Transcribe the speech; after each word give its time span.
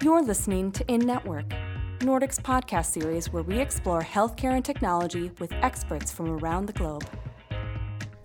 You're 0.00 0.22
listening 0.22 0.70
to 0.72 0.86
In 0.86 1.00
Network, 1.00 1.46
Nordic's 2.02 2.38
podcast 2.38 2.92
series 2.92 3.32
where 3.32 3.42
we 3.42 3.58
explore 3.58 4.00
healthcare 4.00 4.52
and 4.54 4.64
technology 4.64 5.32
with 5.40 5.52
experts 5.54 6.12
from 6.12 6.30
around 6.38 6.66
the 6.66 6.72
globe. 6.72 7.04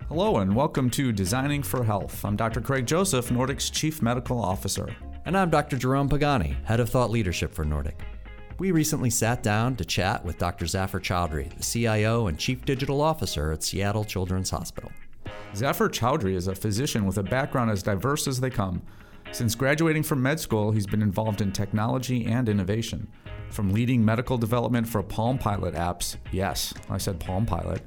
Hello, 0.07 0.37
and 0.37 0.55
welcome 0.55 0.87
to 0.91 1.11
Designing 1.11 1.63
for 1.63 1.83
Health. 1.83 2.23
I'm 2.23 2.35
Dr. 2.35 2.61
Craig 2.61 2.85
Joseph, 2.85 3.31
Nordic's 3.31 3.71
Chief 3.71 4.03
Medical 4.03 4.39
Officer. 4.39 4.95
And 5.25 5.35
I'm 5.35 5.49
Dr. 5.49 5.75
Jerome 5.75 6.09
Pagani, 6.09 6.55
Head 6.63 6.79
of 6.79 6.91
Thought 6.91 7.09
Leadership 7.09 7.51
for 7.51 7.65
Nordic. 7.65 7.99
We 8.59 8.69
recently 8.69 9.09
sat 9.09 9.41
down 9.41 9.75
to 9.77 9.83
chat 9.83 10.23
with 10.23 10.37
Dr. 10.37 10.67
Zafar 10.67 10.99
Chaudry, 10.99 11.57
the 11.57 11.63
CIO 11.63 12.27
and 12.27 12.37
Chief 12.37 12.63
Digital 12.65 13.01
Officer 13.01 13.51
at 13.51 13.63
Seattle 13.63 14.05
Children's 14.05 14.51
Hospital. 14.51 14.91
Zafar 15.55 15.89
Chaudry 15.89 16.35
is 16.35 16.47
a 16.47 16.53
physician 16.53 17.07
with 17.07 17.17
a 17.17 17.23
background 17.23 17.71
as 17.71 17.81
diverse 17.81 18.27
as 18.27 18.39
they 18.39 18.51
come. 18.51 18.83
Since 19.33 19.55
graduating 19.55 20.03
from 20.03 20.21
med 20.21 20.39
school, 20.39 20.69
he's 20.69 20.85
been 20.85 21.01
involved 21.01 21.41
in 21.41 21.51
technology 21.51 22.27
and 22.27 22.47
innovation. 22.47 23.07
From 23.49 23.73
leading 23.73 24.05
medical 24.05 24.37
development 24.37 24.87
for 24.87 25.01
Palm 25.01 25.39
Pilot 25.39 25.73
apps, 25.73 26.17
yes, 26.31 26.71
I 26.87 26.99
said 26.99 27.19
Palm 27.19 27.43
Pilot, 27.43 27.81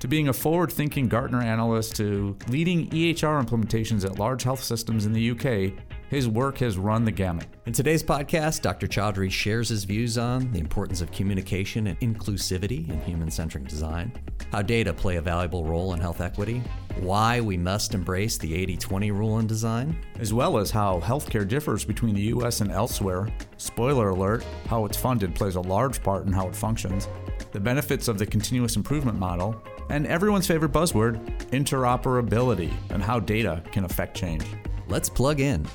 to 0.00 0.08
being 0.08 0.26
a 0.26 0.32
forward 0.32 0.72
thinking 0.72 1.06
Gartner 1.06 1.40
analyst 1.40 1.94
to 1.96 2.36
leading 2.48 2.90
EHR 2.90 3.40
implementations 3.40 4.04
at 4.04 4.18
large 4.18 4.42
health 4.42 4.60
systems 4.60 5.06
in 5.06 5.12
the 5.12 5.30
UK, 5.30 5.72
his 6.08 6.26
work 6.26 6.58
has 6.58 6.78
run 6.78 7.04
the 7.04 7.10
gamut. 7.10 7.46
In 7.66 7.72
today's 7.72 8.02
podcast, 8.02 8.62
Dr. 8.62 8.86
Chaudry 8.86 9.30
shares 9.30 9.68
his 9.68 9.84
views 9.84 10.16
on 10.16 10.50
the 10.52 10.58
importance 10.58 11.02
of 11.02 11.12
communication 11.12 11.86
and 11.88 12.00
inclusivity 12.00 12.88
in 12.88 13.00
human 13.02 13.30
centric 13.30 13.68
design, 13.68 14.12
how 14.50 14.62
data 14.62 14.92
play 14.92 15.16
a 15.16 15.22
valuable 15.22 15.64
role 15.64 15.92
in 15.92 16.00
health 16.00 16.22
equity, 16.22 16.62
why 17.00 17.40
we 17.40 17.58
must 17.58 17.94
embrace 17.94 18.38
the 18.38 18.54
80 18.54 18.78
20 18.78 19.10
rule 19.10 19.38
in 19.38 19.46
design, 19.46 19.98
as 20.18 20.32
well 20.32 20.56
as 20.56 20.70
how 20.70 21.00
healthcare 21.00 21.46
differs 21.46 21.84
between 21.84 22.14
the 22.14 22.32
US 22.34 22.62
and 22.62 22.70
elsewhere. 22.70 23.28
Spoiler 23.58 24.08
alert, 24.08 24.44
how 24.66 24.86
it's 24.86 24.96
funded 24.96 25.34
plays 25.34 25.56
a 25.56 25.60
large 25.60 26.02
part 26.02 26.26
in 26.26 26.32
how 26.32 26.48
it 26.48 26.56
functions, 26.56 27.06
the 27.52 27.60
benefits 27.60 28.08
of 28.08 28.18
the 28.18 28.26
continuous 28.26 28.76
improvement 28.76 29.18
model, 29.18 29.62
and 29.90 30.06
everyone's 30.06 30.46
favorite 30.46 30.72
buzzword, 30.72 31.22
interoperability, 31.50 32.72
and 32.90 33.02
how 33.02 33.20
data 33.20 33.62
can 33.72 33.84
affect 33.84 34.16
change. 34.16 34.44
Let's 34.88 35.10
plug 35.10 35.40
in. 35.40 35.66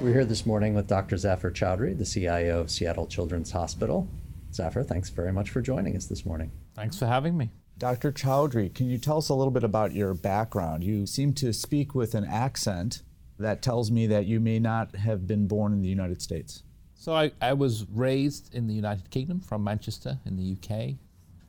We're 0.00 0.14
here 0.14 0.24
this 0.24 0.46
morning 0.46 0.74
with 0.74 0.88
Dr. 0.88 1.16
Zafar 1.16 1.52
Chaudry, 1.52 1.96
the 1.96 2.04
CIO 2.04 2.60
of 2.60 2.70
Seattle 2.70 3.06
Children's 3.06 3.52
Hospital. 3.52 4.08
Zafar, 4.52 4.82
thanks 4.82 5.10
very 5.10 5.32
much 5.32 5.50
for 5.50 5.60
joining 5.60 5.96
us 5.96 6.06
this 6.06 6.26
morning. 6.26 6.50
Thanks 6.74 6.98
for 6.98 7.06
having 7.06 7.36
me. 7.36 7.50
Dr. 7.78 8.10
Chaudry, 8.10 8.74
can 8.74 8.88
you 8.88 8.98
tell 8.98 9.18
us 9.18 9.28
a 9.28 9.34
little 9.34 9.52
bit 9.52 9.62
about 9.62 9.92
your 9.92 10.14
background? 10.14 10.82
You 10.82 11.06
seem 11.06 11.34
to 11.34 11.52
speak 11.52 11.94
with 11.94 12.14
an 12.14 12.24
accent 12.24 13.02
that 13.38 13.62
tells 13.62 13.90
me 13.90 14.06
that 14.08 14.26
you 14.26 14.40
may 14.40 14.58
not 14.58 14.96
have 14.96 15.26
been 15.26 15.46
born 15.46 15.72
in 15.72 15.82
the 15.82 15.88
United 15.88 16.20
States. 16.20 16.64
So 16.94 17.14
I, 17.14 17.32
I 17.40 17.52
was 17.52 17.86
raised 17.88 18.52
in 18.52 18.66
the 18.66 18.74
United 18.74 19.10
Kingdom 19.10 19.40
from 19.40 19.62
Manchester 19.62 20.18
in 20.24 20.36
the 20.36 20.56
UK. 20.56 20.96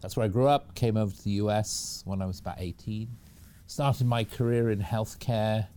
That's 0.01 0.15
where 0.15 0.25
I 0.25 0.29
grew 0.29 0.47
up, 0.47 0.75
came 0.75 0.97
over 0.97 1.15
to 1.15 1.23
the 1.23 1.31
US 1.31 2.03
when 2.05 2.21
I 2.21 2.25
was 2.25 2.39
about 2.39 2.57
18. 2.59 3.09
Started 3.65 4.05
my 4.05 4.23
career 4.23 4.69
in 4.69 4.79
healthcare 4.79 5.67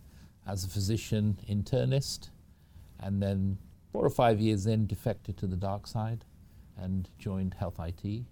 as 0.45 0.63
a 0.63 0.67
physician 0.67 1.39
internist 1.49 2.29
and 2.99 3.21
then 3.21 3.57
four 3.91 4.05
or 4.05 4.09
five 4.09 4.39
years 4.39 4.65
in, 4.65 4.87
defected 4.87 5.37
to 5.37 5.47
the 5.47 5.55
dark 5.55 5.87
side 5.87 6.25
and 6.77 7.09
joined 7.17 7.53
Health 7.53 7.79
IT 7.79 8.25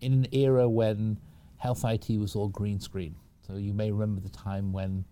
in 0.00 0.12
an 0.12 0.26
era 0.32 0.68
when 0.68 1.18
Health 1.56 1.84
IT 1.84 2.08
was 2.18 2.36
all 2.36 2.48
green 2.48 2.80
screen. 2.80 3.16
So 3.46 3.56
you 3.56 3.72
may 3.72 3.90
remember 3.90 4.20
the 4.20 4.28
time 4.28 4.72
when 4.72 5.04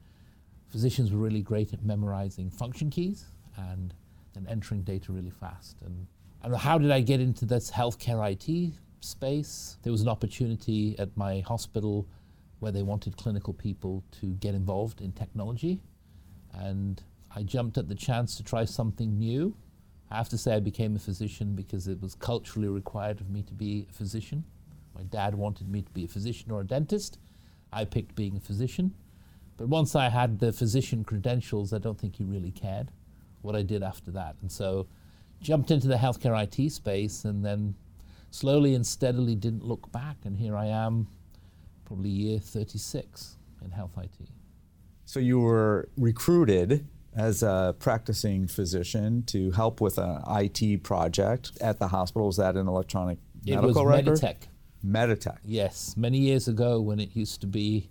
physicians 0.68 1.12
were 1.12 1.18
really 1.18 1.42
great 1.42 1.72
at 1.72 1.84
memorizing 1.84 2.50
function 2.50 2.90
keys 2.90 3.26
and 3.56 3.94
then 4.34 4.46
entering 4.48 4.82
data 4.82 5.12
really 5.12 5.30
fast. 5.30 5.80
And, 5.82 6.06
and 6.42 6.54
how 6.54 6.78
did 6.78 6.90
I 6.90 7.00
get 7.00 7.20
into 7.20 7.46
this 7.46 7.70
healthcare 7.70 8.30
IT 8.32 8.74
space? 9.00 9.78
There 9.82 9.92
was 9.92 10.02
an 10.02 10.08
opportunity 10.08 10.96
at 10.98 11.16
my 11.16 11.40
hospital 11.40 12.06
where 12.58 12.72
they 12.72 12.82
wanted 12.82 13.16
clinical 13.16 13.54
people 13.54 14.04
to 14.20 14.34
get 14.34 14.54
involved 14.54 15.00
in 15.00 15.12
technology. 15.12 15.80
And 16.52 17.02
I 17.36 17.42
jumped 17.42 17.76
at 17.76 17.86
the 17.86 17.94
chance 17.94 18.34
to 18.36 18.42
try 18.42 18.64
something 18.64 19.18
new. 19.18 19.54
I 20.10 20.16
have 20.16 20.30
to 20.30 20.38
say, 20.38 20.54
I 20.54 20.60
became 20.60 20.96
a 20.96 20.98
physician 20.98 21.54
because 21.54 21.86
it 21.86 22.00
was 22.00 22.14
culturally 22.14 22.68
required 22.68 23.20
of 23.20 23.28
me 23.28 23.42
to 23.42 23.52
be 23.52 23.86
a 23.90 23.92
physician. 23.92 24.44
My 24.94 25.02
dad 25.02 25.34
wanted 25.34 25.68
me 25.68 25.82
to 25.82 25.90
be 25.92 26.04
a 26.04 26.08
physician 26.08 26.50
or 26.50 26.62
a 26.62 26.64
dentist. 26.64 27.18
I 27.72 27.84
picked 27.84 28.14
being 28.14 28.38
a 28.38 28.40
physician. 28.40 28.94
But 29.58 29.68
once 29.68 29.94
I 29.94 30.08
had 30.08 30.38
the 30.38 30.50
physician 30.50 31.04
credentials, 31.04 31.74
I 31.74 31.78
don't 31.78 31.98
think 32.00 32.16
he 32.16 32.24
really 32.24 32.52
cared 32.52 32.90
what 33.42 33.54
I 33.54 33.60
did 33.60 33.82
after 33.82 34.10
that. 34.12 34.36
And 34.40 34.50
so 34.50 34.86
jumped 35.42 35.70
into 35.70 35.88
the 35.88 35.96
healthcare 35.96 36.42
IT 36.42 36.72
space 36.72 37.26
and 37.26 37.44
then 37.44 37.74
slowly 38.30 38.74
and 38.74 38.86
steadily 38.86 39.34
didn't 39.34 39.62
look 39.62 39.92
back. 39.92 40.16
And 40.24 40.38
here 40.38 40.56
I 40.56 40.66
am, 40.66 41.08
probably 41.84 42.08
year 42.08 42.38
36 42.38 43.36
in 43.62 43.72
health 43.72 43.98
IT. 43.98 44.28
So 45.04 45.20
you 45.20 45.38
were 45.38 45.90
recruited 45.98 46.86
as 47.16 47.42
a 47.42 47.74
practicing 47.78 48.46
physician 48.46 49.22
to 49.24 49.50
help 49.52 49.80
with 49.80 49.98
an 49.98 50.22
IT 50.28 50.82
project 50.82 51.52
at 51.60 51.78
the 51.78 51.88
hospital. 51.88 52.26
Was 52.26 52.36
that 52.36 52.56
an 52.56 52.68
electronic 52.68 53.18
it 53.44 53.54
medical 53.54 53.84
was 53.84 54.06
record? 54.06 54.18
Meditech. 54.18 54.36
Meditech. 54.84 55.38
Yes, 55.42 55.94
many 55.96 56.18
years 56.18 56.46
ago 56.46 56.80
when 56.80 57.00
it 57.00 57.16
used 57.16 57.40
to 57.40 57.46
be 57.46 57.88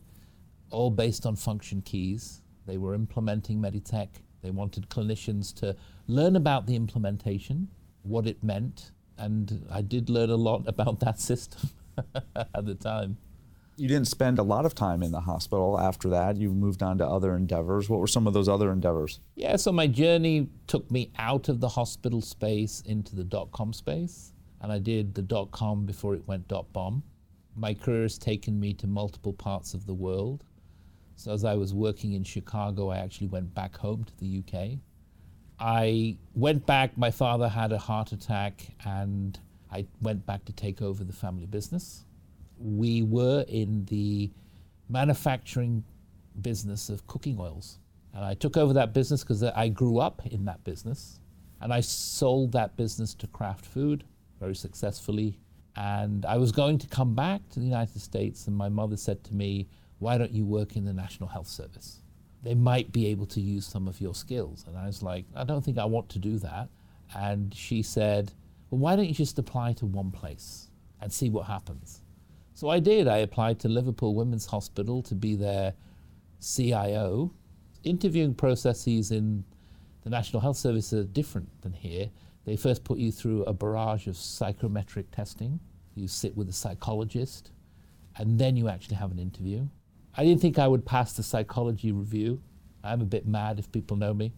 all 0.69 0.91
based 0.91 1.25
on 1.25 1.35
function 1.35 1.81
keys, 1.81 2.41
they 2.67 2.77
were 2.77 2.93
implementing 2.93 3.59
Meditech. 3.59 4.09
They 4.41 4.51
wanted 4.51 4.89
clinicians 4.89 5.53
to 5.55 5.75
learn 6.07 6.35
about 6.35 6.67
the 6.67 6.75
implementation, 6.75 7.67
what 8.03 8.27
it 8.27 8.43
meant, 8.43 8.91
and 9.17 9.65
I 9.71 9.81
did 9.81 10.09
learn 10.09 10.29
a 10.29 10.35
lot 10.35 10.63
about 10.67 10.99
that 10.99 11.19
system 11.19 11.69
at 12.35 12.65
the 12.65 12.75
time. 12.75 13.17
You 13.77 13.89
didn't 13.89 14.07
spend 14.07 14.39
a 14.39 14.43
lot 14.43 14.65
of 14.65 14.73
time 14.73 15.03
in 15.03 15.11
the 15.11 15.19
hospital 15.19 15.77
after 15.77 16.09
that. 16.09 16.37
You 16.37 16.51
moved 16.51 16.81
on 16.81 16.97
to 16.99 17.05
other 17.05 17.35
endeavors. 17.35 17.89
What 17.89 17.99
were 17.99 18.07
some 18.07 18.25
of 18.25 18.33
those 18.33 18.47
other 18.47 18.71
endeavors? 18.71 19.19
Yeah, 19.35 19.57
so 19.57 19.73
my 19.73 19.87
journey 19.87 20.47
took 20.67 20.89
me 20.89 21.11
out 21.17 21.49
of 21.49 21.59
the 21.59 21.67
hospital 21.67 22.21
space 22.21 22.81
into 22.85 23.15
the 23.15 23.23
dot 23.23 23.51
com 23.51 23.73
space. 23.73 24.31
And 24.61 24.71
I 24.71 24.79
did 24.79 25.13
the 25.13 25.21
dot 25.21 25.51
com 25.51 25.85
before 25.85 26.15
it 26.15 26.25
went 26.25 26.47
dot 26.47 26.71
bomb. 26.71 27.03
My 27.55 27.73
career 27.73 28.03
has 28.03 28.17
taken 28.17 28.59
me 28.59 28.73
to 28.75 28.87
multiple 28.87 29.33
parts 29.33 29.73
of 29.73 29.85
the 29.85 29.93
world. 29.93 30.45
So 31.17 31.33
as 31.33 31.43
I 31.43 31.55
was 31.55 31.73
working 31.73 32.13
in 32.13 32.23
Chicago, 32.23 32.91
I 32.91 32.97
actually 32.97 33.27
went 33.27 33.53
back 33.53 33.75
home 33.75 34.05
to 34.05 34.17
the 34.17 34.39
UK. 34.39 34.79
I 35.59 36.17
went 36.33 36.65
back, 36.65 36.97
my 36.97 37.11
father 37.11 37.47
had 37.47 37.71
a 37.71 37.77
heart 37.77 38.11
attack, 38.11 38.67
and 38.85 39.39
I 39.71 39.85
went 40.01 40.25
back 40.25 40.43
to 40.45 40.53
take 40.53 40.81
over 40.81 41.03
the 41.03 41.13
family 41.13 41.45
business 41.45 42.05
we 42.59 43.03
were 43.03 43.45
in 43.47 43.85
the 43.85 44.31
manufacturing 44.89 45.83
business 46.41 46.89
of 46.89 47.05
cooking 47.07 47.37
oils. 47.39 47.79
And 48.13 48.23
I 48.23 48.33
took 48.33 48.55
over 48.57 48.73
that 48.73 48.93
business 48.93 49.23
because 49.23 49.43
I 49.43 49.67
grew 49.67 49.99
up 49.99 50.25
in 50.27 50.45
that 50.45 50.63
business. 50.63 51.19
And 51.61 51.73
I 51.73 51.81
sold 51.81 52.51
that 52.53 52.75
business 52.77 53.13
to 53.15 53.27
Kraft 53.27 53.65
Food 53.65 54.03
very 54.39 54.55
successfully. 54.55 55.39
And 55.75 56.25
I 56.25 56.37
was 56.37 56.51
going 56.51 56.77
to 56.79 56.87
come 56.87 57.15
back 57.15 57.47
to 57.49 57.59
the 57.59 57.65
United 57.65 57.99
States, 57.99 58.47
and 58.47 58.55
my 58.55 58.69
mother 58.69 58.95
said 58.95 59.23
to 59.25 59.33
me, 59.33 59.67
Why 59.99 60.17
don't 60.17 60.31
you 60.31 60.45
work 60.45 60.75
in 60.75 60.85
the 60.85 60.93
National 60.93 61.27
Health 61.27 61.47
Service? 61.47 62.01
They 62.43 62.53
might 62.53 62.91
be 62.91 63.07
able 63.07 63.25
to 63.27 63.41
use 63.41 63.65
some 63.65 63.87
of 63.87 63.99
your 63.99 64.13
skills. 64.13 64.63
And 64.67 64.77
I 64.77 64.85
was 64.85 65.01
like, 65.01 65.25
I 65.35 65.43
don't 65.43 65.63
think 65.63 65.77
I 65.77 65.85
want 65.85 66.09
to 66.09 66.19
do 66.19 66.37
that. 66.39 66.69
And 67.15 67.53
she 67.53 67.81
said, 67.81 68.31
Well, 68.69 68.79
why 68.79 68.95
don't 68.95 69.07
you 69.07 69.13
just 69.13 69.39
apply 69.39 69.73
to 69.73 69.85
one 69.85 70.11
place 70.11 70.69
and 71.01 71.11
see 71.11 71.29
what 71.29 71.47
happens? 71.47 72.01
So 72.55 72.69
I 72.69 72.79
did. 72.79 73.09
I 73.09 73.17
applied 73.17 73.59
to 73.59 73.67
Liverpool 73.67 74.15
Women's 74.15 74.45
Hospital 74.45 75.03
to 75.03 75.13
be 75.13 75.35
their 75.35 75.73
CIO. 76.39 77.33
Interviewing 77.83 78.33
processes 78.33 79.11
in 79.11 79.43
the 80.05 80.09
National 80.09 80.39
Health 80.39 80.55
Service 80.55 80.93
are 80.93 81.03
different 81.03 81.49
than 81.63 81.73
here. 81.73 82.09
They 82.45 82.55
first 82.55 82.85
put 82.85 82.97
you 82.97 83.11
through 83.11 83.43
a 83.43 83.51
barrage 83.51 84.07
of 84.07 84.15
psychometric 84.15 85.11
testing. 85.11 85.59
You 85.95 86.07
sit 86.07 86.37
with 86.37 86.47
a 86.47 86.53
psychologist, 86.53 87.51
and 88.15 88.39
then 88.39 88.55
you 88.55 88.69
actually 88.69 88.95
have 88.95 89.11
an 89.11 89.19
interview. 89.19 89.67
I 90.15 90.23
didn't 90.23 90.39
think 90.39 90.57
I 90.57 90.69
would 90.69 90.85
pass 90.85 91.11
the 91.11 91.23
psychology 91.23 91.91
review. 91.91 92.41
I'm 92.85 93.01
a 93.01 93.05
bit 93.05 93.27
mad 93.27 93.59
if 93.59 93.69
people 93.69 93.97
know 93.97 94.13
me. 94.13 94.31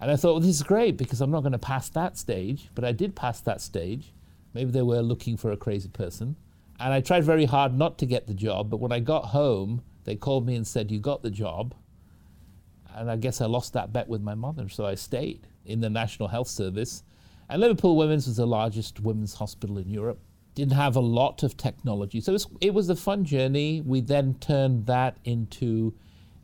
And 0.00 0.10
I 0.10 0.16
thought, 0.16 0.32
well, 0.32 0.40
this 0.40 0.56
is 0.56 0.64
great 0.64 0.96
because 0.96 1.20
I'm 1.20 1.30
not 1.30 1.42
going 1.42 1.52
to 1.52 1.58
pass 1.58 1.88
that 1.90 2.18
stage, 2.18 2.68
but 2.74 2.84
I 2.84 2.90
did 2.90 3.14
pass 3.14 3.40
that 3.42 3.60
stage. 3.60 4.12
Maybe 4.54 4.72
they 4.72 4.82
were 4.82 5.02
looking 5.02 5.36
for 5.36 5.52
a 5.52 5.56
crazy 5.56 5.88
person. 5.88 6.34
And 6.80 6.94
I 6.94 7.02
tried 7.02 7.24
very 7.24 7.44
hard 7.44 7.76
not 7.76 7.98
to 7.98 8.06
get 8.06 8.26
the 8.26 8.32
job, 8.32 8.70
but 8.70 8.80
when 8.80 8.90
I 8.90 9.00
got 9.00 9.26
home, 9.26 9.82
they 10.04 10.16
called 10.16 10.46
me 10.46 10.56
and 10.56 10.66
said, 10.66 10.90
You 10.90 10.98
got 10.98 11.22
the 11.22 11.30
job. 11.30 11.74
And 12.94 13.10
I 13.10 13.16
guess 13.16 13.40
I 13.40 13.46
lost 13.46 13.74
that 13.74 13.92
bet 13.92 14.08
with 14.08 14.22
my 14.22 14.34
mother, 14.34 14.68
so 14.68 14.86
I 14.86 14.94
stayed 14.94 15.46
in 15.66 15.80
the 15.80 15.90
National 15.90 16.28
Health 16.28 16.48
Service. 16.48 17.04
And 17.50 17.60
Liverpool 17.60 17.96
Women's 17.96 18.26
was 18.26 18.36
the 18.36 18.46
largest 18.46 18.98
women's 19.00 19.34
hospital 19.34 19.76
in 19.76 19.90
Europe. 19.90 20.18
Didn't 20.54 20.72
have 20.72 20.96
a 20.96 21.00
lot 21.00 21.42
of 21.42 21.56
technology. 21.56 22.20
So 22.20 22.34
it 22.60 22.74
was, 22.74 22.88
a 22.88 22.96
fun 22.96 23.24
journey. 23.24 23.82
We 23.82 24.00
then 24.00 24.34
turned 24.40 24.86
that 24.86 25.18
into 25.24 25.94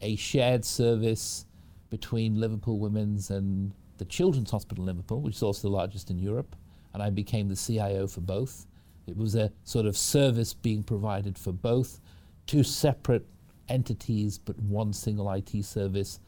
a 0.02 0.16
shared 0.16 0.64
service 0.64 1.46
between 1.88 2.38
Liverpool 2.38 2.78
Women's 2.78 3.30
and 3.30 3.72
the 3.98 4.04
Children's 4.04 4.50
Hospital 4.50 4.84
in 4.84 4.86
Liverpool, 4.86 5.22
which 5.22 5.36
is 5.36 5.42
also 5.42 5.68
the 5.68 5.74
largest 5.74 6.10
in 6.10 6.18
Europe, 6.18 6.54
and 6.92 7.02
I 7.02 7.10
became 7.10 7.48
the 7.48 7.56
CIO 7.56 8.06
for 8.06 8.20
both. 8.20 8.66
It 9.06 9.16
was 9.16 9.34
a 9.34 9.52
sort 9.64 9.86
of 9.86 9.96
service 9.96 10.52
being 10.54 10.82
provided 10.82 11.38
for 11.38 11.52
both, 11.52 12.00
two 12.46 12.62
separate 12.62 13.26
entities, 13.68 14.38
but 14.38 14.58
one 14.58 14.92
single 14.92 15.30
IT 15.30 15.64
service 15.64 16.20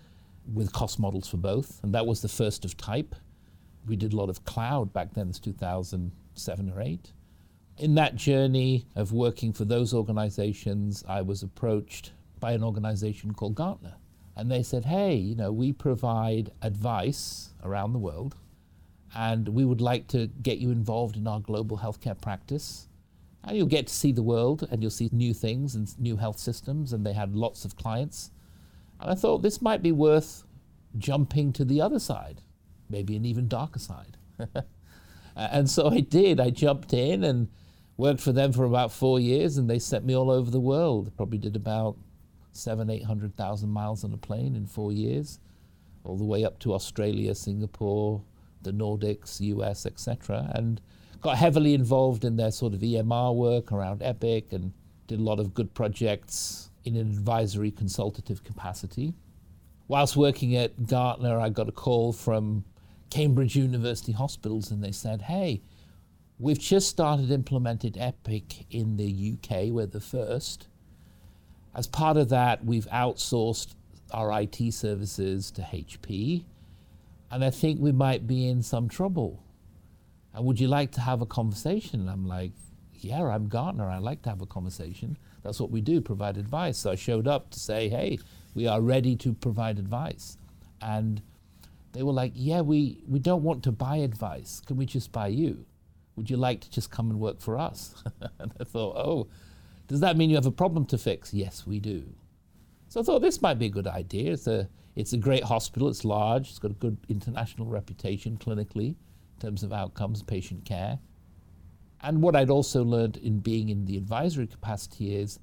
with 0.52 0.72
cost 0.72 0.98
models 0.98 1.28
for 1.28 1.36
both. 1.36 1.80
And 1.82 1.94
that 1.94 2.06
was 2.06 2.22
the 2.22 2.28
first 2.28 2.64
of 2.64 2.76
type. 2.76 3.14
We 3.86 3.96
did 3.96 4.12
a 4.12 4.16
lot 4.16 4.30
of 4.30 4.44
cloud 4.44 4.92
back 4.92 5.14
then, 5.14 5.28
it's 5.28 5.38
2007 5.38 6.70
or 6.70 6.80
8. 6.80 7.12
In 7.78 7.94
that 7.94 8.16
journey 8.16 8.86
of 8.96 9.12
working 9.12 9.52
for 9.52 9.64
those 9.64 9.94
organizations, 9.94 11.04
I 11.08 11.22
was 11.22 11.42
approached 11.42 12.12
by 12.40 12.52
an 12.52 12.64
organization 12.64 13.34
called 13.34 13.54
Gartner. 13.54 13.94
And 14.36 14.50
they 14.50 14.62
said, 14.62 14.84
hey, 14.84 15.14
you 15.14 15.34
know, 15.34 15.52
we 15.52 15.72
provide 15.72 16.52
advice 16.62 17.50
around 17.64 17.92
the 17.92 17.98
world, 17.98 18.36
and 19.19 19.49
we 19.49 19.65
would 19.65 19.81
like 19.81 20.06
to 20.06 20.29
get 20.43 20.59
you 20.59 20.70
involved 20.70 21.17
in 21.17 21.26
our 21.26 21.41
global 21.41 21.76
healthcare 21.76 22.19
practice. 22.19 22.87
And 23.43 23.56
you'll 23.56 23.67
get 23.67 23.88
to 23.88 23.93
see 23.94 24.12
the 24.12 24.23
world 24.23 24.69
and 24.70 24.81
you'll 24.81 24.93
see 24.93 25.11
new 25.11 25.35
things 25.35 25.75
and 25.75 25.99
new 25.99 26.17
health 26.17 26.38
systems. 26.38 26.93
And 26.93 27.05
they 27.05 27.15
had 27.15 27.35
lots 27.35 27.65
of 27.65 27.75
clients. 27.75 28.31
And 29.00 29.11
I 29.11 29.17
thought 29.17 29.38
this 29.38 29.61
might 29.61 29.82
be 29.82 29.91
worth 29.91 30.44
jumping 30.97 31.53
to 31.55 31.65
the 31.65 31.81
other 31.81 31.99
side, 31.99 32.43
maybe 32.88 33.17
an 33.17 33.25
even 33.25 33.49
darker 33.49 33.81
side. 33.81 34.19
and 35.37 35.69
so 35.69 35.88
I 35.88 35.99
did. 35.99 36.38
I 36.38 36.50
jumped 36.50 36.93
in 36.94 37.25
and 37.25 37.49
worked 37.97 38.20
for 38.20 38.31
them 38.31 38.53
for 38.53 38.65
about 38.65 38.93
four 38.93 39.19
years, 39.19 39.59
and 39.59 39.69
they 39.69 39.81
sent 39.81 40.05
me 40.05 40.15
all 40.15 40.31
over 40.31 40.49
the 40.49 40.61
world. 40.61 41.11
Probably 41.17 41.38
did 41.38 41.56
about 41.56 41.97
seven, 42.53 42.88
eight 42.88 43.05
hundred 43.05 43.37
thousand 43.37 43.70
miles 43.70 44.05
on 44.05 44.12
a 44.12 44.17
plane 44.17 44.55
in 44.55 44.67
four 44.67 44.93
years, 44.93 45.41
all 46.05 46.17
the 46.17 46.25
way 46.25 46.44
up 46.44 46.61
to 46.61 46.73
Australia, 46.73 47.35
Singapore, 47.35 48.23
the 48.69 48.85
Nordics, 48.85 49.41
US, 49.41 49.87
etc. 49.87 50.50
And 50.55 50.81
got 51.20 51.37
heavily 51.37 51.75
involved 51.75 52.25
in 52.25 52.37
their 52.37 52.50
sort 52.50 52.75
of 52.75 52.81
EMR 52.81 53.35
work 53.35 53.73
around 53.73 54.03
Epic 54.03 54.53
and 54.53 54.73
did 55.06 55.19
a 55.19 55.23
lot 55.23 55.41
of 55.41 55.55
good 55.55 55.75
projects 55.75 56.70
in 56.85 56.97
an 56.97 57.09
advisory 57.09 57.70
consultative 57.70 58.44
capacity. 58.44 59.15
Whilst 59.88 60.17
working 60.17 60.55
at 60.55 60.87
Gartner, 60.87 61.41
I 61.41 61.49
got 61.49 61.69
a 61.69 61.73
call 61.73 62.12
from 62.12 62.65
Cambridge 63.11 63.56
University 63.56 64.12
Hospitals 64.12 64.70
and 64.70 64.85
they 64.85 64.93
said, 64.93 65.23
hey, 65.23 65.62
we've 66.38 66.59
just 66.59 66.88
started 66.88 67.31
implementing 67.31 67.99
Epic 67.99 68.67
in 68.70 68.97
the 68.97 69.35
UK, 69.35 69.70
we're 69.70 69.87
the 69.87 70.00
first. 70.00 70.69
As 71.75 71.87
part 71.87 72.17
of 72.17 72.29
that, 72.29 72.65
we've 72.65 72.88
outsourced 72.88 73.75
our 74.12 74.43
IT 74.43 74.73
services 74.73 75.50
to 75.53 75.62
HP, 75.62 76.44
and 77.30 77.44
I 77.44 77.50
think 77.50 77.80
we 77.80 77.92
might 77.92 78.26
be 78.26 78.48
in 78.48 78.62
some 78.62 78.88
trouble. 78.88 79.42
And 80.34 80.44
would 80.44 80.60
you 80.60 80.69
like 80.69 80.92
to 80.92 81.00
have 81.00 81.20
a 81.20 81.26
conversation? 81.26 82.08
I'm 82.08 82.26
like, 82.26 82.52
yeah, 82.94 83.22
I'm 83.22 83.48
Gartner. 83.48 83.88
I'd 83.88 84.02
like 84.02 84.22
to 84.22 84.30
have 84.30 84.42
a 84.42 84.46
conversation. 84.46 85.16
That's 85.42 85.60
what 85.60 85.70
we 85.70 85.80
do, 85.80 86.00
provide 86.00 86.36
advice. 86.36 86.78
So 86.78 86.90
I 86.90 86.94
showed 86.94 87.28
up 87.28 87.50
to 87.50 87.60
say, 87.60 87.88
hey, 87.88 88.19
we 88.54 88.66
are 88.66 88.80
ready 88.80 89.16
to 89.16 89.34
provide 89.34 89.78
advice. 89.78 90.36
And 90.80 91.22
they 91.92 92.02
were 92.02 92.12
like, 92.12 92.32
yeah, 92.34 92.60
we, 92.60 93.02
we 93.08 93.19
don't 93.19 93.42
want 93.42 93.62
to 93.64 93.72
buy 93.72 93.96
advice. 93.96 94.60
Can 94.66 94.76
we 94.76 94.86
just 94.86 95.12
buy 95.12 95.28
you? 95.28 95.64
Would 96.16 96.31
you 96.31 96.36
like 96.36 96.60
to 96.60 96.70
just 96.70 96.90
come 96.90 97.10
and 97.10 97.20
work 97.20 97.40
for 97.40 97.56
us? 97.56 98.02
and 98.38 98.52
I 98.60 98.64
thought, 98.64 98.96
oh, 98.96 99.28
does 99.86 100.00
that 100.00 100.16
mean 100.16 100.31
you 100.31 100.36
have 100.36 100.46
a 100.46 100.50
problem 100.50 100.84
to 100.86 100.98
fix? 100.98 101.32
Yes, 101.32 101.66
we 101.66 101.78
do. 101.78 102.04
So 102.88 103.00
I 103.00 103.02
thought 103.02 103.20
this 103.20 103.40
might 103.40 103.58
be 103.58 103.66
a 103.66 103.70
good 103.70 103.86
idea. 103.86 104.32
It's 104.32 104.46
a, 104.46 104.69
it's 104.98 105.12
a 105.12 105.16
great 105.16 105.44
hospital, 105.44 105.88
it's 105.88 106.04
large, 106.04 106.48
it's 106.48 106.58
got 106.58 106.72
a 106.72 106.74
good 106.74 106.98
international 107.08 107.68
reputation 107.68 108.36
clinically 108.36 108.88
in 108.88 109.40
terms 109.40 109.62
of 109.62 109.72
outcomes, 109.72 110.24
patient 110.24 110.64
care. 110.64 110.98
And 112.00 112.20
what 112.20 112.34
I'd 112.34 112.50
also 112.50 112.82
learned 112.82 113.16
in 113.16 113.38
being 113.38 113.68
in 113.68 113.84
the 113.84 113.96
advisory 113.96 114.48
capacity 114.48 115.14
is 115.14 115.38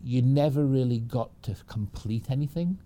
you 0.00 0.22
never 0.22 0.64
really 0.64 1.00
got 1.00 1.42
to 1.42 1.56
complete 1.66 2.30
anything 2.30 2.78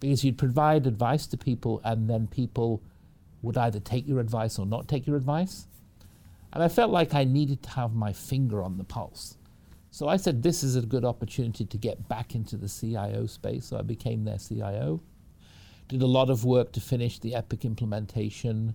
because 0.00 0.24
you'd 0.24 0.38
provide 0.38 0.86
advice 0.86 1.26
to 1.26 1.36
people 1.36 1.78
and 1.84 2.08
then 2.08 2.26
people 2.26 2.82
would 3.42 3.58
either 3.58 3.80
take 3.80 4.08
your 4.08 4.20
advice 4.20 4.58
or 4.58 4.64
not 4.64 4.88
take 4.88 5.06
your 5.06 5.16
advice. 5.16 5.66
And 6.54 6.62
I 6.62 6.68
felt 6.68 6.90
like 6.90 7.12
I 7.12 7.24
needed 7.24 7.62
to 7.64 7.70
have 7.70 7.94
my 7.94 8.14
finger 8.14 8.62
on 8.62 8.78
the 8.78 8.84
pulse. 8.84 9.36
So 9.90 10.08
I 10.08 10.16
said, 10.16 10.42
this 10.42 10.62
is 10.62 10.74
a 10.74 10.80
good 10.80 11.04
opportunity 11.04 11.66
to 11.66 11.76
get 11.76 12.08
back 12.08 12.34
into 12.34 12.56
the 12.56 12.68
CIO 12.68 13.26
space. 13.26 13.66
So 13.66 13.76
I 13.76 13.82
became 13.82 14.24
their 14.24 14.38
CIO. 14.38 15.02
Did 15.88 16.02
a 16.02 16.06
lot 16.06 16.30
of 16.30 16.44
work 16.44 16.72
to 16.72 16.80
finish 16.80 17.18
the 17.18 17.34
Epic 17.34 17.64
implementation, 17.64 18.74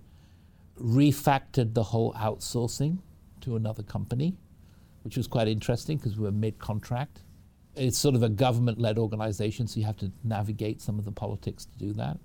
refactored 0.80 1.74
the 1.74 1.82
whole 1.82 2.12
outsourcing 2.14 2.98
to 3.40 3.56
another 3.56 3.82
company, 3.82 4.36
which 5.02 5.16
was 5.16 5.26
quite 5.26 5.48
interesting 5.48 5.96
because 5.96 6.16
we 6.16 6.24
were 6.24 6.32
mid 6.32 6.58
contract. 6.58 7.22
It's 7.74 7.98
sort 7.98 8.14
of 8.14 8.22
a 8.22 8.28
government 8.28 8.78
led 8.78 8.98
organization, 8.98 9.66
so 9.66 9.80
you 9.80 9.86
have 9.86 9.96
to 9.98 10.12
navigate 10.24 10.80
some 10.80 10.98
of 10.98 11.04
the 11.04 11.12
politics 11.12 11.64
to 11.66 11.78
do 11.78 11.92
that. 11.94 12.18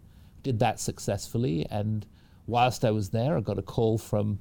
Did 0.44 0.60
that 0.60 0.80
successfully, 0.80 1.66
and 1.70 2.06
whilst 2.48 2.86
I 2.86 2.92
was 2.92 3.10
there, 3.10 3.38
I 3.38 3.42
got 3.42 3.58
a 3.58 3.64
call 3.64 3.98
from 3.98 4.40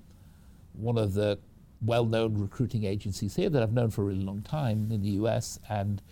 one 0.74 0.98
of 0.98 1.14
the 1.14 1.38
well 1.80 2.04
known 2.04 2.34
recruiting 2.34 2.84
agencies 2.84 3.36
here 3.36 3.50
that 3.50 3.62
I've 3.62 3.72
known 3.72 3.90
for 3.90 4.02
a 4.02 4.04
really 4.06 4.24
long 4.24 4.42
time 4.42 4.90
in 4.90 5.02
the 5.02 5.10
US, 5.10 5.58
and 5.68 6.02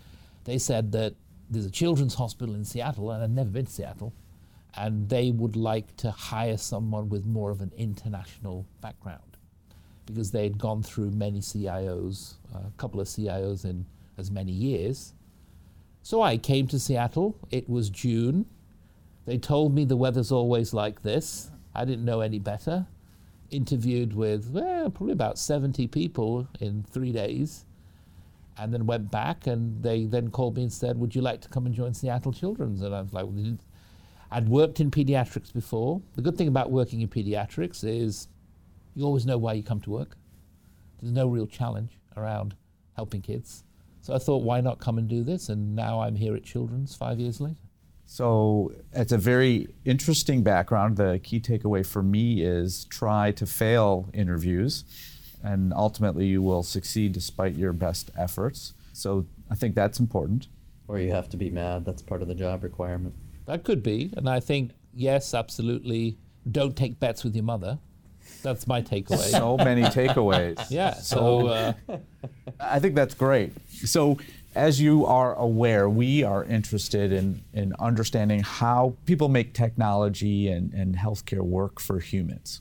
they 0.44 0.58
said 0.58 0.92
that 0.92 1.14
there's 1.50 1.66
a 1.66 1.70
children's 1.70 2.14
hospital 2.14 2.54
in 2.54 2.64
Seattle, 2.64 3.10
and 3.10 3.22
I'd 3.22 3.30
never 3.30 3.50
been 3.50 3.66
to 3.66 3.72
Seattle, 3.72 4.12
and 4.76 5.08
they 5.08 5.30
would 5.30 5.56
like 5.56 5.96
to 5.98 6.10
hire 6.10 6.56
someone 6.56 7.08
with 7.08 7.26
more 7.26 7.50
of 7.50 7.60
an 7.60 7.72
international 7.76 8.66
background 8.80 9.36
because 10.06 10.30
they'd 10.30 10.58
gone 10.58 10.82
through 10.82 11.10
many 11.10 11.40
CIOs, 11.40 12.34
uh, 12.54 12.58
a 12.58 12.72
couple 12.76 13.00
of 13.00 13.06
CIOs 13.06 13.64
in 13.64 13.86
as 14.18 14.30
many 14.30 14.52
years. 14.52 15.12
So 16.02 16.22
I 16.22 16.36
came 16.36 16.66
to 16.68 16.78
Seattle. 16.80 17.36
It 17.50 17.68
was 17.68 17.88
June. 17.90 18.46
They 19.26 19.38
told 19.38 19.74
me 19.74 19.84
the 19.84 19.96
weather's 19.96 20.32
always 20.32 20.74
like 20.74 21.02
this. 21.02 21.50
I 21.74 21.84
didn't 21.84 22.04
know 22.04 22.20
any 22.20 22.38
better 22.38 22.86
interviewed 23.52 24.14
with 24.14 24.50
well, 24.50 24.90
probably 24.90 25.12
about 25.12 25.38
70 25.38 25.86
people 25.88 26.48
in 26.60 26.84
three 26.90 27.12
days 27.12 27.64
and 28.58 28.72
then 28.72 28.86
went 28.86 29.10
back 29.10 29.46
and 29.46 29.82
they 29.82 30.04
then 30.04 30.30
called 30.30 30.56
me 30.56 30.62
and 30.62 30.72
said, 30.72 30.98
would 30.98 31.14
you 31.14 31.20
like 31.20 31.40
to 31.42 31.48
come 31.48 31.66
and 31.66 31.74
join 31.74 31.94
Seattle 31.94 32.32
Children's? 32.32 32.82
And 32.82 32.94
I 32.94 33.00
was 33.00 33.12
like, 33.12 33.24
well, 33.24 33.56
I'd 34.32 34.48
worked 34.48 34.80
in 34.80 34.90
pediatrics 34.90 35.52
before. 35.52 36.00
The 36.14 36.22
good 36.22 36.38
thing 36.38 36.48
about 36.48 36.70
working 36.70 37.02
in 37.02 37.08
pediatrics 37.08 37.84
is 37.84 38.28
you 38.94 39.04
always 39.04 39.26
know 39.26 39.36
why 39.36 39.52
you 39.52 39.62
come 39.62 39.80
to 39.82 39.90
work. 39.90 40.16
There's 41.00 41.12
no 41.12 41.26
real 41.28 41.46
challenge 41.46 41.98
around 42.16 42.54
helping 42.96 43.20
kids. 43.20 43.64
So 44.00 44.14
I 44.14 44.18
thought, 44.18 44.42
why 44.42 44.60
not 44.60 44.78
come 44.78 44.98
and 44.98 45.06
do 45.06 45.22
this? 45.22 45.48
And 45.48 45.76
now 45.76 46.00
I'm 46.00 46.16
here 46.16 46.34
at 46.34 46.44
Children's 46.44 46.94
five 46.94 47.20
years 47.20 47.40
later. 47.40 47.56
So 48.06 48.72
it's 48.92 49.12
a 49.12 49.18
very 49.18 49.68
interesting 49.84 50.42
background. 50.42 50.96
The 50.96 51.20
key 51.22 51.38
takeaway 51.38 51.84
for 51.86 52.02
me 52.02 52.42
is 52.42 52.84
try 52.86 53.32
to 53.32 53.46
fail 53.46 54.08
interviews, 54.12 54.84
and 55.42 55.72
ultimately 55.72 56.26
you 56.26 56.42
will 56.42 56.62
succeed 56.62 57.12
despite 57.12 57.54
your 57.54 57.72
best 57.72 58.10
efforts. 58.18 58.72
So 58.92 59.26
I 59.50 59.54
think 59.54 59.74
that's 59.74 60.00
important. 60.00 60.48
Or 60.88 60.98
you 60.98 61.12
have 61.12 61.28
to 61.30 61.36
be 61.36 61.48
mad. 61.48 61.84
That's 61.84 62.02
part 62.02 62.22
of 62.22 62.28
the 62.28 62.34
job 62.34 62.64
requirement. 62.64 63.14
That 63.46 63.64
could 63.64 63.82
be. 63.82 64.12
And 64.16 64.28
I 64.28 64.40
think, 64.40 64.72
yes, 64.94 65.34
absolutely. 65.34 66.18
Don't 66.50 66.76
take 66.76 66.98
bets 67.00 67.24
with 67.24 67.34
your 67.34 67.44
mother. 67.44 67.78
That's 68.42 68.66
my 68.66 68.82
takeaway. 68.82 69.30
So 69.30 69.56
many 69.56 69.82
takeaways. 69.82 70.64
yeah. 70.70 70.94
So, 70.94 71.48
uh, 71.48 71.72
I 72.58 72.78
think 72.78 72.94
that's 72.94 73.14
great. 73.14 73.52
So 73.84 74.18
as 74.54 74.80
you 74.80 75.06
are 75.06 75.34
aware, 75.34 75.88
we 75.88 76.22
are 76.22 76.44
interested 76.44 77.12
in, 77.12 77.42
in 77.52 77.74
understanding 77.78 78.40
how 78.40 78.96
people 79.06 79.28
make 79.28 79.54
technology 79.54 80.48
and, 80.48 80.72
and 80.72 80.96
healthcare 80.96 81.40
work 81.42 81.80
for 81.80 82.00
humans. 82.00 82.60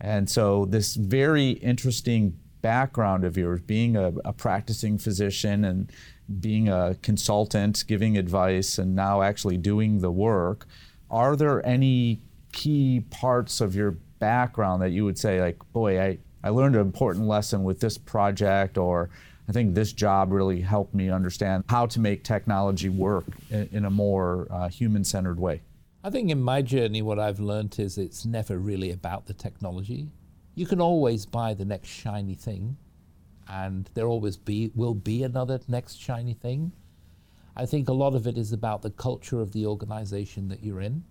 And 0.00 0.30
so, 0.30 0.64
this 0.64 0.94
very 0.94 1.50
interesting 1.50 2.38
background 2.62 3.24
of 3.24 3.36
yours, 3.36 3.60
being 3.62 3.96
a, 3.96 4.12
a 4.24 4.32
practicing 4.32 4.96
physician 4.96 5.64
and 5.64 5.90
being 6.40 6.68
a 6.68 6.96
consultant, 7.02 7.84
giving 7.86 8.18
advice, 8.18 8.78
and 8.78 8.94
now 8.94 9.22
actually 9.22 9.56
doing 9.56 10.00
the 10.00 10.10
work, 10.10 10.66
are 11.10 11.36
there 11.36 11.64
any 11.66 12.20
key 12.52 13.04
parts 13.10 13.60
of 13.60 13.74
your 13.74 13.92
background 14.18 14.82
that 14.82 14.90
you 14.90 15.04
would 15.04 15.18
say, 15.18 15.40
like, 15.40 15.56
boy, 15.72 16.00
I, 16.00 16.18
I 16.44 16.50
learned 16.50 16.74
an 16.74 16.82
important 16.82 17.26
lesson 17.26 17.64
with 17.64 17.80
this 17.80 17.96
project, 17.96 18.76
or 18.76 19.10
I 19.48 19.52
think 19.52 19.74
this 19.74 19.92
job 19.92 20.32
really 20.32 20.60
helped 20.60 20.94
me 20.94 21.10
understand 21.10 21.64
how 21.68 21.86
to 21.86 22.00
make 22.00 22.24
technology 22.24 22.90
work 22.90 23.24
in, 23.50 23.68
in 23.72 23.84
a 23.84 23.90
more 23.90 24.46
uh, 24.50 24.68
human 24.68 25.04
centered 25.04 25.40
way. 25.40 25.62
I 26.04 26.10
think 26.10 26.30
in 26.30 26.40
my 26.40 26.62
journey, 26.62 27.02
what 27.02 27.18
I've 27.18 27.40
learned 27.40 27.78
is 27.78 27.98
it's 27.98 28.24
never 28.24 28.58
really 28.58 28.90
about 28.90 29.26
the 29.26 29.34
technology. 29.34 30.08
You 30.54 30.66
can 30.66 30.80
always 30.80 31.26
buy 31.26 31.54
the 31.54 31.64
next 31.64 31.88
shiny 31.88 32.34
thing, 32.34 32.76
and 33.48 33.88
there 33.94 34.06
always 34.06 34.36
be, 34.36 34.70
will 34.74 34.94
be 34.94 35.22
another 35.22 35.60
next 35.68 36.00
shiny 36.00 36.34
thing. 36.34 36.72
I 37.56 37.66
think 37.66 37.88
a 37.88 37.92
lot 37.92 38.14
of 38.14 38.26
it 38.26 38.38
is 38.38 38.52
about 38.52 38.82
the 38.82 38.90
culture 38.90 39.40
of 39.40 39.52
the 39.52 39.66
organization 39.66 40.48
that 40.48 40.62
you're 40.62 40.80
in. 40.80 41.04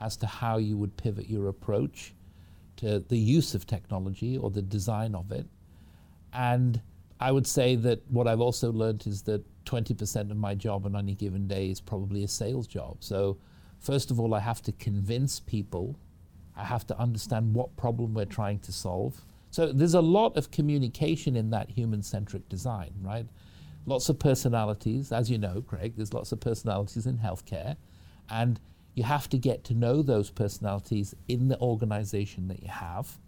as 0.00 0.16
to 0.16 0.26
how 0.26 0.58
you 0.58 0.76
would 0.76 0.96
pivot 0.96 1.28
your 1.30 1.48
approach 1.48 2.12
to 2.76 2.98
the 2.98 3.16
use 3.16 3.54
of 3.54 3.66
technology 3.66 4.36
or 4.36 4.50
the 4.50 4.62
design 4.62 5.14
of 5.14 5.30
it. 5.30 5.46
And 6.32 6.80
I 7.20 7.30
would 7.30 7.46
say 7.46 7.76
that 7.76 8.00
what 8.10 8.26
I've 8.26 8.40
also 8.40 8.72
learned 8.72 9.06
is 9.06 9.22
that 9.22 9.44
20% 9.64 10.30
of 10.32 10.36
my 10.36 10.54
job 10.56 10.86
on 10.86 10.96
any 10.96 11.14
given 11.14 11.46
day 11.46 11.70
is 11.70 11.80
probably 11.80 12.24
a 12.24 12.28
sales 12.28 12.66
job. 12.66 12.96
So, 13.00 13.38
first 13.78 14.10
of 14.10 14.18
all, 14.18 14.34
I 14.34 14.40
have 14.40 14.60
to 14.62 14.72
convince 14.72 15.38
people, 15.38 15.96
I 16.56 16.64
have 16.64 16.84
to 16.88 16.98
understand 16.98 17.54
what 17.54 17.76
problem 17.76 18.12
we're 18.14 18.24
trying 18.24 18.58
to 18.60 18.72
solve. 18.72 19.24
So, 19.52 19.70
there's 19.70 19.94
a 19.94 20.00
lot 20.00 20.36
of 20.38 20.50
communication 20.50 21.36
in 21.36 21.50
that 21.50 21.70
human 21.70 22.02
centric 22.02 22.48
design, 22.48 22.94
right? 23.02 23.26
Lots 23.84 24.08
of 24.08 24.18
personalities, 24.18 25.12
as 25.12 25.30
you 25.30 25.36
know, 25.36 25.60
Craig, 25.60 25.92
there's 25.94 26.14
lots 26.14 26.32
of 26.32 26.40
personalities 26.40 27.06
in 27.06 27.18
healthcare. 27.18 27.76
And 28.30 28.58
you 28.94 29.02
have 29.02 29.28
to 29.28 29.36
get 29.36 29.62
to 29.64 29.74
know 29.74 30.00
those 30.00 30.30
personalities 30.30 31.14
in 31.28 31.48
the 31.48 31.60
organization 31.60 32.48
that 32.48 32.62
you 32.62 32.68
have. 32.68 33.18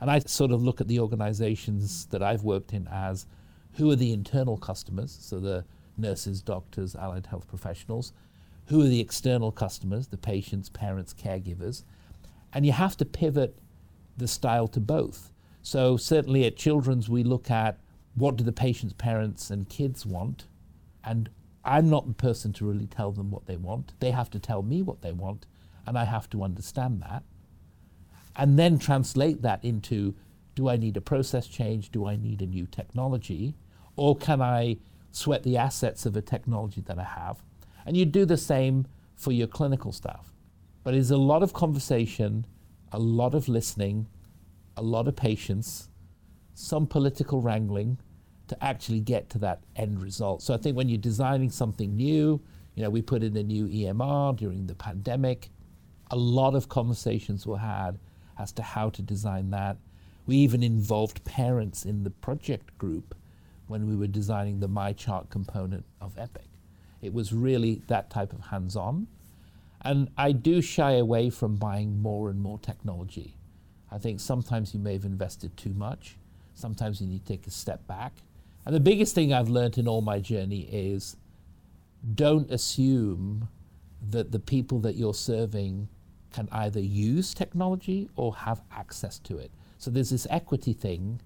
And 0.00 0.10
I 0.10 0.18
sort 0.18 0.50
of 0.50 0.62
look 0.62 0.80
at 0.80 0.88
the 0.88 0.98
organizations 0.98 2.06
that 2.06 2.24
I've 2.24 2.42
worked 2.42 2.72
in 2.72 2.88
as 2.90 3.26
who 3.74 3.88
are 3.90 3.96
the 3.96 4.12
internal 4.12 4.56
customers, 4.56 5.16
so 5.20 5.38
the 5.38 5.64
nurses, 5.96 6.42
doctors, 6.42 6.96
allied 6.96 7.26
health 7.26 7.46
professionals, 7.46 8.12
who 8.66 8.80
are 8.80 8.88
the 8.88 9.00
external 9.00 9.52
customers, 9.52 10.08
the 10.08 10.16
patients, 10.16 10.68
parents, 10.68 11.14
caregivers. 11.14 11.84
And 12.52 12.66
you 12.66 12.72
have 12.72 12.96
to 12.96 13.04
pivot 13.04 13.56
the 14.16 14.26
style 14.26 14.66
to 14.68 14.80
both. 14.80 15.31
So, 15.62 15.96
certainly 15.96 16.44
at 16.44 16.56
Children's, 16.56 17.08
we 17.08 17.22
look 17.22 17.50
at 17.50 17.78
what 18.14 18.36
do 18.36 18.44
the 18.44 18.52
patients, 18.52 18.92
parents, 18.94 19.50
and 19.50 19.68
kids 19.68 20.04
want, 20.04 20.46
and 21.04 21.30
I'm 21.64 21.88
not 21.88 22.08
the 22.08 22.14
person 22.14 22.52
to 22.54 22.66
really 22.66 22.86
tell 22.86 23.12
them 23.12 23.30
what 23.30 23.46
they 23.46 23.56
want. 23.56 23.92
They 24.00 24.10
have 24.10 24.30
to 24.30 24.38
tell 24.38 24.62
me 24.62 24.82
what 24.82 25.02
they 25.02 25.12
want, 25.12 25.46
and 25.86 25.96
I 25.96 26.04
have 26.04 26.28
to 26.30 26.42
understand 26.42 27.00
that. 27.02 27.22
And 28.34 28.58
then 28.58 28.78
translate 28.78 29.42
that 29.42 29.64
into 29.64 30.14
do 30.54 30.68
I 30.68 30.76
need 30.76 30.96
a 30.96 31.00
process 31.00 31.46
change? 31.46 31.90
Do 31.90 32.06
I 32.06 32.16
need 32.16 32.42
a 32.42 32.46
new 32.46 32.66
technology? 32.66 33.54
Or 33.96 34.16
can 34.16 34.42
I 34.42 34.78
sweat 35.10 35.44
the 35.44 35.56
assets 35.56 36.04
of 36.04 36.16
a 36.16 36.22
technology 36.22 36.80
that 36.82 36.98
I 36.98 37.04
have? 37.04 37.42
And 37.86 37.96
you 37.96 38.04
do 38.04 38.24
the 38.24 38.36
same 38.36 38.86
for 39.14 39.32
your 39.32 39.46
clinical 39.46 39.92
staff. 39.92 40.32
But 40.82 40.94
it's 40.94 41.10
a 41.10 41.16
lot 41.16 41.42
of 41.42 41.52
conversation, 41.52 42.46
a 42.90 42.98
lot 42.98 43.34
of 43.34 43.48
listening, 43.48 44.08
a 44.76 44.82
lot 44.82 45.08
of 45.08 45.16
patience, 45.16 45.88
some 46.54 46.86
political 46.86 47.40
wrangling, 47.40 47.98
to 48.48 48.64
actually 48.64 49.00
get 49.00 49.30
to 49.30 49.38
that 49.38 49.62
end 49.76 50.02
result. 50.02 50.42
So 50.42 50.52
I 50.52 50.56
think 50.56 50.76
when 50.76 50.88
you're 50.88 50.98
designing 50.98 51.50
something 51.50 51.96
new, 51.96 52.40
you 52.74 52.82
know, 52.82 52.90
we 52.90 53.02
put 53.02 53.22
in 53.22 53.36
a 53.36 53.42
new 53.42 53.66
EMR 53.66 54.36
during 54.36 54.66
the 54.66 54.74
pandemic. 54.74 55.50
A 56.10 56.16
lot 56.16 56.54
of 56.54 56.68
conversations 56.68 57.46
were 57.46 57.58
had 57.58 57.98
as 58.38 58.52
to 58.52 58.62
how 58.62 58.90
to 58.90 59.02
design 59.02 59.50
that. 59.50 59.76
We 60.26 60.36
even 60.36 60.62
involved 60.62 61.24
parents 61.24 61.84
in 61.84 62.04
the 62.04 62.10
project 62.10 62.76
group 62.78 63.14
when 63.66 63.86
we 63.86 63.96
were 63.96 64.06
designing 64.06 64.60
the 64.60 64.68
MyChart 64.68 65.30
component 65.30 65.84
of 66.00 66.18
Epic. 66.18 66.46
It 67.00 67.12
was 67.12 67.32
really 67.32 67.82
that 67.88 68.10
type 68.10 68.32
of 68.32 68.40
hands 68.40 68.76
on. 68.76 69.08
And 69.80 70.10
I 70.16 70.32
do 70.32 70.62
shy 70.62 70.92
away 70.92 71.30
from 71.30 71.56
buying 71.56 72.00
more 72.00 72.30
and 72.30 72.40
more 72.40 72.58
technology. 72.58 73.36
I 73.92 73.98
think 73.98 74.20
sometimes 74.20 74.72
you 74.74 74.80
may 74.80 74.94
have 74.94 75.04
invested 75.04 75.56
too 75.56 75.74
much. 75.74 76.16
Sometimes 76.54 77.00
you 77.00 77.06
need 77.06 77.24
to 77.26 77.32
take 77.32 77.46
a 77.46 77.50
step 77.50 77.86
back 77.86 78.12
and 78.64 78.74
the 78.74 78.80
biggest 78.80 79.14
thing 79.14 79.32
I've 79.32 79.48
learned 79.48 79.78
in 79.78 79.88
all 79.88 80.02
my 80.02 80.20
journey 80.20 80.68
is 80.70 81.16
don't 82.14 82.50
assume 82.50 83.48
that 84.10 84.32
the 84.32 84.38
people 84.38 84.78
that 84.80 84.94
you're 84.94 85.14
serving 85.14 85.88
can 86.32 86.48
either 86.52 86.80
use 86.80 87.34
technology 87.34 88.08
or 88.16 88.34
have 88.34 88.62
access 88.72 89.18
to 89.20 89.38
it. 89.38 89.50
So 89.78 89.90
there's 89.90 90.10
this 90.10 90.26
equity 90.30 90.72
thing, 90.72 91.20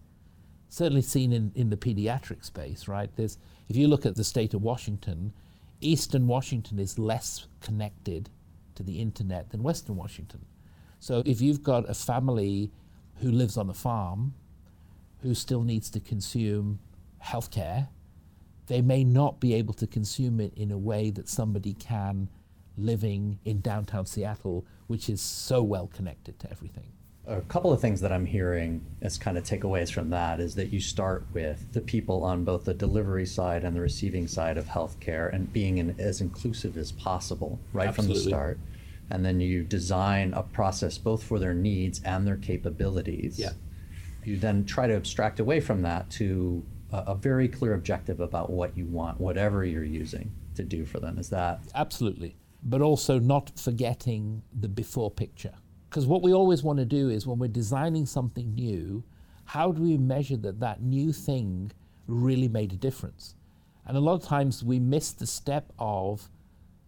certainly 0.69 1.03
seen 1.03 1.33
in, 1.33 1.53
in 1.55 1.71
the 1.71 1.77
pediatric 1.77 2.45
space, 2.45 2.89
right? 2.89 3.11
There's, 3.17 3.39
if 3.69 3.77
you 3.77 3.87
look 3.87 4.07
at 4.07 4.17
the 4.17 4.25
state 4.25 4.55
of 4.55 4.63
Washington, 4.63 5.33
Eastern 5.81 6.27
Washington 6.27 6.79
is 6.79 6.99
less 6.99 7.47
connected 7.61 8.31
to 8.75 8.83
the 8.83 9.01
internet 9.01 9.51
than 9.51 9.63
Western 9.63 9.97
Washington. 9.97 10.45
So 11.07 11.23
if 11.25 11.41
you've 11.41 11.63
got 11.63 11.89
a 11.89 11.95
family 11.95 12.73
who 13.21 13.31
lives 13.31 13.57
on 13.57 13.71
a 13.71 13.73
farm 13.73 14.35
who 15.23 15.35
still 15.35 15.63
needs 15.63 15.89
to 15.91 16.01
consume 16.01 16.81
healthcare, 17.25 17.87
they 18.67 18.83
may 18.83 19.05
not 19.05 19.39
be 19.39 19.55
able 19.55 19.73
to 19.75 19.87
consume 19.87 20.41
it 20.41 20.53
in 20.57 20.73
a 20.73 20.77
way 20.77 21.11
that 21.11 21.29
somebody 21.29 21.75
can 21.75 22.29
living 22.77 23.39
in 23.45 23.61
downtown 23.61 24.05
Seattle, 24.05 24.67
which 24.89 25.09
is 25.09 25.21
so 25.21 25.63
well 25.63 25.87
connected 25.87 26.41
to 26.41 26.51
everything. 26.51 26.91
A 27.29 27.41
couple 27.43 27.73
of 27.73 27.81
things 27.81 28.01
that 28.01 28.11
I'm 28.11 28.27
hearing 28.27 28.85
as 29.01 29.17
kind 29.17 29.39
of 29.39 29.45
takeaways 29.45 29.93
from 29.93 30.11
that 30.11 30.41
is 30.41 30.57
that 30.57 30.73
you 30.73 30.81
start 30.81 31.25
with 31.33 31.73
the 31.73 31.83
people 31.83 32.25
on 32.25 32.43
both 32.43 32.65
the 32.65 32.75
delivery 32.75 33.27
side 33.27 33.63
and 33.63 33.77
the 33.77 33.81
receiving 33.81 34.27
side 34.27 34.59
of 34.59 34.67
healthcare 34.67 35.33
and 35.33 35.53
being 35.53 35.79
in, 35.79 35.95
as 36.01 36.21
inclusive 36.21 36.77
as 36.77 36.91
possible 36.91 37.61
right 37.73 37.87
Absolutely. 37.87 38.17
from 38.17 38.25
the 38.25 38.29
start. 38.29 38.59
And 39.11 39.25
then 39.25 39.41
you 39.41 39.63
design 39.63 40.35
a 40.35 40.43
process 40.43 40.99
both 40.99 41.23
for 41.23 41.39
their 41.39 41.55
needs 41.55 42.01
and 42.05 42.27
their 42.27 42.37
capabilities. 42.37 43.39
Yeah. 43.39 43.53
You 44.25 44.37
then 44.37 44.65
try 44.65 44.89
to 44.89 44.95
abstract 44.97 45.39
away 45.39 45.61
from 45.61 45.83
that 45.83 46.11
to 46.13 46.65
a, 46.93 46.99
a 47.09 47.15
very 47.15 47.49
clear 47.49 47.75
objective 47.75 48.21
about 48.21 48.51
what 48.51 48.77
you 48.77 48.87
want, 48.87 49.21
whatever 49.21 49.65
you're 49.65 49.85
using 49.85 50.33
to 50.57 50.65
do 50.65 50.85
for 50.85 50.99
them. 50.99 51.19
Is 51.19 51.31
that 51.31 51.61
absolutely? 51.75 52.37
But 52.63 52.83
also 52.83 53.21
not 53.21 53.53
forgetting 53.57 54.43
the 54.59 54.69
before 54.69 55.11
picture. 55.11 55.55
Because 55.89 56.07
what 56.07 56.23
we 56.23 56.35
always 56.35 56.65
want 56.65 56.79
to 56.81 56.85
do 56.85 57.09
is 57.09 57.27
when 57.27 57.39
we're 57.39 57.49
designing 57.49 58.07
something 58.07 58.55
new, 58.55 59.05
how 59.45 59.71
do 59.71 59.81
we 59.81 59.97
measure 59.97 60.37
that 60.39 60.59
that 60.61 60.83
new 60.83 61.13
thing 61.13 61.71
really 62.09 62.49
made 62.49 62.73
a 62.73 62.77
difference? 62.77 63.37
And 63.87 63.97
a 63.97 64.01
lot 64.01 64.15
of 64.15 64.25
times 64.25 64.65
we 64.65 64.81
miss 64.81 65.13
the 65.13 65.27
step 65.27 65.73
of 65.79 66.29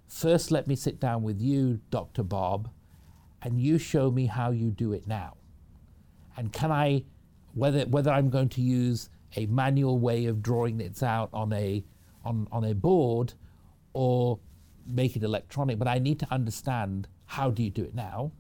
first, 0.09 0.51
let 0.51 0.67
me 0.67 0.77
sit 0.77 0.99
down 0.99 1.23
with 1.23 1.41
you, 1.41 1.81
Dr. 1.91 2.23
Bob, 2.23 2.71
and 3.43 3.61
you 3.61 3.79
show 3.79 4.11
me 4.11 4.27
how 4.27 4.51
you 4.51 4.71
do 4.71 4.93
it 4.93 5.07
now. 5.07 5.37
And 6.37 6.53
can 6.53 6.73
I, 6.73 7.05
whether, 7.55 7.83
whether 7.83 8.11
I'm 8.11 8.31
going 8.31 8.49
to 8.51 8.61
use 8.61 9.11
a 9.37 9.47
manual 9.47 9.99
way 9.99 10.27
of 10.27 10.43
drawing 10.43 10.81
it 10.81 11.03
out 11.03 11.31
on 11.33 11.53
a 11.53 11.85
on, 12.25 12.49
on 12.51 12.65
a 12.65 12.75
board 12.75 13.35
or 13.93 14.39
make 14.87 15.17
it 15.17 15.23
electronic, 15.23 15.79
but 15.79 15.89
I 15.89 15.99
need 15.99 16.19
to 16.21 16.27
understand 16.31 17.09
how 17.27 17.51
do 17.51 17.63
you 17.63 17.71
do 17.71 17.85
it 17.85 17.95
now? 17.95 18.33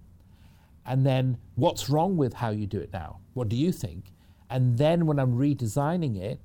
And 0.86 1.04
then 1.04 1.38
what's 1.54 1.90
wrong 1.90 2.16
with 2.16 2.34
how 2.34 2.50
you 2.50 2.66
do 2.66 2.80
it 2.80 2.92
now? 2.92 3.20
What 3.34 3.48
do 3.48 3.56
you 3.56 3.72
think? 3.72 4.12
And 4.48 4.78
then 4.78 5.06
when 5.06 5.18
I'm 5.18 5.36
redesigning 5.36 6.16
it, 6.16 6.40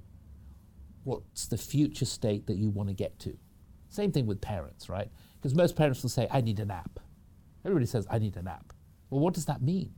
what's 1.05 1.47
the 1.47 1.57
future 1.57 2.05
state 2.05 2.47
that 2.47 2.57
you 2.57 2.69
want 2.69 2.89
to 2.89 2.93
get 2.93 3.17
to? 3.19 3.37
Same 3.93 4.11
thing 4.11 4.25
with 4.25 4.41
parents, 4.41 4.89
right? 4.89 5.07
Because 5.35 5.53
most 5.53 5.75
parents 5.75 6.01
will 6.01 6.09
say, 6.09 6.27
I 6.31 6.41
need 6.41 6.59
an 6.59 6.71
app. 6.71 6.99
Everybody 7.63 7.85
says, 7.85 8.07
I 8.09 8.17
need 8.17 8.35
an 8.37 8.47
app. 8.47 8.73
Well, 9.11 9.21
what 9.21 9.35
does 9.35 9.45
that 9.45 9.61
mean? 9.61 9.93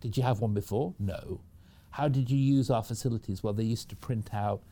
Did 0.00 0.18
you 0.18 0.22
have 0.22 0.40
one 0.40 0.52
before? 0.52 0.94
No. 0.98 1.40
How 1.88 2.06
did 2.08 2.30
you 2.30 2.36
use 2.36 2.68
our 2.68 2.82
facilities? 2.82 3.42
Well, 3.42 3.54
they 3.54 3.64
used 3.64 3.88
to 3.88 3.96
print 3.96 4.34
out 4.34 4.62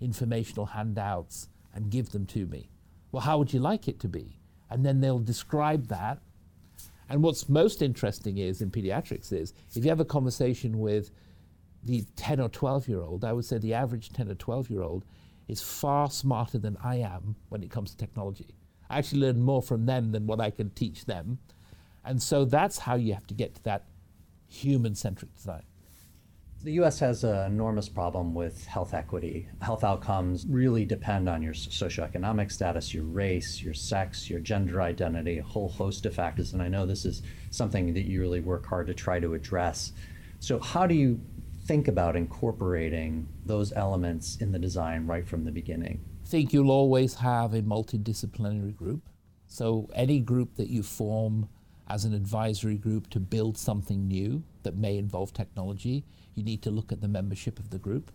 informational 0.00 0.66
handouts 0.66 1.48
and 1.74 1.90
give 1.90 2.10
them 2.10 2.26
to 2.26 2.46
me. 2.46 2.70
Well, 3.10 3.22
how 3.22 3.38
would 3.38 3.52
you 3.52 3.58
like 3.58 3.88
it 3.88 3.98
to 4.00 4.08
be? 4.08 4.38
And 4.70 4.86
then 4.86 5.00
they'll 5.00 5.18
describe 5.18 5.88
that. 5.88 6.20
And 7.08 7.24
what's 7.24 7.48
most 7.48 7.82
interesting 7.82 8.38
is 8.38 8.62
in 8.62 8.70
pediatrics 8.70 9.32
is 9.32 9.52
if 9.74 9.82
you 9.82 9.90
have 9.90 9.98
a 9.98 10.04
conversation 10.04 10.78
with 10.78 11.10
the 11.82 12.04
10 12.14 12.38
or 12.38 12.48
12 12.48 12.86
year 12.86 13.00
old, 13.00 13.24
I 13.24 13.32
would 13.32 13.44
say 13.44 13.58
the 13.58 13.74
average 13.74 14.12
10 14.12 14.28
or 14.28 14.34
12 14.36 14.70
year 14.70 14.82
old 14.82 15.04
is 15.48 15.62
far 15.62 16.10
smarter 16.10 16.58
than 16.58 16.76
I 16.82 16.96
am 16.96 17.36
when 17.48 17.62
it 17.62 17.70
comes 17.70 17.90
to 17.90 17.96
technology. 17.96 18.56
I 18.88 18.98
actually 18.98 19.20
learn 19.20 19.40
more 19.40 19.62
from 19.62 19.86
them 19.86 20.12
than 20.12 20.26
what 20.26 20.40
I 20.40 20.50
can 20.50 20.70
teach 20.70 21.04
them. 21.04 21.38
And 22.04 22.22
so 22.22 22.44
that's 22.44 22.78
how 22.78 22.94
you 22.94 23.14
have 23.14 23.26
to 23.26 23.34
get 23.34 23.54
to 23.56 23.64
that 23.64 23.84
human 24.48 24.94
centric 24.94 25.34
design. 25.34 25.62
The 26.62 26.72
US 26.80 26.98
has 27.00 27.22
an 27.22 27.52
enormous 27.52 27.88
problem 27.88 28.34
with 28.34 28.64
health 28.66 28.94
equity. 28.94 29.48
Health 29.60 29.84
outcomes 29.84 30.46
really 30.48 30.84
depend 30.84 31.28
on 31.28 31.42
your 31.42 31.52
socioeconomic 31.52 32.50
status, 32.50 32.94
your 32.94 33.04
race, 33.04 33.62
your 33.62 33.74
sex, 33.74 34.28
your 34.30 34.40
gender 34.40 34.80
identity, 34.80 35.38
a 35.38 35.42
whole 35.42 35.68
host 35.68 36.06
of 36.06 36.14
factors. 36.14 36.54
And 36.54 36.62
I 36.62 36.68
know 36.68 36.86
this 36.86 37.04
is 37.04 37.22
something 37.50 37.92
that 37.94 38.06
you 38.06 38.20
really 38.20 38.40
work 38.40 38.66
hard 38.66 38.86
to 38.86 38.94
try 38.94 39.20
to 39.20 39.34
address. 39.34 39.92
So, 40.40 40.58
how 40.58 40.86
do 40.86 40.94
you 40.94 41.20
think 41.66 41.88
about 41.88 42.16
incorporating 42.16 43.26
those 43.44 43.72
elements 43.72 44.36
in 44.36 44.52
the 44.52 44.58
design 44.58 45.06
right 45.06 45.26
from 45.26 45.44
the 45.44 45.50
beginning? 45.50 46.00
I 46.24 46.28
think 46.28 46.52
you'll 46.52 46.70
always 46.70 47.14
have 47.16 47.54
a 47.54 47.62
multidisciplinary 47.62 48.74
group. 48.74 49.08
So, 49.48 49.88
any 49.94 50.20
group 50.20 50.56
that 50.56 50.68
you 50.68 50.82
form 50.82 51.48
as 51.88 52.04
an 52.04 52.14
advisory 52.14 52.76
group 52.76 53.08
to 53.10 53.20
build 53.20 53.56
something 53.56 54.08
new 54.08 54.42
that 54.62 54.76
may 54.76 54.98
involve 54.98 55.32
technology, 55.32 56.04
you 56.34 56.42
need 56.42 56.62
to 56.62 56.70
look 56.70 56.90
at 56.92 57.00
the 57.00 57.08
membership 57.08 57.58
of 57.58 57.70
the 57.70 57.78
group, 57.78 58.10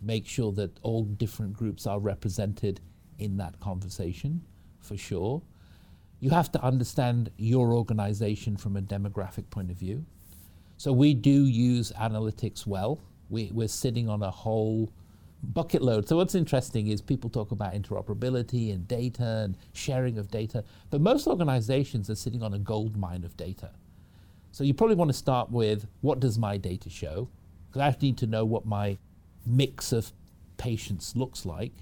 make 0.00 0.26
sure 0.26 0.52
that 0.52 0.78
all 0.82 1.04
different 1.04 1.52
groups 1.52 1.86
are 1.86 2.00
represented 2.00 2.80
in 3.18 3.36
that 3.36 3.60
conversation, 3.60 4.42
for 4.80 4.96
sure. 4.96 5.42
you 6.20 6.30
have 6.30 6.52
to 6.52 6.62
understand 6.62 7.30
your 7.36 7.74
organization 7.74 8.56
from 8.56 8.76
a 8.76 8.82
demographic 8.82 9.50
point 9.50 9.70
of 9.70 9.76
view. 9.76 10.06
So 10.82 10.92
we 10.92 11.14
do 11.14 11.46
use 11.46 11.92
analytics 11.92 12.66
well. 12.66 12.98
We, 13.30 13.52
we're 13.54 13.68
sitting 13.68 14.08
on 14.08 14.20
a 14.20 14.32
whole 14.32 14.92
bucket 15.40 15.80
load. 15.80 16.08
So 16.08 16.16
what's 16.16 16.34
interesting 16.34 16.88
is 16.88 17.00
people 17.00 17.30
talk 17.30 17.52
about 17.52 17.72
interoperability 17.72 18.74
and 18.74 18.88
data 18.88 19.44
and 19.44 19.56
sharing 19.74 20.18
of 20.18 20.28
data, 20.28 20.64
but 20.90 21.00
most 21.00 21.28
organizations 21.28 22.10
are 22.10 22.16
sitting 22.16 22.42
on 22.42 22.52
a 22.52 22.58
gold 22.58 22.96
mine 22.96 23.22
of 23.22 23.36
data. 23.36 23.70
So 24.50 24.64
you 24.64 24.74
probably 24.74 24.96
want 24.96 25.08
to 25.08 25.16
start 25.16 25.52
with 25.52 25.86
what 26.00 26.18
does 26.18 26.36
my 26.36 26.56
data 26.56 26.90
show? 26.90 27.28
Because 27.68 27.82
I 27.82 27.96
need 28.02 28.18
to 28.18 28.26
know 28.26 28.44
what 28.44 28.66
my 28.66 28.98
mix 29.46 29.92
of 29.92 30.12
patients 30.56 31.14
looks 31.14 31.46
like 31.46 31.74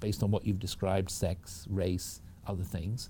based 0.00 0.22
on 0.22 0.30
what 0.30 0.46
you've 0.46 0.60
described 0.60 1.10
sex, 1.10 1.66
race, 1.70 2.20
other 2.46 2.62
things. 2.62 3.08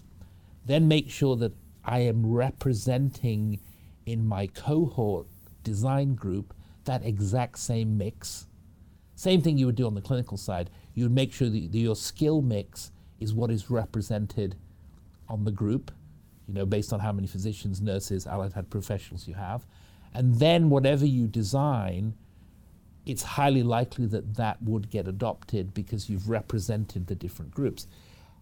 Then 0.65 0.87
make 0.87 1.11
sure 1.11 1.35
that 1.39 1.55
I 1.85 1.99
am 2.03 2.25
representing 2.25 3.59
in 4.07 4.27
my 4.27 4.47
cohort 4.47 5.27
design 5.63 6.15
group 6.15 6.55
that 6.85 7.05
exact 7.05 7.59
same 7.59 7.97
mix. 7.97 8.47
Same 9.15 9.41
thing 9.41 9.57
you 9.59 9.67
would 9.67 9.77
do 9.77 9.87
on 9.87 9.95
the 9.95 10.01
clinical 10.01 10.37
side. 10.37 10.71
You 10.95 11.05
would 11.05 11.13
make 11.13 11.33
sure 11.33 11.49
that 11.49 11.59
your 11.59 11.97
skill 11.97 12.43
mix 12.43 12.91
is 13.21 13.33
what 13.33 13.51
is 13.51 13.71
represented 13.71 14.57
on 15.29 15.45
the 15.45 15.53
group, 15.53 15.93
you 16.49 16.55
know, 16.55 16.67
based 16.67 16.93
on 16.93 17.01
how 17.01 17.13
many 17.13 17.27
physicians, 17.27 17.81
nurses, 17.81 18.27
allied 18.27 18.53
health 18.53 18.71
professionals 18.71 19.29
you 19.29 19.35
have. 19.35 19.65
And 20.13 20.37
then 20.37 20.71
whatever 20.71 21.07
you 21.07 21.29
design, 21.29 22.15
it's 23.07 23.23
highly 23.23 23.63
likely 23.63 24.07
that 24.07 24.35
that 24.35 24.63
would 24.63 24.91
get 24.91 25.07
adopted 25.07 25.73
because 25.73 26.11
you've 26.11 26.29
represented 26.29 27.07
the 27.07 27.15
different 27.15 27.53
groups. 27.53 27.87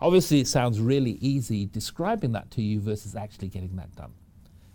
Obviously, 0.01 0.41
it 0.41 0.49
sounds 0.49 0.81
really 0.81 1.19
easy 1.21 1.67
describing 1.67 2.33
that 2.33 2.51
to 2.53 2.63
you 2.63 2.81
versus 2.81 3.15
actually 3.15 3.49
getting 3.49 3.77
that 3.77 3.95
done 3.95 4.13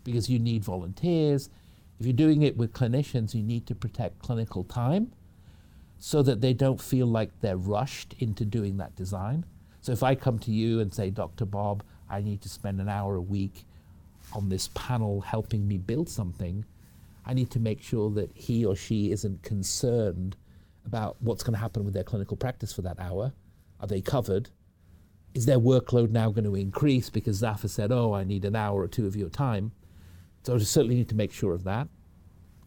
because 0.06 0.30
you 0.30 0.40
need 0.40 0.64
volunteers. 0.64 1.50
If 2.00 2.06
you're 2.06 2.14
doing 2.14 2.44
it 2.44 2.56
with 2.56 2.72
clinicians, 2.72 3.34
you 3.34 3.44
need 3.44 3.68
to 3.68 3.76
protect 3.76 4.20
clinical 4.20 4.64
time 4.64 5.12
so 6.00 6.22
that 6.24 6.40
they 6.40 6.54
don't 6.54 6.80
feel 6.80 7.08
like 7.08 7.32
they're 7.42 7.58
rushed 7.58 8.16
into 8.20 8.46
doing 8.46 8.78
that 8.78 8.96
design. 8.96 9.46
So 9.82 9.92
if 9.92 10.04
I 10.04 10.16
come 10.16 10.40
to 10.40 10.52
you 10.52 10.80
and 10.80 10.94
say, 10.94 11.10
Dr. 11.10 11.46
Bob, 11.46 11.84
I 12.10 12.22
need 12.22 12.42
to 12.42 12.50
spend 12.50 12.80
an 12.80 12.88
hour 12.90 13.16
a 13.16 13.22
week 13.22 13.66
on 14.34 14.50
this 14.50 14.70
panel 14.74 15.22
helping 15.22 15.68
me 15.68 15.78
build 15.78 16.10
something, 16.10 16.66
I 17.26 17.34
need 17.34 17.50
to 17.52 17.60
make 17.60 17.82
sure 17.82 18.10
that 18.12 18.32
he 18.34 18.66
or 18.66 18.76
she 18.76 19.12
isn't 19.12 19.44
concerned 19.44 20.36
about 20.86 21.18
what's 21.20 21.44
going 21.44 21.54
to 21.54 21.60
happen 21.60 21.84
with 21.84 21.94
their 21.94 22.04
clinical 22.04 22.38
practice 22.38 22.72
for 22.72 22.82
that 22.84 23.00
hour. 23.00 23.34
Are 23.80 23.88
they 23.88 24.02
covered? 24.02 24.50
Is 25.34 25.46
their 25.46 25.60
workload 25.60 26.12
now 26.12 26.30
going 26.30 26.46
to 26.46 26.56
increase 26.56 27.10
because 27.10 27.38
Zafar 27.38 27.70
said, 27.70 27.92
oh, 27.92 28.14
I 28.14 28.24
need 28.24 28.46
an 28.46 28.56
hour 28.56 28.82
or 28.82 28.88
two 28.88 29.08
of 29.08 29.16
your 29.16 29.30
time? 29.30 29.72
So 30.46 30.54
we 30.54 30.60
certainly 30.60 30.96
need 30.96 31.10
to 31.10 31.16
make 31.16 31.32
sure 31.32 31.54
of 31.54 31.64
that. 31.64 31.88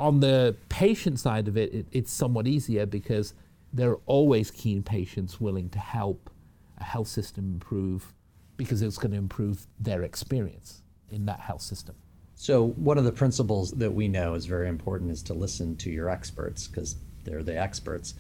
On 0.01 0.19
the 0.19 0.57
patient 0.69 1.21
side 1.21 1.47
of 1.47 1.57
it, 1.57 1.73
it 1.73 1.87
it's 1.93 2.13
somewhat 2.13 2.47
easier 2.49 2.87
because 2.87 3.35
there 3.73 3.91
are 3.91 4.01
always 4.07 4.51
keen 4.51 4.83
patients 4.83 5.41
willing 5.41 5.69
to 5.71 5.79
help 5.79 6.31
a 6.79 6.85
health 6.85 7.09
system 7.09 7.53
improve 7.53 8.13
because 8.57 8.83
it's 8.83 8.99
going 8.99 9.13
to 9.13 9.19
improve 9.19 9.67
their 9.79 10.03
experience 10.03 10.83
in 11.11 11.27
that 11.27 11.39
health 11.39 11.63
system. 11.63 11.95
So, 12.35 12.69
one 12.71 12.99
of 12.99 13.05
the 13.05 13.13
principles 13.13 13.71
that 13.73 13.93
we 13.93 14.09
know 14.09 14.35
is 14.35 14.47
very 14.47 14.69
important 14.69 15.11
is 15.11 15.23
to 15.25 15.35
listen 15.35 15.77
to 15.77 15.91
your 15.91 16.09
experts 16.09 16.67
because 16.67 16.97
they're 17.25 17.43
the 17.43 17.57
experts. 17.57 18.15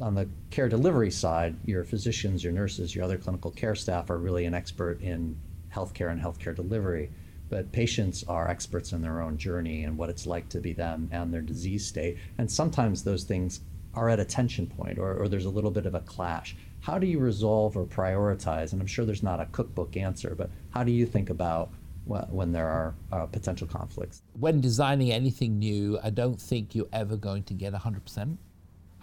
On 0.00 0.14
the 0.14 0.28
care 0.50 0.68
delivery 0.68 1.10
side, 1.10 1.56
your 1.64 1.84
physicians, 1.84 2.42
your 2.44 2.52
nurses, 2.52 2.94
your 2.94 3.04
other 3.04 3.18
clinical 3.18 3.50
care 3.50 3.74
staff 3.74 4.08
are 4.08 4.18
really 4.18 4.44
an 4.44 4.54
expert 4.54 5.00
in 5.00 5.36
healthcare 5.72 6.10
and 6.10 6.20
healthcare 6.20 6.54
delivery 6.54 7.10
but 7.50 7.72
patients 7.72 8.24
are 8.28 8.48
experts 8.48 8.92
in 8.92 9.02
their 9.02 9.20
own 9.20 9.36
journey 9.36 9.84
and 9.84 9.98
what 9.98 10.08
it's 10.08 10.24
like 10.24 10.48
to 10.48 10.60
be 10.60 10.72
them 10.72 11.08
and 11.12 11.34
their 11.34 11.42
disease 11.42 11.84
state. 11.84 12.16
And 12.38 12.50
sometimes 12.50 13.02
those 13.02 13.24
things 13.24 13.60
are 13.92 14.08
at 14.08 14.20
a 14.20 14.24
tension 14.24 14.68
point 14.68 14.98
or, 14.98 15.14
or 15.14 15.28
there's 15.28 15.44
a 15.44 15.50
little 15.50 15.72
bit 15.72 15.84
of 15.84 15.94
a 15.94 16.00
clash. 16.00 16.56
How 16.80 16.98
do 16.98 17.08
you 17.08 17.18
resolve 17.18 17.76
or 17.76 17.84
prioritize? 17.84 18.72
And 18.72 18.80
I'm 18.80 18.86
sure 18.86 19.04
there's 19.04 19.24
not 19.24 19.40
a 19.40 19.46
cookbook 19.46 19.96
answer, 19.96 20.34
but 20.36 20.48
how 20.70 20.84
do 20.84 20.92
you 20.92 21.04
think 21.04 21.28
about 21.28 21.70
when 22.06 22.52
there 22.52 22.68
are 22.68 22.94
uh, 23.12 23.26
potential 23.26 23.66
conflicts? 23.66 24.22
When 24.38 24.60
designing 24.60 25.12
anything 25.12 25.58
new, 25.58 25.98
I 26.02 26.10
don't 26.10 26.40
think 26.40 26.74
you're 26.74 26.88
ever 26.92 27.16
going 27.16 27.42
to 27.44 27.54
get 27.54 27.72
100%. 27.72 28.36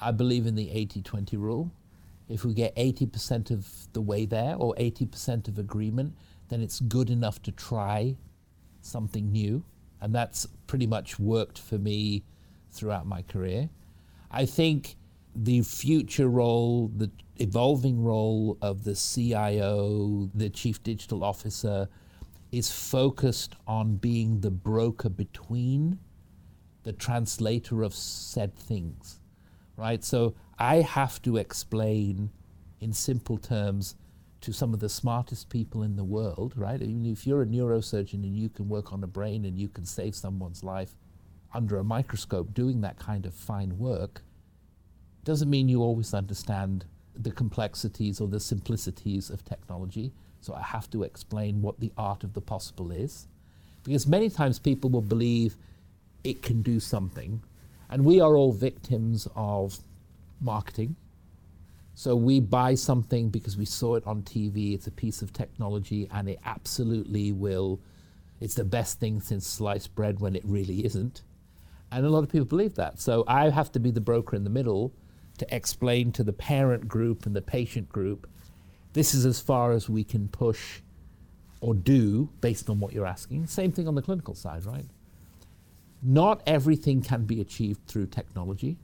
I 0.01 0.12
believe 0.12 0.45
in 0.45 0.55
the 0.55 0.71
80 0.71 1.01
20 1.01 1.38
rule. 1.38 1.71
If 2.29 2.43
we 2.43 2.53
get 2.53 2.75
80% 2.75 3.51
of 3.51 3.93
the 3.93 4.01
way 4.01 4.25
there 4.25 4.55
or 4.55 4.75
80% 4.75 5.47
of 5.47 5.57
agreement, 5.57 6.13
then 6.49 6.62
it's 6.62 6.79
good 6.81 7.10
enough 7.10 7.41
to 7.43 7.51
try 7.51 8.15
something 8.88 9.32
new. 9.32 9.63
And 10.02 10.13
that's 10.13 10.47
pretty 10.67 10.88
much 10.88 11.19
worked 11.19 11.60
for 11.60 11.78
me 11.78 12.23
throughout 12.71 13.06
my 13.06 13.21
career. 13.23 13.69
I 14.32 14.45
think 14.45 14.95
the 15.36 15.62
future 15.62 16.28
role, 16.28 16.91
the 16.95 17.12
evolving 17.38 18.04
role 18.04 18.58
of 18.62 18.84
the 18.84 18.95
CIO, 18.95 20.30
the 20.34 20.50
Chief 20.50 20.82
Digital 20.84 21.23
Officer, 21.23 21.88
is 22.52 22.71
focused 22.71 23.56
on 23.67 23.95
being 23.95 24.41
the 24.41 24.52
broker 24.52 25.10
between 25.10 26.00
the 26.84 26.93
translator 26.93 27.84
of 27.84 27.93
said 27.93 28.56
things, 28.56 29.19
right? 29.76 30.04
So 30.04 30.34
I 30.58 30.78
have 30.78 31.21
to 31.23 31.38
explain 31.38 32.32
in 32.80 32.93
simple 32.93 33.38
terms 33.38 33.95
to 34.41 34.54
some 34.54 34.73
of 34.73 34.80
the 34.80 34.89
smartest 34.89 35.50
people 35.50 35.84
in 35.84 35.95
the 35.95 36.04
world, 36.04 36.54
right? 36.56 36.82
Even 36.82 37.06
if 37.06 37.26
you're 37.26 37.41
a 37.41 37.45
neurosurgeon 37.45 38.23
and 38.23 38.36
you 38.36 38.50
can 38.50 38.69
work 38.69 38.93
on 38.93 39.04
a 39.04 39.08
brain 39.08 39.45
and 39.45 39.58
you 39.58 39.67
can 39.67 39.86
save 39.86 40.15
someone's 40.15 40.63
life 40.63 40.95
under 41.54 41.78
a 41.78 41.84
microscope 41.84 42.54
doing 42.54 42.82
that 42.82 43.00
kind 43.00 43.26
of 43.26 43.34
fine 43.34 43.78
work, 43.78 44.21
doesn't 45.23 45.50
mean 45.50 45.67
you 45.67 45.82
always 45.82 46.13
understand 46.13 46.86
the 47.15 47.32
complexities 47.32 48.21
or 48.21 48.28
the 48.28 48.39
simplicities 48.39 49.30
of 49.30 49.43
technology. 49.43 50.13
So 50.41 50.54
I 50.54 50.62
have 50.62 50.89
to 50.91 51.04
explain 51.04 51.62
what 51.62 51.80
the 51.80 51.91
art 51.97 52.23
of 52.23 52.34
the 52.34 52.41
possible 52.41 52.91
is. 52.91 53.28
Because 53.84 54.08
many 54.08 54.30
times 54.30 54.60
people 54.60 54.89
will 54.89 55.02
believe 55.02 55.58
it 56.23 56.41
can 56.41 56.62
do 56.62 56.80
something. 56.80 57.41
And 57.89 58.06
we 58.06 58.21
are 58.21 58.36
all 58.36 58.52
victims 58.52 59.28
of 59.36 59.80
marketing 60.39 60.95
so 61.97 62.15
we 62.15 62.39
buy 62.39 62.75
something 62.75 63.29
because 63.29 63.57
we 63.57 63.65
saw 63.65 63.95
it 63.95 64.05
on 64.05 64.21
TV, 64.21 64.75
it's 64.75 64.86
a 64.86 64.91
piece 64.91 65.23
of 65.23 65.33
technology, 65.33 66.07
and 66.13 66.29
it 66.29 66.38
absolutely 66.45 67.31
will, 67.31 67.79
it's 68.39 68.53
the 68.53 68.63
best 68.63 68.99
thing 68.99 69.19
since 69.19 69.47
sliced 69.47 69.95
bread 69.95 70.19
when 70.19 70.36
it 70.36 70.43
really 70.45 70.86
isn't. 70.86 71.23
And 71.91 72.05
a 72.05 72.10
lot 72.10 72.23
of 72.23 72.29
people 72.29 72.45
believe 72.45 72.75
that. 72.75 72.99
So 72.99 73.23
I 73.27 73.49
have 73.49 73.71
to 73.71 73.79
be 73.79 73.89
the 73.89 73.99
broker 73.99 74.36
in 74.36 74.43
the 74.43 74.51
middle 74.51 74.93
to 75.39 75.55
explain 75.55 76.12
to 76.12 76.23
the 76.23 76.33
parent 76.33 76.88
group 76.88 77.25
and 77.25 77.36
the 77.36 77.41
patient 77.41 77.89
group 77.89 78.29
this 78.93 79.15
is 79.15 79.25
as 79.25 79.39
far 79.39 79.71
as 79.71 79.89
we 79.89 80.03
can 80.03 80.27
push 80.27 80.81
or 81.62 81.73
do 81.73 82.29
based 82.41 82.69
on 82.69 82.79
what 82.79 82.93
you're 82.93 83.07
asking. 83.07 83.47
Same 83.47 83.71
thing 83.71 83.88
on 83.88 83.95
the 83.95 84.03
clinical 84.03 84.36
side, 84.36 84.67
right? 84.67 84.86
Not 86.03 86.43
everything 86.45 87.01
can 87.01 87.25
be 87.25 87.41
achieved 87.41 87.88
through 87.88 88.05
technology 88.05 88.77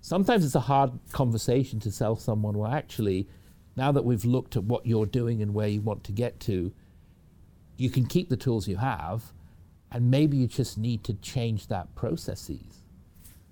sometimes 0.00 0.44
it's 0.44 0.54
a 0.54 0.60
hard 0.60 0.92
conversation 1.12 1.80
to 1.80 1.90
sell 1.90 2.16
someone, 2.16 2.56
well, 2.56 2.70
actually, 2.70 3.28
now 3.76 3.92
that 3.92 4.04
we've 4.04 4.24
looked 4.24 4.56
at 4.56 4.64
what 4.64 4.86
you're 4.86 5.06
doing 5.06 5.40
and 5.42 5.54
where 5.54 5.68
you 5.68 5.80
want 5.80 6.04
to 6.04 6.12
get 6.12 6.40
to, 6.40 6.72
you 7.76 7.90
can 7.90 8.06
keep 8.06 8.28
the 8.28 8.36
tools 8.36 8.66
you 8.66 8.76
have, 8.76 9.32
and 9.92 10.10
maybe 10.10 10.36
you 10.36 10.46
just 10.46 10.76
need 10.76 11.04
to 11.04 11.14
change 11.14 11.68
that 11.68 11.94
processes, 11.94 12.82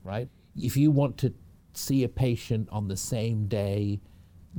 right? 0.02 0.28
If 0.56 0.76
you 0.76 0.90
want 0.90 1.16
to 1.18 1.32
see 1.74 2.02
a 2.04 2.08
patient 2.08 2.68
on 2.72 2.88
the 2.88 2.96
same 2.96 3.46
day, 3.46 4.00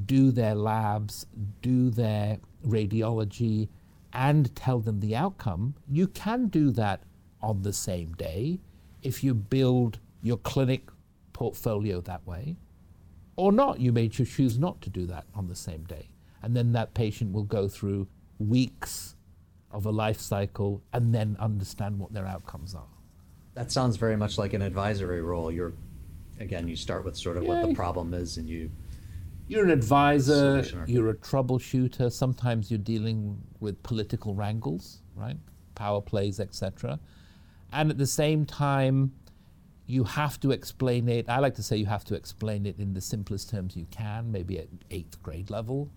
do 0.06 0.32
their 0.32 0.56
labs, 0.56 1.26
do 1.62 1.90
their 1.90 2.38
radiology, 2.66 3.68
and 4.14 4.56
tell 4.56 4.80
them 4.80 5.00
the 5.00 5.16
outcome, 5.16 5.76
you 5.90 6.08
can 6.08 6.48
do 6.48 6.72
that 6.72 7.02
on 7.42 7.62
the 7.62 7.74
same 7.74 8.14
day 8.14 8.60
if 9.04 9.24
you 9.24 9.34
build 9.34 10.00
your 10.22 10.38
clinic 10.38 10.90
portfolio 11.38 12.02
that 12.02 12.26
way. 12.26 12.58
Or 13.36 13.52
not, 13.52 13.80
you 13.80 13.92
may 13.92 14.10
choose 14.10 14.58
not 14.58 14.82
to 14.82 14.90
do 14.90 15.06
that 15.06 15.26
on 15.36 15.48
the 15.48 15.56
same 15.56 15.84
day. 15.84 16.08
And 16.42 16.56
then 16.56 16.72
that 16.72 16.96
patient 16.96 17.32
will 17.32 17.44
go 17.44 17.68
through 17.68 18.08
weeks 18.40 19.16
of 19.70 19.86
a 19.86 19.92
life 19.92 20.20
cycle 20.20 20.82
and 20.94 21.14
then 21.14 21.38
understand 21.40 22.00
what 22.00 22.12
their 22.12 22.26
outcomes 22.26 22.74
are. 22.74 22.90
That 23.54 23.72
sounds 23.72 23.98
very 23.98 24.18
much 24.18 24.40
like 24.40 24.54
an 24.54 24.64
advisory 24.64 25.22
role. 25.22 25.52
You're, 25.52 25.74
again, 26.40 26.68
you 26.68 26.76
start 26.76 27.06
with 27.06 27.16
sort 27.16 27.38
of 27.38 27.44
yeah. 27.44 27.50
what 27.50 27.68
the 27.68 27.76
problem 27.76 28.16
is 28.16 28.38
and 28.38 28.50
you. 28.50 28.72
You're 29.48 29.64
an 29.64 29.70
advisor, 29.70 30.66
you're 30.88 31.12
a 31.12 31.16
troubleshooter. 31.16 32.12
Sometimes 32.12 32.72
you're 32.72 32.80
dealing 32.80 33.38
with 33.60 33.82
political 33.84 34.34
wrangles, 34.34 35.04
right? 35.16 35.38
Power 35.76 36.02
plays, 36.02 36.40
etc. 36.40 37.00
And 37.72 37.92
at 37.92 38.00
the 38.00 38.08
same 38.08 38.44
time, 38.46 39.14
you 39.88 40.04
have 40.04 40.40
to 40.42 40.52
explain 40.52 41.08
it. 41.08 41.30
I 41.30 41.40
like 41.40 41.56
to 41.56 41.64
say 41.64 41.78
you 41.78 41.86
have 41.86 42.04
to 42.06 42.16
explain 42.16 42.66
it 42.66 42.78
in 42.78 42.94
the 42.94 43.00
simplest 43.00 43.50
terms 43.50 43.76
you 43.76 43.88
can, 43.90 44.30
maybe 44.32 44.60
at 44.60 44.68
eighth 44.92 45.24
grade 45.24 45.50
level. 45.50 45.90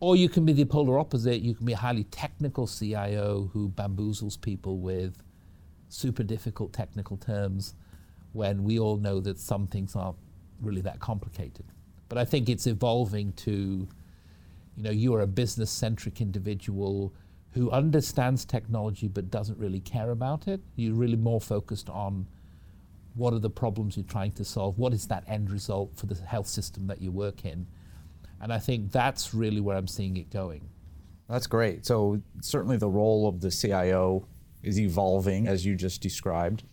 Or 0.00 0.16
you 0.16 0.28
can 0.28 0.44
be 0.44 0.52
the 0.52 0.64
polar 0.64 0.98
opposite. 0.98 1.42
You 1.42 1.54
can 1.54 1.64
be 1.64 1.74
a 1.74 1.76
highly 1.76 2.02
technical 2.04 2.66
CIO 2.66 3.50
who 3.52 3.68
bamboozles 3.68 4.40
people 4.40 4.78
with 4.78 5.16
super 5.88 6.24
difficult 6.24 6.72
technical 6.72 7.16
terms 7.16 7.74
when 8.32 8.64
we 8.64 8.80
all 8.80 8.96
know 8.96 9.20
that 9.20 9.38
some 9.38 9.68
things 9.68 9.94
aren't 9.94 10.16
really 10.60 10.80
that 10.80 10.98
complicated. 10.98 11.66
But 12.08 12.18
I 12.18 12.24
think 12.24 12.48
it's 12.48 12.66
evolving 12.66 13.32
to, 13.34 13.86
you 14.76 14.82
know, 14.82 14.90
you 14.90 15.14
are 15.14 15.20
a 15.20 15.26
business 15.26 15.70
centric 15.70 16.20
individual 16.20 17.14
who 17.52 17.70
understands 17.70 18.44
technology 18.44 19.06
but 19.06 19.30
doesn't 19.30 19.58
really 19.58 19.80
care 19.80 20.10
about 20.10 20.48
it. 20.48 20.60
You're 20.74 20.94
really 20.94 21.16
more 21.16 21.40
focused 21.40 21.88
on 21.88 22.26
what 23.14 23.32
are 23.34 23.38
the 23.38 23.50
problems 23.50 23.96
you're 23.96 24.04
trying 24.04 24.32
to 24.32 24.44
solve, 24.44 24.78
what 24.78 24.92
is 24.92 25.06
that 25.08 25.24
end 25.26 25.50
result 25.50 25.96
for 25.96 26.06
the 26.06 26.14
health 26.14 26.46
system 26.46 26.86
that 26.86 27.00
you 27.00 27.10
work 27.10 27.44
in. 27.44 27.66
And 28.40 28.52
I 28.52 28.58
think 28.58 28.90
that's 28.90 29.34
really 29.34 29.60
where 29.60 29.76
I'm 29.76 29.86
seeing 29.86 30.16
it 30.16 30.30
going. 30.30 30.68
That's 31.28 31.46
great. 31.46 31.86
So, 31.86 32.20
certainly 32.40 32.76
the 32.76 32.88
role 32.88 33.28
of 33.28 33.40
the 33.40 33.50
CIO 33.50 34.26
is 34.62 34.80
evolving, 34.80 35.46
as 35.46 35.64
you 35.64 35.74
just 35.76 36.02
described. 36.02 36.64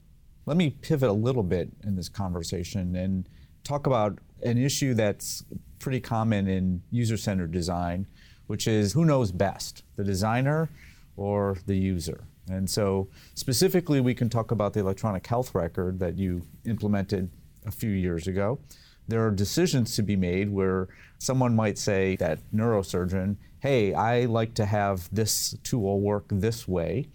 Let 0.46 0.58
me 0.58 0.72
pivot 0.72 1.10
a 1.10 1.14
little 1.14 1.44
bit 1.44 1.70
in 1.84 1.96
this 1.96 2.10
conversation 2.10 2.96
and 2.96 3.30
talk 3.64 3.86
about 3.86 4.20
an 4.44 4.58
issue 4.58 4.94
that's 4.94 5.44
pretty 5.80 6.00
common 6.00 6.48
in 6.48 6.82
user 6.92 7.18
centered 7.18 7.52
design, 7.52 8.08
which 8.48 8.68
is 8.68 8.94
who 8.94 9.06
knows 9.06 9.32
best, 9.32 9.84
the 9.96 10.04
designer 10.04 10.70
or 11.16 11.58
the 11.66 11.76
user? 11.76 12.24
And 12.50 12.70
so, 12.70 13.10
specifically, 13.36 14.02
we 14.02 14.16
can 14.16 14.30
talk 14.30 14.52
about 14.52 14.74
the 14.74 14.80
electronic 14.80 15.26
health 15.26 15.54
record 15.54 16.00
that 16.00 16.18
you 16.18 16.44
implemented 16.66 17.30
a 17.66 17.72
few 17.72 17.92
years 17.92 18.28
ago. 18.28 18.60
There 19.08 19.26
are 19.26 19.32
decisions 19.32 19.96
to 19.96 20.04
be 20.04 20.16
made 20.16 20.50
where 20.50 20.88
someone 21.18 21.56
might 21.56 21.78
say, 21.78 22.16
that 22.18 22.40
neurosurgeon, 22.54 23.38
hey, 23.60 23.94
I 23.94 24.26
like 24.26 24.54
to 24.56 24.66
have 24.66 25.10
this 25.14 25.56
tool 25.64 26.00
work 26.00 26.26
this 26.30 26.68
way 26.68 27.08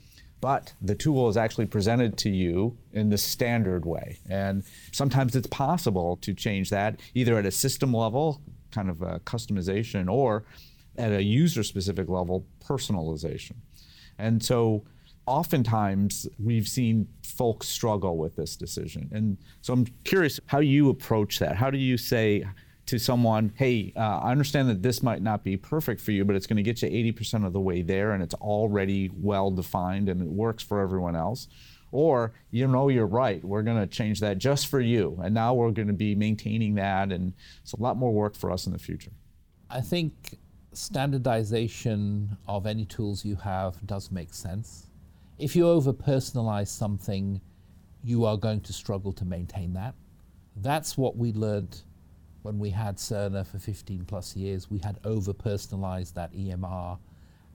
but 0.44 0.74
the 0.82 0.94
tool 0.94 1.30
is 1.30 1.38
actually 1.38 1.64
presented 1.64 2.18
to 2.18 2.28
you 2.28 2.76
in 2.92 3.08
the 3.08 3.16
standard 3.16 3.86
way. 3.86 4.18
And 4.28 4.62
sometimes 4.92 5.34
it's 5.34 5.46
possible 5.46 6.18
to 6.18 6.34
change 6.34 6.68
that 6.68 7.00
either 7.14 7.38
at 7.38 7.46
a 7.46 7.50
system 7.50 7.94
level, 7.94 8.42
kind 8.70 8.90
of 8.90 9.00
a 9.00 9.20
customization, 9.20 10.06
or 10.06 10.44
at 10.98 11.12
a 11.12 11.22
user 11.22 11.62
specific 11.62 12.10
level, 12.10 12.44
personalization. 12.62 13.54
And 14.18 14.44
so 14.44 14.84
oftentimes 15.26 16.28
we've 16.38 16.68
seen 16.68 17.08
folks 17.22 17.68
struggle 17.68 18.16
with 18.18 18.36
this 18.36 18.56
decision. 18.56 19.08
And 19.12 19.38
so 19.62 19.72
I'm 19.72 19.86
curious 20.04 20.38
how 20.46 20.60
you 20.60 20.90
approach 20.90 21.38
that. 21.38 21.56
How 21.56 21.70
do 21.70 21.78
you 21.78 21.96
say, 21.96 22.44
to 22.86 22.98
someone, 22.98 23.52
hey, 23.56 23.92
uh, 23.96 24.18
I 24.18 24.30
understand 24.30 24.68
that 24.68 24.82
this 24.82 25.02
might 25.02 25.22
not 25.22 25.42
be 25.42 25.56
perfect 25.56 26.00
for 26.00 26.12
you, 26.12 26.24
but 26.24 26.36
it's 26.36 26.46
going 26.46 26.58
to 26.58 26.62
get 26.62 26.82
you 26.82 26.88
80% 26.88 27.46
of 27.46 27.52
the 27.52 27.60
way 27.60 27.82
there 27.82 28.12
and 28.12 28.22
it's 28.22 28.34
already 28.34 29.10
well 29.14 29.50
defined 29.50 30.08
and 30.08 30.20
it 30.20 30.28
works 30.28 30.62
for 30.62 30.80
everyone 30.80 31.16
else. 31.16 31.48
Or, 31.92 32.34
you 32.50 32.66
know, 32.66 32.88
you're 32.88 33.06
right, 33.06 33.42
we're 33.44 33.62
going 33.62 33.80
to 33.80 33.86
change 33.86 34.20
that 34.20 34.38
just 34.38 34.66
for 34.66 34.80
you. 34.80 35.18
And 35.22 35.32
now 35.32 35.54
we're 35.54 35.70
going 35.70 35.88
to 35.88 35.94
be 35.94 36.16
maintaining 36.16 36.74
that, 36.74 37.12
and 37.12 37.32
it's 37.62 37.72
a 37.72 37.80
lot 37.80 37.96
more 37.96 38.12
work 38.12 38.36
for 38.36 38.50
us 38.50 38.66
in 38.66 38.72
the 38.72 38.80
future. 38.80 39.12
I 39.70 39.80
think 39.80 40.38
standardization 40.72 42.36
of 42.48 42.66
any 42.66 42.84
tools 42.84 43.24
you 43.24 43.36
have 43.36 43.86
does 43.86 44.10
make 44.10 44.34
sense. 44.34 44.88
If 45.38 45.56
you 45.56 45.68
over 45.68 45.92
personalize 45.92 46.68
something, 46.68 47.40
you 48.04 48.24
are 48.24 48.36
going 48.36 48.60
to 48.60 48.72
struggle 48.72 49.12
to 49.14 49.24
maintain 49.24 49.72
that. 49.72 49.94
That's 50.56 50.96
what 50.96 51.16
we 51.16 51.32
learned 51.32 51.82
when 52.42 52.58
we 52.58 52.70
had 52.70 52.98
Cerner 52.98 53.46
for 53.46 53.58
15 53.58 54.04
plus 54.04 54.36
years, 54.36 54.70
we 54.70 54.78
had 54.78 54.98
over 55.02 55.32
personalized 55.32 56.14
that 56.14 56.32
EMR 56.34 56.98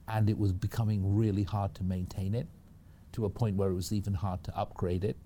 and 0.08 0.28
it 0.28 0.36
was 0.36 0.52
becoming 0.52 1.16
really 1.16 1.44
hard 1.44 1.74
to 1.76 1.84
maintain 1.84 2.34
it 2.34 2.48
to 3.12 3.24
a 3.24 3.30
point 3.30 3.56
where 3.56 3.70
it 3.70 3.74
was 3.74 3.92
even 3.92 4.12
hard 4.12 4.42
to 4.44 4.58
upgrade 4.58 5.04
it. 5.04 5.16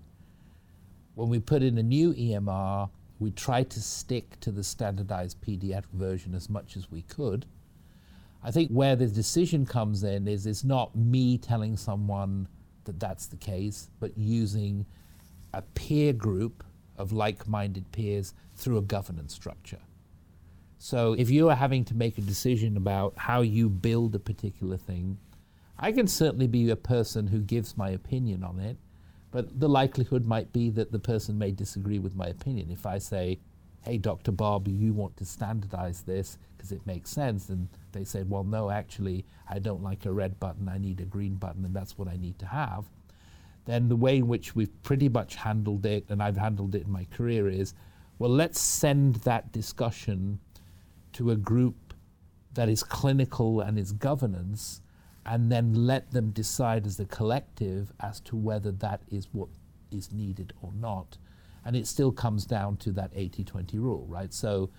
When 1.15 1.29
we 1.29 1.39
put 1.39 1.63
in 1.63 1.77
a 1.77 1.83
new 1.83 2.13
EMR, 2.13 2.89
we 3.19 3.31
tried 3.31 3.69
to 3.71 3.81
stick 3.81 4.39
to 4.41 4.51
the 4.51 4.63
standardized 4.63 5.41
PDF 5.41 5.85
version 5.93 6.35
as 6.35 6.49
much 6.49 6.77
as 6.77 6.91
we 6.91 7.01
could. 7.01 7.45
I 8.45 8.51
think 8.51 8.69
where 8.69 8.95
the 8.95 9.07
decision 9.07 9.65
comes 9.65 10.03
in 10.03 10.27
is 10.27 10.45
it's 10.45 10.63
not 10.63 10.95
me 10.95 11.39
telling 11.39 11.75
someone 11.75 12.47
that 12.83 12.99
that's 12.99 13.25
the 13.25 13.37
case, 13.37 13.89
but 13.99 14.15
using 14.15 14.85
a 15.51 15.63
peer 15.63 16.13
group 16.13 16.63
of 16.95 17.11
like 17.11 17.47
minded 17.47 17.91
peers 17.91 18.35
through 18.55 18.77
a 18.77 18.83
governance 18.83 19.33
structure. 19.33 19.79
So 20.77 21.13
if 21.13 21.31
you 21.31 21.49
are 21.49 21.55
having 21.55 21.85
to 21.85 21.95
make 21.95 22.19
a 22.19 22.21
decision 22.21 22.77
about 22.77 23.15
how 23.17 23.41
you 23.41 23.67
build 23.67 24.13
a 24.13 24.19
particular 24.19 24.77
thing, 24.77 25.17
I 25.79 25.91
can 25.91 26.05
certainly 26.05 26.47
be 26.47 26.69
a 26.69 26.75
person 26.75 27.25
who 27.25 27.39
gives 27.39 27.75
my 27.75 27.89
opinion 27.89 28.43
on 28.43 28.59
it, 28.59 28.77
but 29.31 29.59
the 29.59 29.67
likelihood 29.67 30.23
might 30.23 30.53
be 30.53 30.69
that 30.69 30.91
the 30.91 30.99
person 30.99 31.39
may 31.39 31.49
disagree 31.49 31.97
with 31.97 32.15
my 32.15 32.27
opinion. 32.27 32.69
If 32.69 32.85
I 32.85 32.99
say, 32.99 33.39
hey, 33.81 33.97
Dr. 33.97 34.31
Bob, 34.31 34.67
you 34.67 34.93
want 34.93 35.17
to 35.17 35.25
standardize 35.25 36.01
this 36.01 36.37
it 36.71 36.85
makes 36.85 37.09
sense, 37.09 37.49
and 37.49 37.67
they 37.91 38.03
say, 38.03 38.23
well, 38.23 38.43
no, 38.43 38.69
actually, 38.69 39.25
I 39.49 39.59
don't 39.59 39.83
like 39.83 40.05
a 40.05 40.11
red 40.11 40.39
button, 40.39 40.69
I 40.69 40.77
need 40.77 40.99
a 40.99 41.05
green 41.05 41.35
button, 41.35 41.65
and 41.65 41.75
that's 41.75 41.97
what 41.97 42.07
I 42.07 42.17
need 42.17 42.39
to 42.39 42.45
have 42.45 42.85
then 43.65 43.89
the 43.89 43.95
way 43.95 44.17
in 44.17 44.27
which 44.27 44.55
we've 44.55 44.83
pretty 44.83 45.09
much 45.09 45.35
handled 45.35 45.85
it, 45.85 46.05
and 46.09 46.21
I've 46.21 46.37
handled 46.37 46.75
it 46.75 46.83
in 46.83 46.91
my 46.91 47.05
career, 47.05 47.49
is 47.49 47.73
well, 48.17 48.29
let's 48.29 48.59
send 48.61 49.15
that 49.17 49.51
discussion 49.51 50.39
to 51.13 51.31
a 51.31 51.35
group 51.35 51.93
that 52.53 52.69
is 52.69 52.83
clinical 52.83 53.59
and 53.59 53.77
is 53.77 53.91
governance, 53.91 54.81
and 55.25 55.51
then 55.51 55.73
let 55.73 56.11
them 56.11 56.29
decide 56.29 56.85
as 56.85 56.99
a 56.99 57.05
collective 57.05 57.91
as 57.99 58.21
to 58.21 58.35
whether 58.35 58.71
that 58.71 59.01
is 59.09 59.27
what 59.33 59.49
is 59.91 60.13
needed 60.13 60.53
or 60.61 60.71
not. 60.73 61.17
And 61.65 61.75
it 61.75 61.87
still 61.87 62.11
comes 62.11 62.45
down 62.45 62.77
to 62.77 62.91
that 62.91 63.11
80 63.13 63.43
20 63.43 63.79
rule, 63.79 64.05
right? 64.07 64.33
So 64.33 64.69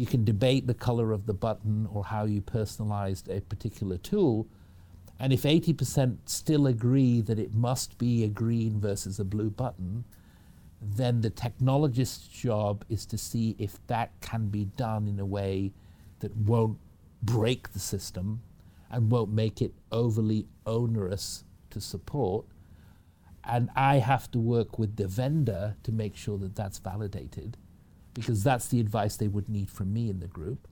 you 0.00 0.06
can 0.06 0.24
debate 0.24 0.66
the 0.66 0.74
color 0.74 1.12
of 1.12 1.26
the 1.26 1.34
button 1.34 1.86
or 1.92 2.04
how 2.04 2.24
you 2.24 2.40
personalized 2.40 3.28
a 3.28 3.40
particular 3.42 3.98
tool 3.98 4.46
and 5.20 5.34
if 5.34 5.42
80% 5.42 6.16
still 6.24 6.66
agree 6.66 7.20
that 7.20 7.38
it 7.38 7.52
must 7.52 7.98
be 7.98 8.24
a 8.24 8.28
green 8.28 8.80
versus 8.80 9.20
a 9.20 9.24
blue 9.24 9.50
button, 9.50 10.04
then 10.80 11.20
the 11.20 11.28
technologist's 11.28 12.26
job 12.26 12.86
is 12.88 13.04
to 13.04 13.18
see 13.18 13.54
if 13.58 13.86
that 13.88 14.18
can 14.22 14.48
be 14.48 14.64
done 14.64 15.06
in 15.06 15.20
a 15.20 15.26
way 15.26 15.72
that 16.20 16.34
won't 16.34 16.78
break 17.22 17.74
the 17.74 17.78
system 17.78 18.40
and 18.90 19.10
won't 19.10 19.30
make 19.30 19.60
it 19.60 19.74
overly 19.92 20.46
onerous 20.64 21.44
to 21.68 21.82
support. 21.82 22.46
And 23.44 23.68
I 23.76 23.96
have 23.98 24.30
to 24.30 24.38
work 24.38 24.78
with 24.78 24.96
the 24.96 25.06
vendor 25.06 25.76
to 25.82 25.92
make 25.92 26.16
sure 26.16 26.38
that 26.38 26.56
that's 26.56 26.78
validated 26.78 27.58
because 28.14 28.42
that's 28.42 28.68
the 28.68 28.80
advice 28.80 29.16
they 29.16 29.28
would 29.28 29.48
need 29.48 29.70
from 29.70 29.92
me 29.92 30.10
in 30.10 30.20
the 30.20 30.26
group. 30.26 30.68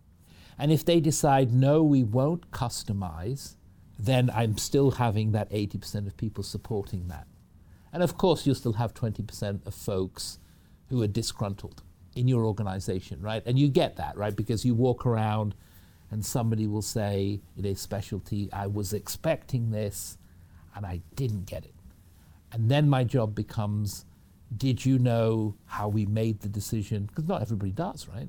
And 0.58 0.72
if 0.72 0.84
they 0.84 1.00
decide, 1.00 1.52
no, 1.52 1.82
we 1.82 2.02
won't 2.02 2.50
customize, 2.50 3.54
then 3.98 4.30
I'm 4.34 4.58
still 4.58 4.92
having 4.92 5.32
that 5.32 5.50
80% 5.50 6.06
of 6.06 6.16
people 6.16 6.42
supporting 6.42 7.08
that. 7.08 7.26
And 7.92 8.02
of 8.02 8.18
course, 8.18 8.46
you'll 8.46 8.54
still 8.54 8.74
have 8.74 8.94
20% 8.94 9.66
of 9.66 9.74
folks 9.74 10.38
who 10.88 11.02
are 11.02 11.06
disgruntled 11.06 11.82
in 12.14 12.28
your 12.28 12.44
organization, 12.44 13.20
right? 13.20 13.42
And 13.46 13.58
you 13.58 13.68
get 13.68 13.96
that, 13.96 14.16
right? 14.16 14.34
Because 14.34 14.64
you 14.64 14.74
walk 14.74 15.06
around 15.06 15.54
and 16.10 16.24
somebody 16.24 16.66
will 16.66 16.82
say 16.82 17.40
in 17.56 17.64
a 17.64 17.74
specialty, 17.74 18.48
I 18.52 18.66
was 18.66 18.92
expecting 18.92 19.70
this 19.70 20.18
and 20.74 20.86
I 20.86 21.02
didn't 21.14 21.46
get 21.46 21.64
it. 21.64 21.74
And 22.52 22.70
then 22.70 22.88
my 22.88 23.04
job 23.04 23.34
becomes, 23.34 24.04
did 24.56 24.84
you 24.84 24.98
know 24.98 25.54
how 25.66 25.88
we 25.88 26.06
made 26.06 26.40
the 26.40 26.48
decision? 26.48 27.04
Because 27.04 27.28
not 27.28 27.42
everybody 27.42 27.72
does, 27.72 28.08
right? 28.08 28.28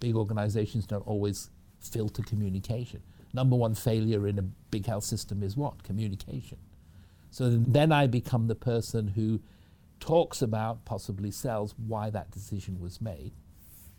Big 0.00 0.16
organizations 0.16 0.86
don't 0.86 1.06
always 1.06 1.50
filter 1.80 2.22
communication 2.22 3.02
number 3.36 3.54
one 3.54 3.74
failure 3.74 4.26
in 4.26 4.38
a 4.38 4.42
big 4.42 4.86
health 4.86 5.04
system 5.04 5.42
is 5.42 5.56
what? 5.56 5.84
Communication. 5.84 6.58
So 7.30 7.50
then 7.50 7.92
I 7.92 8.06
become 8.06 8.48
the 8.48 8.54
person 8.54 9.08
who 9.08 9.40
talks 10.00 10.42
about, 10.42 10.84
possibly 10.84 11.30
sells, 11.30 11.74
why 11.86 12.10
that 12.10 12.30
decision 12.30 12.80
was 12.80 13.00
made. 13.00 13.32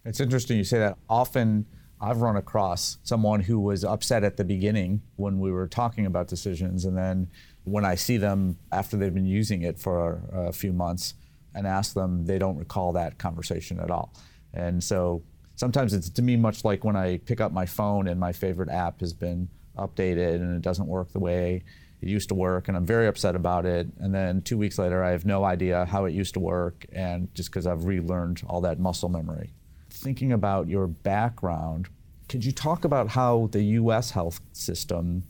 It's 0.04 0.20
interesting 0.20 0.58
you 0.58 0.64
say 0.64 0.80
that. 0.80 0.98
Often 1.10 1.68
I've 2.02 2.22
run 2.22 2.36
across 2.36 2.98
someone 3.04 3.42
who 3.42 3.60
was 3.60 3.84
upset 3.84 4.24
at 4.24 4.38
the 4.38 4.44
beginning 4.44 5.02
when 5.18 5.40
we 5.40 5.52
were 5.52 5.68
talking 5.68 6.06
about 6.06 6.28
decisions, 6.28 6.86
and 6.86 6.98
then 6.98 7.28
when 7.64 7.86
I 7.86 7.96
see 7.96 8.18
them 8.18 8.58
after 8.72 8.98
they've 8.98 9.14
been 9.14 9.26
using 9.26 9.62
it 9.62 9.78
for 9.78 10.22
a, 10.32 10.54
few 10.54 10.74
months 10.74 11.14
and 11.58 11.68
ask 11.68 11.94
them, 11.94 12.26
they 12.26 12.38
don't 12.38 12.58
recall 12.58 12.94
that 12.94 13.18
conversation 13.18 13.80
at 13.80 13.92
all. 13.92 14.14
And 14.54 14.84
so 14.84 15.24
sometimes 15.56 15.94
it's 15.94 16.10
to 16.12 16.22
me 16.22 16.38
much 16.38 16.64
like 16.64 16.84
when 16.84 16.96
I 16.96 17.18
pick 17.18 17.42
up 17.42 17.52
my 17.52 17.66
phone 17.66 18.08
and 18.08 18.20
my 18.20 18.32
favorite 18.32 18.70
app 18.70 19.02
has 19.02 19.12
been 19.12 19.50
updated 19.78 20.36
and 20.36 20.56
it 20.56 20.62
doesn't 20.62 20.88
work 20.88 21.12
the 21.12 21.20
way 21.20 21.64
it 22.02 22.08
used 22.08 22.30
to 22.30 22.36
work 22.36 22.68
and 22.68 22.78
I'm 22.78 22.86
very 22.86 23.08
upset 23.08 23.36
about 23.36 23.66
it. 23.66 23.88
And 24.00 24.14
then 24.14 24.42
two 24.42 24.58
weeks 24.58 24.78
later, 24.78 25.04
I 25.04 25.12
have 25.12 25.26
no 25.26 25.44
idea 25.44 25.86
how 25.86 26.06
it 26.06 26.14
used 26.14 26.36
to 26.36 26.40
work 26.40 26.86
and 26.92 27.34
just 27.34 27.50
because 27.50 27.66
I've 27.66 27.86
relearned 27.86 28.44
all 28.48 28.62
that 28.62 28.80
muscle 28.80 29.10
memory. 29.10 29.54
Thinking 29.90 30.32
about 30.32 30.68
your 30.68 30.88
background, 30.88 31.90
Could 32.30 32.44
you 32.44 32.52
talk 32.52 32.84
about 32.84 33.08
how 33.08 33.48
the 33.52 33.64
US 33.64 34.12
health 34.12 34.42
system 34.52 35.24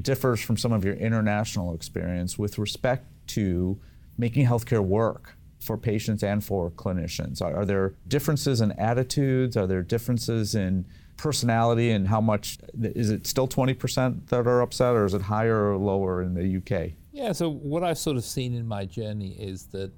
differs 0.00 0.40
from 0.40 0.56
some 0.56 0.72
of 0.72 0.84
your 0.84 0.94
international 0.94 1.74
experience 1.74 2.38
with 2.38 2.58
respect 2.58 3.06
to 3.28 3.78
making 4.16 4.46
healthcare 4.46 4.84
work 4.84 5.37
for 5.58 5.76
patients 5.76 6.22
and 6.22 6.44
for 6.44 6.70
clinicians? 6.70 7.42
Are, 7.42 7.56
are 7.56 7.64
there 7.64 7.94
differences 8.06 8.60
in 8.60 8.72
attitudes? 8.72 9.56
Are 9.56 9.66
there 9.66 9.82
differences 9.82 10.54
in 10.54 10.86
personality 11.16 11.90
and 11.90 12.08
how 12.08 12.20
much 12.20 12.58
is 12.80 13.10
it 13.10 13.26
still 13.26 13.48
20% 13.48 14.28
that 14.28 14.46
are 14.46 14.60
upset 14.60 14.94
or 14.94 15.04
is 15.04 15.14
it 15.14 15.22
higher 15.22 15.72
or 15.72 15.76
lower 15.76 16.22
in 16.22 16.34
the 16.34 16.56
UK? 16.56 16.92
Yeah, 17.12 17.32
so 17.32 17.50
what 17.50 17.82
I've 17.82 17.98
sort 17.98 18.16
of 18.16 18.24
seen 18.24 18.54
in 18.54 18.66
my 18.66 18.84
journey 18.84 19.32
is 19.32 19.66
that 19.66 19.92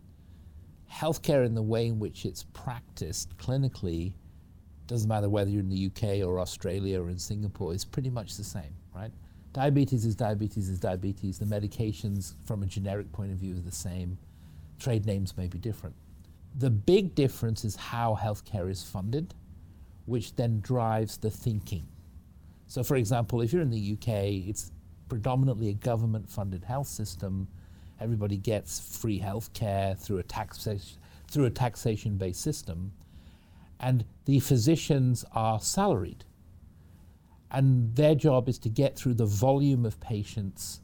healthcare 0.90 1.44
in 1.44 1.54
the 1.54 1.62
way 1.62 1.86
in 1.86 1.98
which 1.98 2.24
it's 2.24 2.44
practiced 2.52 3.36
clinically 3.36 4.14
doesn't 4.90 5.08
matter 5.08 5.28
whether 5.28 5.48
you're 5.48 5.60
in 5.60 5.68
the 5.68 5.86
UK 5.86 6.26
or 6.26 6.40
Australia 6.40 7.00
or 7.00 7.10
in 7.10 7.18
Singapore, 7.18 7.72
is 7.72 7.84
pretty 7.84 8.10
much 8.10 8.36
the 8.36 8.42
same, 8.42 8.74
right? 8.94 9.12
Diabetes 9.52 10.04
is 10.04 10.16
diabetes 10.16 10.68
is 10.68 10.80
diabetes. 10.80 11.38
The 11.38 11.44
medications 11.44 12.34
from 12.44 12.64
a 12.64 12.66
generic 12.66 13.10
point 13.12 13.30
of 13.30 13.38
view 13.38 13.56
are 13.56 13.60
the 13.60 13.70
same. 13.70 14.18
Trade 14.80 15.06
names 15.06 15.36
may 15.36 15.46
be 15.46 15.58
different. 15.58 15.94
The 16.58 16.70
big 16.70 17.14
difference 17.14 17.64
is 17.64 17.76
how 17.76 18.18
healthcare 18.20 18.68
is 18.68 18.82
funded 18.82 19.34
which 20.10 20.34
then 20.34 20.60
drives 20.60 21.18
the 21.18 21.30
thinking. 21.30 21.86
So, 22.66 22.82
for 22.82 22.96
example, 22.96 23.40
if 23.40 23.52
you're 23.52 23.62
in 23.62 23.70
the 23.70 23.92
UK, 23.92 24.48
it's 24.48 24.72
predominantly 25.08 25.68
a 25.68 25.72
government 25.72 26.28
funded 26.28 26.64
health 26.64 26.88
system. 26.88 27.46
Everybody 28.00 28.36
gets 28.36 28.98
free 28.98 29.20
healthcare 29.20 29.96
through 29.96 30.18
a, 30.18 30.24
taxation, 30.24 30.98
through 31.30 31.44
a 31.44 31.50
taxation 31.50 32.16
based 32.16 32.40
system. 32.40 32.92
And 33.78 34.04
the 34.24 34.40
physicians 34.40 35.24
are 35.32 35.60
salaried. 35.60 36.24
And 37.50 37.94
their 37.94 38.16
job 38.16 38.48
is 38.48 38.58
to 38.60 38.68
get 38.68 38.96
through 38.96 39.14
the 39.14 39.26
volume 39.26 39.86
of 39.86 40.00
patients 40.00 40.80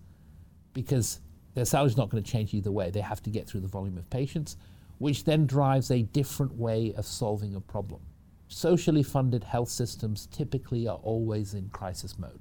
because 0.72 1.18
their 1.56 1.64
salary 1.64 1.88
is 1.88 1.96
not 1.96 2.10
going 2.10 2.22
to 2.22 2.30
change 2.30 2.54
either 2.54 2.70
way. 2.70 2.90
They 2.90 3.00
have 3.00 3.22
to 3.24 3.30
get 3.30 3.48
through 3.48 3.62
the 3.62 3.68
volume 3.68 3.98
of 3.98 4.08
patients, 4.08 4.56
which 4.98 5.24
then 5.24 5.44
drives 5.44 5.90
a 5.90 6.02
different 6.02 6.54
way 6.54 6.94
of 6.96 7.04
solving 7.04 7.56
a 7.56 7.60
problem 7.60 8.00
socially 8.48 9.02
funded 9.02 9.44
health 9.44 9.68
systems 9.68 10.26
typically 10.26 10.86
are 10.86 10.98
always 11.02 11.54
in 11.54 11.68
crisis 11.70 12.18
mode. 12.18 12.40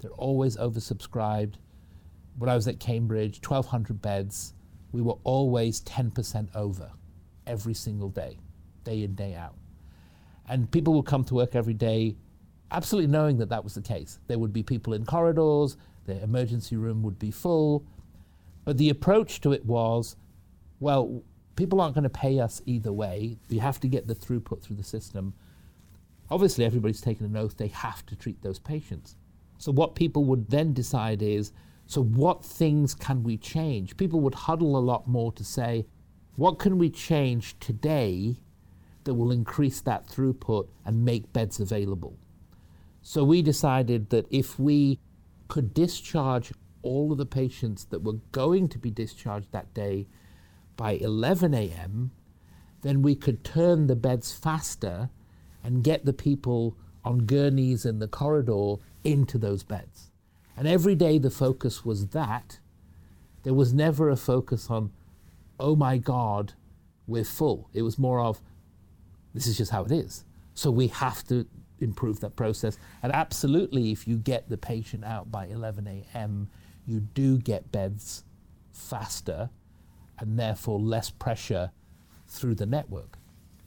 They're 0.00 0.10
always 0.12 0.56
oversubscribed. 0.56 1.54
When 2.38 2.50
I 2.50 2.54
was 2.54 2.68
at 2.68 2.78
Cambridge, 2.78 3.40
1,200 3.46 4.00
beds, 4.00 4.54
we 4.92 5.02
were 5.02 5.16
always 5.24 5.80
10% 5.82 6.48
over 6.54 6.90
every 7.46 7.74
single 7.74 8.10
day, 8.10 8.38
day 8.84 9.02
in, 9.02 9.14
day 9.14 9.34
out. 9.34 9.56
And 10.48 10.70
people 10.70 10.94
would 10.94 11.06
come 11.06 11.24
to 11.24 11.34
work 11.34 11.54
every 11.54 11.74
day 11.74 12.16
absolutely 12.70 13.10
knowing 13.10 13.38
that 13.38 13.48
that 13.48 13.64
was 13.64 13.74
the 13.74 13.82
case. 13.82 14.18
There 14.26 14.38
would 14.38 14.52
be 14.52 14.62
people 14.62 14.92
in 14.92 15.04
corridors, 15.04 15.76
the 16.04 16.22
emergency 16.22 16.76
room 16.76 17.02
would 17.02 17.18
be 17.18 17.30
full. 17.30 17.84
But 18.68 18.76
the 18.76 18.90
approach 18.90 19.40
to 19.40 19.52
it 19.52 19.64
was 19.64 20.14
well, 20.78 21.22
people 21.56 21.80
aren't 21.80 21.94
going 21.94 22.02
to 22.02 22.10
pay 22.10 22.38
us 22.38 22.60
either 22.66 22.92
way. 22.92 23.38
We 23.48 23.56
have 23.56 23.80
to 23.80 23.88
get 23.88 24.06
the 24.06 24.14
throughput 24.14 24.60
through 24.60 24.76
the 24.76 24.84
system. 24.84 25.32
Obviously, 26.30 26.66
everybody's 26.66 27.00
taken 27.00 27.24
an 27.24 27.34
oath 27.34 27.56
they 27.56 27.68
have 27.68 28.04
to 28.04 28.14
treat 28.14 28.42
those 28.42 28.58
patients. 28.58 29.16
So, 29.56 29.72
what 29.72 29.94
people 29.94 30.26
would 30.26 30.50
then 30.50 30.74
decide 30.74 31.22
is 31.22 31.50
so, 31.86 32.02
what 32.02 32.44
things 32.44 32.94
can 32.94 33.22
we 33.22 33.38
change? 33.38 33.96
People 33.96 34.20
would 34.20 34.34
huddle 34.34 34.76
a 34.76 34.84
lot 34.84 35.08
more 35.08 35.32
to 35.32 35.44
say, 35.44 35.86
what 36.36 36.58
can 36.58 36.76
we 36.76 36.90
change 36.90 37.58
today 37.60 38.36
that 39.04 39.14
will 39.14 39.32
increase 39.32 39.80
that 39.80 40.06
throughput 40.06 40.68
and 40.84 41.06
make 41.06 41.32
beds 41.32 41.58
available? 41.58 42.18
So, 43.00 43.24
we 43.24 43.40
decided 43.40 44.10
that 44.10 44.26
if 44.28 44.58
we 44.58 44.98
could 45.48 45.72
discharge 45.72 46.52
all 46.82 47.12
of 47.12 47.18
the 47.18 47.26
patients 47.26 47.84
that 47.86 48.02
were 48.02 48.18
going 48.32 48.68
to 48.68 48.78
be 48.78 48.90
discharged 48.90 49.52
that 49.52 49.74
day 49.74 50.06
by 50.76 50.92
11 50.92 51.54
a.m., 51.54 52.12
then 52.82 53.02
we 53.02 53.14
could 53.14 53.42
turn 53.42 53.86
the 53.86 53.96
beds 53.96 54.32
faster 54.32 55.10
and 55.64 55.82
get 55.82 56.04
the 56.04 56.12
people 56.12 56.76
on 57.04 57.26
gurneys 57.26 57.84
in 57.84 57.98
the 57.98 58.08
corridor 58.08 58.76
into 59.02 59.38
those 59.38 59.62
beds. 59.62 60.10
And 60.56 60.68
every 60.68 60.94
day 60.94 61.18
the 61.18 61.30
focus 61.30 61.84
was 61.84 62.08
that. 62.08 62.60
There 63.42 63.54
was 63.54 63.72
never 63.72 64.10
a 64.10 64.16
focus 64.16 64.70
on, 64.70 64.90
oh 65.58 65.76
my 65.76 65.98
God, 65.98 66.54
we're 67.06 67.24
full. 67.24 67.70
It 67.72 67.82
was 67.82 67.98
more 67.98 68.20
of, 68.20 68.40
this 69.34 69.46
is 69.46 69.56
just 69.56 69.70
how 69.70 69.84
it 69.84 69.92
is. 69.92 70.24
So 70.54 70.70
we 70.70 70.88
have 70.88 71.24
to 71.28 71.46
improve 71.80 72.20
that 72.20 72.36
process. 72.36 72.78
And 73.02 73.12
absolutely, 73.12 73.92
if 73.92 74.06
you 74.06 74.16
get 74.16 74.48
the 74.48 74.58
patient 74.58 75.04
out 75.04 75.30
by 75.30 75.46
11 75.46 75.86
a.m., 75.86 76.50
you 76.88 77.00
do 77.00 77.38
get 77.38 77.70
beds 77.70 78.24
faster 78.72 79.50
and 80.18 80.38
therefore 80.38 80.80
less 80.80 81.10
pressure 81.10 81.70
through 82.26 82.54
the 82.54 82.66
network. 82.66 83.18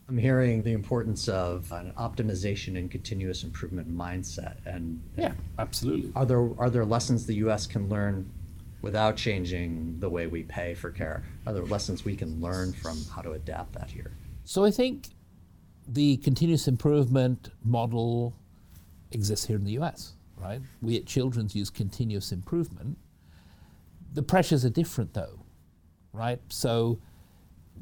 I'm 0.10 0.18
hearing 0.18 0.64
the 0.64 0.74
importance 0.74 1.30
of 1.30 1.72
an 1.72 1.94
optimization 1.98 2.78
and 2.78 2.92
continuous 2.92 3.44
improvement 3.44 3.96
mindset. 3.96 4.58
And 4.66 5.02
yeah, 5.16 5.34
absolutely. 5.58 6.12
Are 6.16 6.26
there 6.26 6.50
are 6.58 6.70
there 6.70 6.84
lessons 6.84 7.26
the 7.26 7.36
U.S. 7.36 7.66
can 7.66 7.88
learn 7.88 8.30
without 8.82 9.16
changing 9.16 10.00
the 10.00 10.10
way 10.10 10.28
we 10.28 10.44
pay 10.44 10.74
for 10.74 10.92
care? 10.92 11.24
Are 11.46 11.54
there 11.54 11.64
lessons 11.64 12.04
we 12.04 12.16
can 12.16 12.42
learn 12.42 12.74
from 12.74 12.98
how 13.16 13.22
to 13.22 13.32
adapt 13.34 13.72
that 13.74 13.90
here? 13.90 14.12
So 14.44 14.66
I 14.66 14.72
think 14.72 15.10
the 15.88 16.18
continuous 16.18 16.68
improvement 16.68 17.50
model 17.64 18.34
exists 19.12 19.46
here 19.46 19.56
in 19.56 19.64
the 19.64 19.74
U.S. 19.74 20.14
Right? 20.38 20.62
We 20.82 20.98
at 20.98 21.06
Children's 21.06 21.56
use 21.56 21.70
continuous 21.70 22.32
improvement. 22.32 22.98
The 24.12 24.24
pressures 24.24 24.66
are 24.66 24.70
different, 24.70 25.14
though 25.14 25.40
right? 26.14 26.40
So 26.50 27.00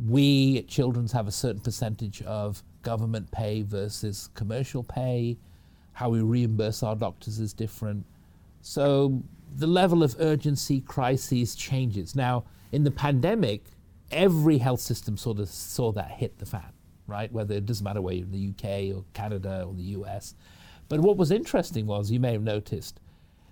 we 0.08 0.58
at 0.58 0.68
Children's 0.68 1.12
have 1.12 1.28
a 1.28 1.32
certain 1.32 1.62
percentage 1.62 2.22
of 2.24 2.64
government 2.82 3.32
pay 3.32 3.62
versus 3.62 4.30
commercial 4.34 4.84
pay. 4.84 5.38
How 5.94 6.10
we 6.10 6.22
reimburse 6.22 6.84
our 6.84 6.96
doctors 6.96 7.40
is 7.40 7.54
different. 7.54 8.06
So 8.62 9.24
the 9.56 9.68
level 9.68 10.04
of 10.04 10.16
urgency, 10.20 10.82
crises 10.82 11.56
changes. 11.56 12.16
Now, 12.16 12.46
in 12.72 12.84
the 12.84 12.92
pandemic, 12.92 13.64
every 14.12 14.60
health 14.60 14.80
system 14.80 15.18
sort 15.18 15.40
of 15.40 15.50
saw 15.50 15.92
that 15.94 16.12
hit 16.12 16.38
the 16.38 16.46
fan, 16.46 16.72
right? 17.08 17.32
Whether 17.32 17.56
it 17.56 17.66
doesn't 17.66 17.84
matter 17.84 18.02
whether 18.02 18.18
you're 18.18 18.26
in 18.26 18.32
the 18.32 18.50
UK 18.50 18.96
or 18.96 19.04
Canada 19.14 19.66
or 19.68 19.74
the 19.74 19.84
US. 19.84 20.36
But 20.88 21.02
what 21.02 21.18
was 21.18 21.32
interesting 21.32 21.86
was, 21.86 22.10
you 22.12 22.20
may 22.20 22.34
have 22.34 22.44
noticed, 22.44 23.00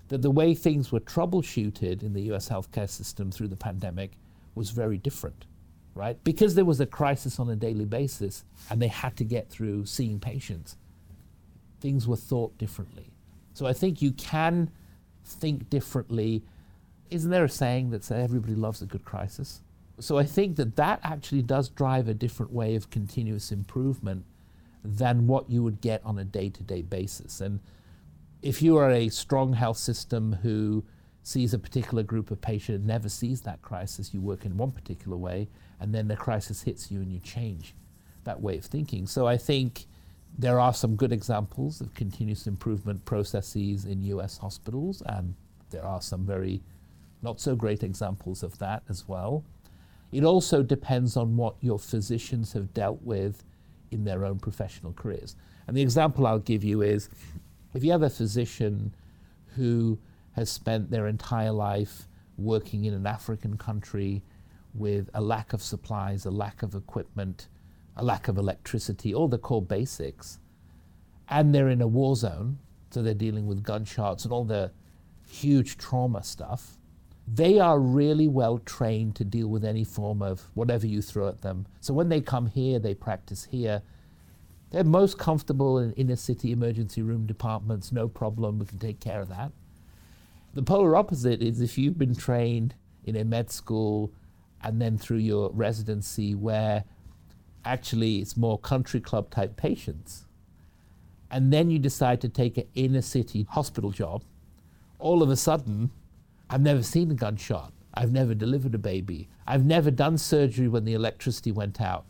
that 0.09 0.21
the 0.21 0.31
way 0.31 0.53
things 0.53 0.91
were 0.91 0.99
troubleshooted 0.99 2.01
in 2.03 2.13
the 2.13 2.31
US 2.33 2.49
healthcare 2.49 2.89
system 2.89 3.31
through 3.31 3.49
the 3.49 3.55
pandemic 3.55 4.11
was 4.55 4.71
very 4.71 4.97
different, 4.97 5.45
right? 5.93 6.21
Because 6.23 6.55
there 6.55 6.65
was 6.65 6.79
a 6.79 6.85
crisis 6.85 7.39
on 7.39 7.49
a 7.49 7.55
daily 7.55 7.85
basis 7.85 8.43
and 8.69 8.81
they 8.81 8.87
had 8.87 9.15
to 9.17 9.23
get 9.23 9.49
through 9.49 9.85
seeing 9.85 10.19
patients, 10.19 10.77
things 11.79 12.07
were 12.07 12.15
thought 12.15 12.57
differently. 12.57 13.11
So 13.53 13.65
I 13.65 13.73
think 13.73 14.01
you 14.01 14.11
can 14.11 14.71
think 15.25 15.69
differently. 15.69 16.43
Isn't 17.09 17.31
there 17.31 17.45
a 17.45 17.49
saying 17.49 17.89
that 17.91 18.03
says 18.03 18.23
everybody 18.23 18.55
loves 18.55 18.81
a 18.81 18.85
good 18.85 19.05
crisis? 19.05 19.61
So 19.99 20.17
I 20.17 20.25
think 20.25 20.57
that 20.57 20.75
that 20.75 20.99
actually 21.03 21.41
does 21.41 21.69
drive 21.69 22.07
a 22.07 22.13
different 22.13 22.53
way 22.53 22.75
of 22.75 22.89
continuous 22.89 23.51
improvement 23.51 24.25
than 24.83 25.27
what 25.27 25.49
you 25.49 25.63
would 25.63 25.81
get 25.81 26.01
on 26.05 26.19
a 26.19 26.23
day 26.23 26.49
to 26.49 26.63
day 26.63 26.81
basis. 26.81 27.41
And 27.41 27.59
if 28.41 28.61
you 28.61 28.77
are 28.77 28.91
a 28.91 29.09
strong 29.09 29.53
health 29.53 29.77
system 29.77 30.33
who 30.41 30.83
sees 31.23 31.53
a 31.53 31.59
particular 31.59 32.03
group 32.03 32.31
of 32.31 32.39
patients, 32.39 32.85
never 32.85 33.09
sees 33.09 33.41
that 33.41 33.61
crisis, 33.61 34.13
you 34.13 34.21
work 34.21 34.45
in 34.45 34.57
one 34.57 34.71
particular 34.71 35.17
way, 35.17 35.47
and 35.79 35.93
then 35.93 36.07
the 36.07 36.15
crisis 36.15 36.61
hits 36.61 36.89
you 36.89 37.01
and 37.01 37.11
you 37.11 37.19
change 37.19 37.73
that 38.23 38.41
way 38.41 38.57
of 38.57 38.65
thinking. 38.65 39.05
So 39.07 39.27
I 39.27 39.37
think 39.37 39.85
there 40.37 40.59
are 40.59 40.73
some 40.73 40.95
good 40.95 41.11
examples 41.11 41.81
of 41.81 41.93
continuous 41.93 42.47
improvement 42.47 43.03
processes 43.05 43.85
in 43.85 44.03
US 44.03 44.37
hospitals, 44.37 45.01
and 45.05 45.35
there 45.69 45.85
are 45.85 46.01
some 46.01 46.25
very 46.25 46.61
not 47.21 47.39
so 47.39 47.55
great 47.55 47.83
examples 47.83 48.43
of 48.43 48.57
that 48.59 48.83
as 48.87 49.07
well. 49.07 49.43
It 50.11 50.23
also 50.23 50.63
depends 50.63 51.17
on 51.17 51.35
what 51.35 51.55
your 51.59 51.79
physicians 51.79 52.53
have 52.53 52.73
dealt 52.73 53.01
with 53.01 53.43
in 53.91 54.05
their 54.05 54.23
own 54.23 54.39
professional 54.39 54.93
careers. 54.93 55.35
And 55.65 55.75
the 55.75 55.81
example 55.81 56.27
I'll 56.27 56.39
give 56.39 56.63
you 56.63 56.81
is 56.81 57.09
if 57.77 57.83
you 57.83 57.91
have 57.91 58.01
a 58.01 58.09
physician 58.09 58.91
who 59.55 59.99
has 60.31 60.49
spent 60.49 60.89
their 60.89 61.05
entire 61.05 61.51
life 61.51 62.07
working 62.35 62.85
in 62.85 62.93
an 62.95 63.05
African 63.05 63.55
country 63.55 64.23
with 64.73 65.11
a 65.13 65.21
lack 65.21 65.53
of 65.53 65.61
supplies, 65.61 66.25
a 66.25 66.31
lack 66.31 66.63
of 66.63 66.73
equipment, 66.73 67.49
a 67.95 68.03
lack 68.03 68.27
of 68.27 68.39
electricity, 68.39 69.13
all 69.13 69.27
the 69.27 69.37
core 69.37 69.61
basics, 69.61 70.39
and 71.29 71.53
they're 71.53 71.69
in 71.69 71.83
a 71.83 71.87
war 71.87 72.15
zone, 72.15 72.57
so 72.89 73.03
they're 73.03 73.13
dealing 73.13 73.45
with 73.45 73.61
gunshots 73.61 74.23
and 74.23 74.33
all 74.33 74.43
the 74.43 74.71
huge 75.29 75.77
trauma 75.77 76.23
stuff. 76.23 76.79
They 77.27 77.59
are 77.59 77.79
really 77.79 78.27
well 78.27 78.57
trained 78.57 79.15
to 79.17 79.23
deal 79.23 79.49
with 79.49 79.63
any 79.63 79.83
form 79.83 80.23
of 80.23 80.49
whatever 80.55 80.87
you 80.87 81.03
throw 81.03 81.27
at 81.27 81.41
them. 81.41 81.67
So 81.81 81.93
when 81.93 82.09
they 82.09 82.21
come 82.21 82.47
here, 82.47 82.79
they 82.79 82.95
practice 82.95 83.43
here. 83.43 83.83
They're 84.71 84.83
most 84.83 85.17
comfortable 85.17 85.79
in 85.79 85.93
inner 85.93 86.15
city 86.15 86.51
emergency 86.51 87.01
room 87.01 87.25
departments, 87.25 87.91
no 87.91 88.07
problem, 88.07 88.59
we 88.59 88.65
can 88.65 88.79
take 88.79 88.99
care 88.99 89.21
of 89.21 89.29
that. 89.29 89.51
The 90.53 90.63
polar 90.63 90.95
opposite 90.95 91.41
is 91.41 91.61
if 91.61 91.77
you've 91.77 91.97
been 91.97 92.15
trained 92.15 92.75
in 93.05 93.15
a 93.15 93.23
med 93.23 93.51
school 93.51 94.11
and 94.61 94.81
then 94.81 94.97
through 94.97 95.17
your 95.17 95.51
residency 95.51 96.35
where 96.35 96.83
actually 97.63 98.17
it's 98.17 98.35
more 98.35 98.57
country 98.57 98.99
club 98.99 99.29
type 99.29 99.55
patients, 99.55 100.25
and 101.29 101.51
then 101.53 101.69
you 101.69 101.79
decide 101.79 102.21
to 102.21 102.29
take 102.29 102.57
an 102.57 102.67
inner 102.73 103.01
city 103.01 103.43
hospital 103.49 103.91
job, 103.91 104.23
all 104.99 105.21
of 105.21 105.29
a 105.29 105.35
sudden, 105.35 105.91
I've 106.49 106.61
never 106.61 106.83
seen 106.83 107.11
a 107.11 107.13
gunshot. 107.13 107.73
I've 107.93 108.11
never 108.11 108.33
delivered 108.33 108.75
a 108.75 108.77
baby. 108.77 109.27
I've 109.45 109.65
never 109.65 109.91
done 109.91 110.17
surgery 110.17 110.67
when 110.67 110.85
the 110.85 110.93
electricity 110.93 111.51
went 111.51 111.81
out, 111.81 112.05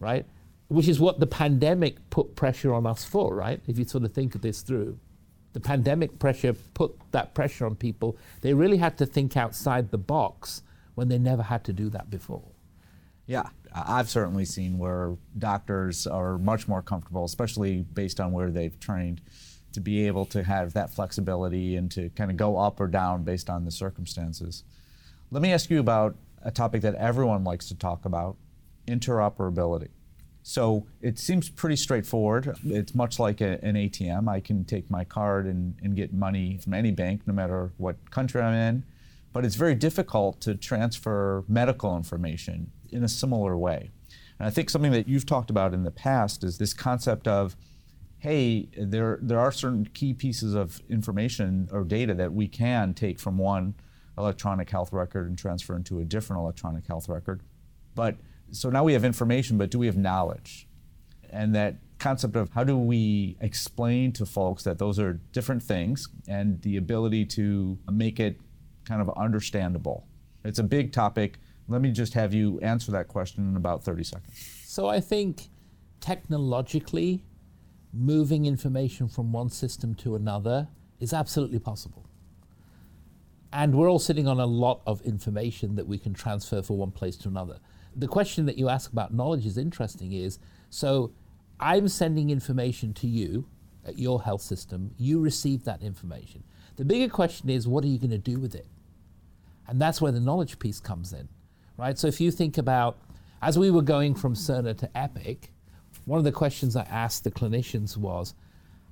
right? 0.00 0.26
Which 0.68 0.88
is 0.88 0.98
what 0.98 1.20
the 1.20 1.26
pandemic 1.26 2.10
put 2.10 2.34
pressure 2.34 2.74
on 2.74 2.86
us 2.86 3.04
for, 3.04 3.34
right? 3.34 3.60
If 3.66 3.78
you 3.78 3.84
sort 3.84 4.04
of 4.04 4.12
think 4.12 4.34
of 4.34 4.42
this 4.42 4.62
through. 4.62 4.98
The 5.52 5.60
pandemic 5.60 6.18
pressure 6.18 6.54
put 6.74 6.94
that 7.12 7.34
pressure 7.34 7.66
on 7.66 7.76
people. 7.76 8.16
They 8.40 8.52
really 8.52 8.76
had 8.76 8.98
to 8.98 9.06
think 9.06 9.36
outside 9.36 9.90
the 9.90 9.98
box 9.98 10.62
when 10.96 11.08
they 11.08 11.18
never 11.18 11.42
had 11.42 11.64
to 11.64 11.72
do 11.72 11.88
that 11.90 12.10
before. 12.10 12.42
Yeah, 13.26 13.48
I've 13.72 14.08
certainly 14.08 14.44
seen 14.44 14.78
where 14.78 15.16
doctors 15.38 16.06
are 16.06 16.38
much 16.38 16.68
more 16.68 16.82
comfortable, 16.82 17.24
especially 17.24 17.82
based 17.82 18.20
on 18.20 18.32
where 18.32 18.50
they've 18.50 18.78
trained, 18.78 19.20
to 19.72 19.80
be 19.80 20.06
able 20.06 20.24
to 20.26 20.42
have 20.42 20.72
that 20.74 20.90
flexibility 20.90 21.76
and 21.76 21.90
to 21.92 22.08
kind 22.10 22.30
of 22.30 22.36
go 22.36 22.56
up 22.56 22.80
or 22.80 22.86
down 22.86 23.24
based 23.24 23.50
on 23.50 23.64
the 23.64 23.70
circumstances. 23.70 24.62
Let 25.30 25.42
me 25.42 25.52
ask 25.52 25.70
you 25.70 25.80
about 25.80 26.16
a 26.42 26.50
topic 26.50 26.82
that 26.82 26.94
everyone 26.94 27.44
likes 27.44 27.68
to 27.68 27.74
talk 27.74 28.04
about 28.04 28.36
interoperability. 28.86 29.88
So 30.48 30.86
it 31.02 31.18
seems 31.18 31.48
pretty 31.48 31.74
straightforward. 31.74 32.56
It's 32.64 32.94
much 32.94 33.18
like 33.18 33.40
a, 33.40 33.58
an 33.64 33.74
ATM. 33.74 34.28
I 34.28 34.38
can 34.38 34.64
take 34.64 34.88
my 34.88 35.02
card 35.02 35.44
and, 35.44 35.74
and 35.82 35.96
get 35.96 36.12
money 36.12 36.56
from 36.62 36.72
any 36.72 36.92
bank, 36.92 37.22
no 37.26 37.34
matter 37.34 37.72
what 37.78 38.12
country 38.12 38.40
I'm 38.40 38.54
in. 38.54 38.84
But 39.32 39.44
it's 39.44 39.56
very 39.56 39.74
difficult 39.74 40.40
to 40.42 40.54
transfer 40.54 41.42
medical 41.48 41.96
information 41.96 42.70
in 42.92 43.02
a 43.02 43.08
similar 43.08 43.58
way. 43.58 43.90
And 44.38 44.46
I 44.46 44.50
think 44.50 44.70
something 44.70 44.92
that 44.92 45.08
you've 45.08 45.26
talked 45.26 45.50
about 45.50 45.74
in 45.74 45.82
the 45.82 45.90
past 45.90 46.44
is 46.44 46.58
this 46.58 46.72
concept 46.72 47.26
of 47.26 47.56
hey, 48.18 48.68
there, 48.78 49.18
there 49.20 49.40
are 49.40 49.50
certain 49.50 49.84
key 49.94 50.14
pieces 50.14 50.54
of 50.54 50.80
information 50.88 51.68
or 51.72 51.82
data 51.82 52.14
that 52.14 52.32
we 52.32 52.46
can 52.46 52.94
take 52.94 53.18
from 53.18 53.36
one 53.36 53.74
electronic 54.16 54.70
health 54.70 54.92
record 54.92 55.26
and 55.26 55.36
transfer 55.36 55.74
into 55.74 55.98
a 55.98 56.04
different 56.04 56.40
electronic 56.40 56.86
health 56.86 57.08
record. 57.08 57.42
But 57.96 58.14
so 58.50 58.70
now 58.70 58.84
we 58.84 58.92
have 58.92 59.04
information, 59.04 59.58
but 59.58 59.70
do 59.70 59.78
we 59.78 59.86
have 59.86 59.96
knowledge? 59.96 60.68
And 61.30 61.54
that 61.54 61.76
concept 61.98 62.36
of 62.36 62.50
how 62.50 62.64
do 62.64 62.76
we 62.76 63.36
explain 63.40 64.12
to 64.12 64.26
folks 64.26 64.62
that 64.64 64.78
those 64.78 64.98
are 64.98 65.14
different 65.32 65.62
things 65.62 66.08
and 66.28 66.60
the 66.62 66.76
ability 66.76 67.24
to 67.24 67.78
make 67.90 68.20
it 68.20 68.38
kind 68.84 69.00
of 69.00 69.10
understandable. 69.16 70.06
It's 70.44 70.58
a 70.58 70.64
big 70.64 70.92
topic. 70.92 71.38
Let 71.68 71.80
me 71.80 71.90
just 71.90 72.14
have 72.14 72.32
you 72.32 72.60
answer 72.60 72.92
that 72.92 73.08
question 73.08 73.48
in 73.48 73.56
about 73.56 73.82
30 73.82 74.04
seconds. 74.04 74.62
So 74.64 74.88
I 74.88 75.00
think 75.00 75.48
technologically, 76.00 77.24
moving 77.92 78.44
information 78.44 79.08
from 79.08 79.32
one 79.32 79.48
system 79.48 79.94
to 79.94 80.14
another 80.14 80.68
is 81.00 81.12
absolutely 81.12 81.58
possible. 81.58 82.06
And 83.52 83.74
we're 83.74 83.90
all 83.90 83.98
sitting 83.98 84.28
on 84.28 84.38
a 84.38 84.46
lot 84.46 84.82
of 84.86 85.00
information 85.02 85.76
that 85.76 85.86
we 85.86 85.98
can 85.98 86.12
transfer 86.12 86.62
from 86.62 86.76
one 86.76 86.90
place 86.90 87.16
to 87.18 87.28
another. 87.28 87.58
The 87.96 88.08
question 88.08 88.46
that 88.46 88.58
you 88.58 88.68
ask 88.68 88.92
about 88.92 89.12
knowledge 89.12 89.46
is 89.46 89.56
interesting 89.56 90.12
is 90.12 90.38
so 90.70 91.12
I'm 91.58 91.88
sending 91.88 92.30
information 92.30 92.92
to 92.94 93.06
you 93.06 93.46
at 93.86 93.98
your 93.98 94.22
health 94.22 94.42
system, 94.42 94.90
you 94.98 95.20
receive 95.20 95.64
that 95.64 95.82
information. 95.82 96.42
The 96.76 96.84
bigger 96.84 97.12
question 97.12 97.48
is 97.48 97.66
what 97.66 97.84
are 97.84 97.88
you 97.88 97.98
going 97.98 98.10
to 98.10 98.18
do 98.18 98.38
with 98.38 98.54
it? 98.54 98.66
And 99.68 99.80
that's 99.80 100.00
where 100.00 100.12
the 100.12 100.20
knowledge 100.20 100.58
piece 100.58 100.80
comes 100.80 101.12
in, 101.12 101.28
right? 101.76 101.98
So 101.98 102.08
if 102.08 102.20
you 102.20 102.30
think 102.30 102.58
about, 102.58 102.98
as 103.42 103.58
we 103.58 103.70
were 103.70 103.82
going 103.82 104.14
from 104.14 104.34
Cerner 104.34 104.76
to 104.78 104.96
Epic, 104.96 105.52
one 106.04 106.18
of 106.18 106.24
the 106.24 106.32
questions 106.32 106.76
I 106.76 106.82
asked 106.82 107.24
the 107.24 107.30
clinicians 107.30 107.96
was, 107.96 108.34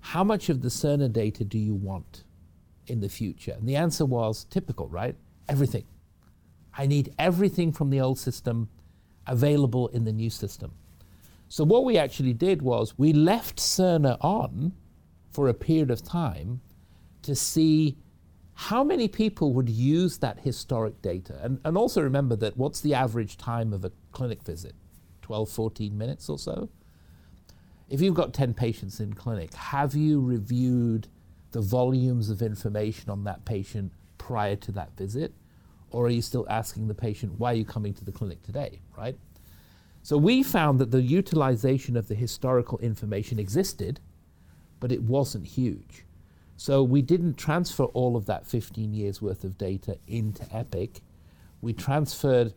how 0.01 0.25
much 0.25 0.49
of 0.49 0.63
the 0.63 0.69
Cerner 0.69 1.13
data 1.13 1.45
do 1.45 1.59
you 1.59 1.75
want 1.75 2.25
in 2.87 3.01
the 3.01 3.09
future? 3.09 3.53
And 3.53 3.69
the 3.69 3.77
answer 3.77 4.05
was 4.05 4.45
typical, 4.45 4.89
right? 4.89 5.17
Everything. 5.49 5.85
I 6.77 6.87
need 6.87 7.15
everything 7.19 7.73
from 7.73 7.91
the 7.91 8.01
old 8.01 8.19
system 8.19 8.69
available 9.27 9.89
in 9.89 10.05
the 10.05 10.13
new 10.13 10.31
system. 10.31 10.73
So 11.49 11.65
what 11.65 11.85
we 11.85 11.99
actually 11.99 12.33
did 12.33 12.63
was 12.63 12.99
we 12.99 13.13
left 13.13 13.59
Cerner 13.59 14.17
on 14.21 14.73
for 15.31 15.49
a 15.49 15.55
period 15.55 15.91
of 15.91 16.03
time 16.03 16.61
to 17.23 17.35
see 17.35 17.97
how 18.55 18.85
many 18.85 19.09
people 19.09 19.53
would 19.53 19.69
use 19.69 20.19
that 20.19 20.41
historic 20.41 21.03
data? 21.03 21.39
And, 21.43 21.61
and 21.65 21.77
also 21.77 22.01
remember 22.03 22.37
that 22.37 22.57
what's 22.57 22.81
the 22.81 22.95
average 22.95 23.37
time 23.37 23.73
of 23.73 23.85
a 23.85 23.93
clinic 24.13 24.43
visit? 24.43 24.75
12, 25.23 25.49
14 25.49 25.99
minutes 25.99 26.29
or 26.29 26.39
so? 26.39 26.69
If 27.89 28.01
you've 28.01 28.15
got 28.15 28.33
10 28.33 28.55
patients 28.55 29.01
in 29.01 29.15
clinic, 29.15 29.55
have 29.55 29.95
you 29.95 30.21
reviewed 30.21 31.09
the 31.53 31.61
volumes 31.61 32.31
of 32.31 32.43
information 32.43 33.11
on 33.11 33.25
that 33.25 33.45
patient 33.45 33.93
prior 34.19 34.57
to 34.57 34.73
that 34.73 34.97
visit? 34.97 35.35
Or 35.95 36.07
are 36.07 36.11
you 36.11 36.23
still 36.23 36.45
asking 36.51 36.89
the 36.89 36.95
patient, 36.95 37.39
why 37.39 37.53
are 37.53 37.57
you 37.57 37.65
coming 37.65 37.95
to 37.95 38.05
the 38.05 38.11
clinic 38.11 38.43
today, 38.43 38.81
right? 38.99 39.17
So 40.03 40.19
we 40.19 40.43
found 40.43 40.81
that 40.81 40.91
the 40.91 41.01
utilization 41.01 41.97
of 41.97 42.09
the 42.09 42.17
historical 42.17 42.79
information 42.79 43.39
existed, 43.39 44.01
but 44.81 44.91
it 44.91 45.05
wasn't 45.05 45.47
huge. 45.47 46.05
So 46.57 46.83
we 46.83 47.01
didn't 47.01 47.37
transfer 47.37 47.85
all 47.85 48.17
of 48.17 48.27
that 48.27 48.45
15 48.45 48.93
years 48.93 49.23
worth 49.23 49.45
of 49.45 49.57
data 49.57 49.97
into 50.09 50.45
Epic. 50.53 51.01
We 51.61 51.73
transferred 51.73 52.55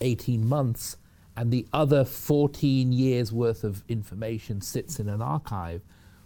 18 0.00 0.48
months, 0.48 0.96
and 1.36 1.52
the 1.52 1.66
other 1.74 2.06
14 2.06 2.92
years 2.92 3.30
worth 3.30 3.62
of 3.62 3.84
information 3.88 4.62
sits 4.62 4.98
in 4.98 5.10
an 5.10 5.20
archive, 5.20 5.82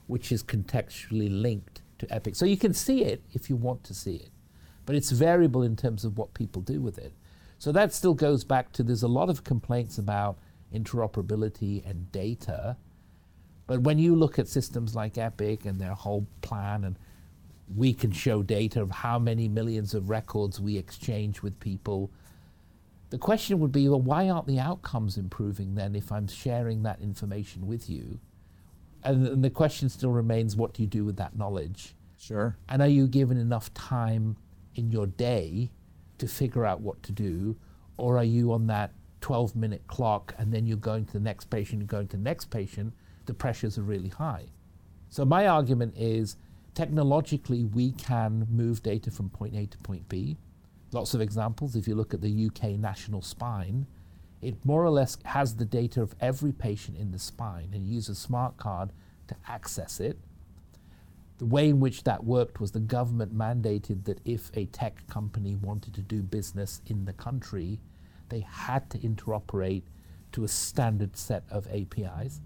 which 0.07 0.31
is 0.31 0.45
contextually 0.45 1.29
linked 1.29 1.83
to 1.99 2.07
Epic. 2.15 2.37
So 2.37 2.47
you 2.47 2.57
can 2.57 2.75
see 2.75 3.03
it 3.03 3.25
if 3.33 3.51
you 3.51 3.57
want 3.57 3.83
to 3.85 3.95
see 3.95 4.15
it, 4.15 4.31
but 4.87 4.97
it's 4.97 5.11
variable 5.11 5.63
in 5.63 5.77
terms 5.77 6.05
of 6.05 6.19
what 6.19 6.35
people 6.35 6.63
do 6.63 6.81
with 6.81 6.99
it. 6.99 7.13
So 7.59 7.73
that 7.73 7.93
still 7.93 8.15
goes 8.15 8.45
back 8.45 8.73
to 8.73 8.83
there's 8.83 9.03
a 9.03 9.09
lot 9.09 9.31
of 9.31 9.45
complaints 9.45 9.99
about 9.99 10.39
interoperability 10.73 11.89
and 11.89 12.11
data 12.13 12.77
but 13.67 13.81
when 13.81 13.99
you 13.99 14.15
look 14.15 14.39
at 14.39 14.49
systems 14.49 14.95
like 14.95 15.17
Epic 15.17 15.65
and 15.65 15.81
their 15.81 15.95
whole 15.95 16.27
plan, 16.43 16.85
and 16.85 16.99
we 17.75 17.95
can 17.95 18.13
show 18.13 18.43
data 18.43 18.83
of 18.83 18.91
how 18.91 19.19
many 19.19 19.49
millions 19.49 19.95
of 19.95 20.11
records 20.11 20.61
we 20.61 20.77
exchange 20.77 21.43
with 21.43 21.59
people, 21.61 22.11
the 23.11 23.19
question 23.19 23.61
would 23.61 23.73
be 23.73 23.89
well, 23.89 24.01
why 24.01 24.29
aren't 24.29 24.47
the 24.47 24.59
outcomes 24.59 25.17
improving 25.17 25.75
then 25.75 25.95
if 25.95 26.13
I'm 26.13 26.27
sharing 26.27 26.83
that 26.83 27.01
information 27.01 27.67
with 27.67 27.89
you? 27.89 28.19
And, 29.03 29.27
and 29.27 29.45
the 29.45 29.51
question 29.51 29.89
still 29.89 30.11
remains 30.11 30.57
what 30.57 30.75
do 30.75 30.83
you 30.83 30.89
do 30.89 31.05
with 31.05 31.17
that 31.17 31.37
knowledge? 31.37 31.95
Sure. 32.19 32.57
And 32.69 32.83
are 32.83 32.89
you 32.89 33.07
given 33.07 33.37
enough 33.37 33.73
time 33.75 34.37
in 34.75 34.91
your 34.91 35.07
day 35.07 35.71
to 36.19 36.27
figure 36.27 36.65
out 36.65 36.81
what 36.81 37.03
to 37.05 37.13
do? 37.13 37.57
Or 37.97 38.19
are 38.19 38.25
you 38.25 38.53
on 38.53 38.67
that 38.69 38.93
12 39.21 39.57
minute 39.57 39.87
clock 39.87 40.35
and 40.39 40.53
then 40.53 40.67
you're 40.67 40.77
going 40.77 41.07
to 41.07 41.13
the 41.13 41.21
next 41.21 41.51
patient, 41.51 41.81
you're 41.81 41.87
going 41.87 42.09
to 42.09 42.17
the 42.17 42.23
next 42.23 42.47
patient? 42.51 42.93
the 43.27 43.35
pressures 43.35 43.79
are 43.79 43.83
really 43.83 44.09
high. 44.09 44.47
So 45.09 45.25
my 45.25 45.47
argument 45.47 45.95
is 45.97 46.37
technologically 46.75 47.65
we 47.65 47.93
can 47.93 48.47
move 48.51 48.83
data 48.83 49.11
from 49.11 49.31
point 49.31 49.55
A 49.55 49.67
to 49.67 49.79
point 49.79 50.09
B. 50.09 50.37
Lots 50.93 51.15
of 51.15 51.21
examples. 51.21 51.77
If 51.77 51.89
you 51.89 51.95
look 51.95 52.15
at 52.15 52.21
the 52.21 52.47
UK 52.47 52.71
national 52.73 53.23
spine, 53.23 53.87
it 54.41 54.65
more 54.65 54.85
or 54.85 54.91
less 54.91 55.17
has 55.25 55.57
the 55.57 55.65
data 55.65 56.03
of 56.03 56.15
every 56.21 56.53
patient 56.53 56.99
in 56.99 57.13
the 57.13 57.19
spine 57.19 57.71
and 57.73 57.87
use 57.87 58.09
a 58.09 58.15
smart 58.15 58.57
card 58.57 58.91
to 59.29 59.37
access 59.49 60.01
it. 60.01 60.19
The 61.39 61.47
way 61.47 61.69
in 61.69 61.81
which 61.81 62.05
that 62.05 62.25
worked 62.25 62.61
was 62.61 62.73
the 62.73 62.81
government 62.81 63.37
mandated 63.37 64.05
that 64.05 64.21
if 64.25 64.51
a 64.55 64.67
tech 64.67 65.07
company 65.09 65.57
wanted 65.57 65.95
to 65.95 66.03
do 66.03 66.23
business 66.23 66.81
in 66.87 67.05
the 67.05 67.13
country, 67.13 67.81
they 68.29 68.41
had 68.41 68.89
to 68.91 68.99
interoperate 68.99 69.83
to 70.33 70.45
a 70.45 70.49
standard 70.49 71.17
set 71.17 71.45
of 71.51 71.67
APIs 71.69 72.41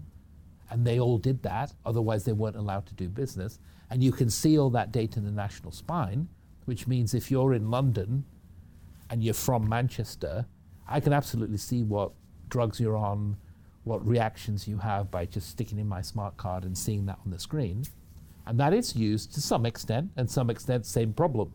and 0.69 0.85
they 0.85 0.99
all 0.99 1.17
did 1.17 1.41
that, 1.43 1.73
otherwise, 1.85 2.25
they 2.25 2.33
weren't 2.33 2.55
allowed 2.55 2.85
to 2.87 2.93
do 2.93 3.09
business. 3.09 3.59
And 3.89 4.03
you 4.03 4.11
can 4.11 4.29
see 4.29 4.57
all 4.57 4.69
that 4.71 4.91
data 4.91 5.19
in 5.19 5.25
the 5.25 5.31
national 5.31 5.71
spine, 5.71 6.29
which 6.65 6.87
means 6.87 7.13
if 7.13 7.31
you're 7.31 7.53
in 7.53 7.71
London 7.71 8.25
and 9.09 9.23
you're 9.23 9.33
from 9.33 9.67
Manchester, 9.67 10.45
I 10.87 10.99
can 10.99 11.11
absolutely 11.11 11.57
see 11.57 11.83
what 11.83 12.11
drugs 12.49 12.79
you're 12.79 12.97
on, 12.97 13.37
what 13.83 14.05
reactions 14.05 14.67
you 14.67 14.77
have 14.77 15.09
by 15.09 15.25
just 15.25 15.49
sticking 15.49 15.79
in 15.79 15.87
my 15.87 16.01
smart 16.01 16.37
card 16.37 16.63
and 16.63 16.77
seeing 16.77 17.07
that 17.07 17.17
on 17.25 17.31
the 17.31 17.39
screen. 17.39 17.85
And 18.49 18.59
that 18.59 18.73
is 18.73 18.95
used 18.95 19.35
to 19.35 19.41
some 19.41 19.63
extent, 19.67 20.09
and 20.17 20.27
some 20.27 20.49
extent, 20.49 20.87
same 20.87 21.13
problem. 21.13 21.53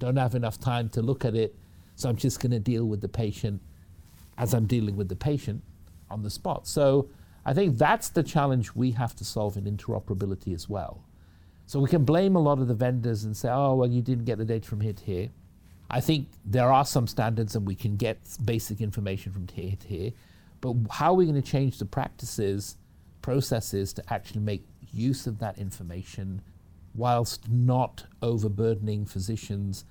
Don't 0.00 0.16
have 0.16 0.34
enough 0.34 0.58
time 0.58 0.88
to 0.88 1.00
look 1.00 1.24
at 1.24 1.36
it, 1.36 1.54
so 1.94 2.08
I'm 2.08 2.16
just 2.16 2.40
going 2.40 2.50
to 2.50 2.58
deal 2.58 2.84
with 2.84 3.00
the 3.00 3.08
patient 3.08 3.62
as 4.36 4.52
I'm 4.52 4.66
dealing 4.66 4.96
with 4.96 5.08
the 5.08 5.14
patient 5.14 5.62
on 6.10 6.24
the 6.24 6.30
spot. 6.30 6.66
So 6.66 7.08
I 7.46 7.54
think 7.54 7.78
that's 7.78 8.08
the 8.08 8.24
challenge 8.24 8.74
we 8.74 8.90
have 8.90 9.14
to 9.16 9.24
solve 9.24 9.56
in 9.56 9.64
interoperability 9.66 10.52
as 10.52 10.68
well. 10.68 11.04
So 11.66 11.78
we 11.78 11.88
can 11.88 12.04
blame 12.04 12.34
a 12.34 12.40
lot 12.40 12.58
of 12.58 12.66
the 12.66 12.74
vendors 12.74 13.22
and 13.22 13.36
say, 13.36 13.48
oh, 13.48 13.76
well, 13.76 13.88
you 13.88 14.02
didn't 14.02 14.24
get 14.24 14.38
the 14.38 14.44
data 14.44 14.66
from 14.66 14.80
here 14.80 14.94
to 14.94 15.04
here. 15.04 15.28
I 15.90 16.00
think 16.00 16.26
there 16.44 16.72
are 16.72 16.84
some 16.84 17.06
standards 17.06 17.54
and 17.54 17.64
we 17.64 17.76
can 17.76 17.94
get 17.96 18.18
basic 18.44 18.80
information 18.80 19.30
from 19.30 19.46
here 19.46 19.76
to 19.78 19.86
here. 19.86 20.10
But 20.60 20.74
how 20.90 21.12
are 21.12 21.14
we 21.14 21.24
going 21.24 21.40
to 21.40 21.48
change 21.48 21.78
the 21.78 21.84
practices, 21.84 22.78
processes 23.20 23.92
to 23.92 24.02
actually 24.12 24.40
make 24.40 24.64
use 24.92 25.26
of 25.26 25.38
that 25.38 25.58
information 25.58 26.42
whilst 26.94 27.48
not 27.48 28.04
overburdening 28.20 29.06
physicians 29.06 29.84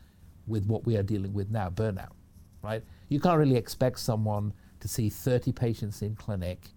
with 0.47 0.65
what 0.65 0.85
we 0.85 0.95
are 0.95 1.03
dealing 1.03 1.33
with 1.33 1.49
now, 1.49 1.69
burnout, 1.69 2.11
right? 2.61 2.83
You 3.09 3.19
can't 3.19 3.39
really 3.39 3.55
expect 3.55 3.99
someone 3.99 4.53
to 4.79 4.87
see 4.87 5.09
30 5.09 5.51
patients 5.51 6.01
in 6.01 6.15
clinic 6.15 6.69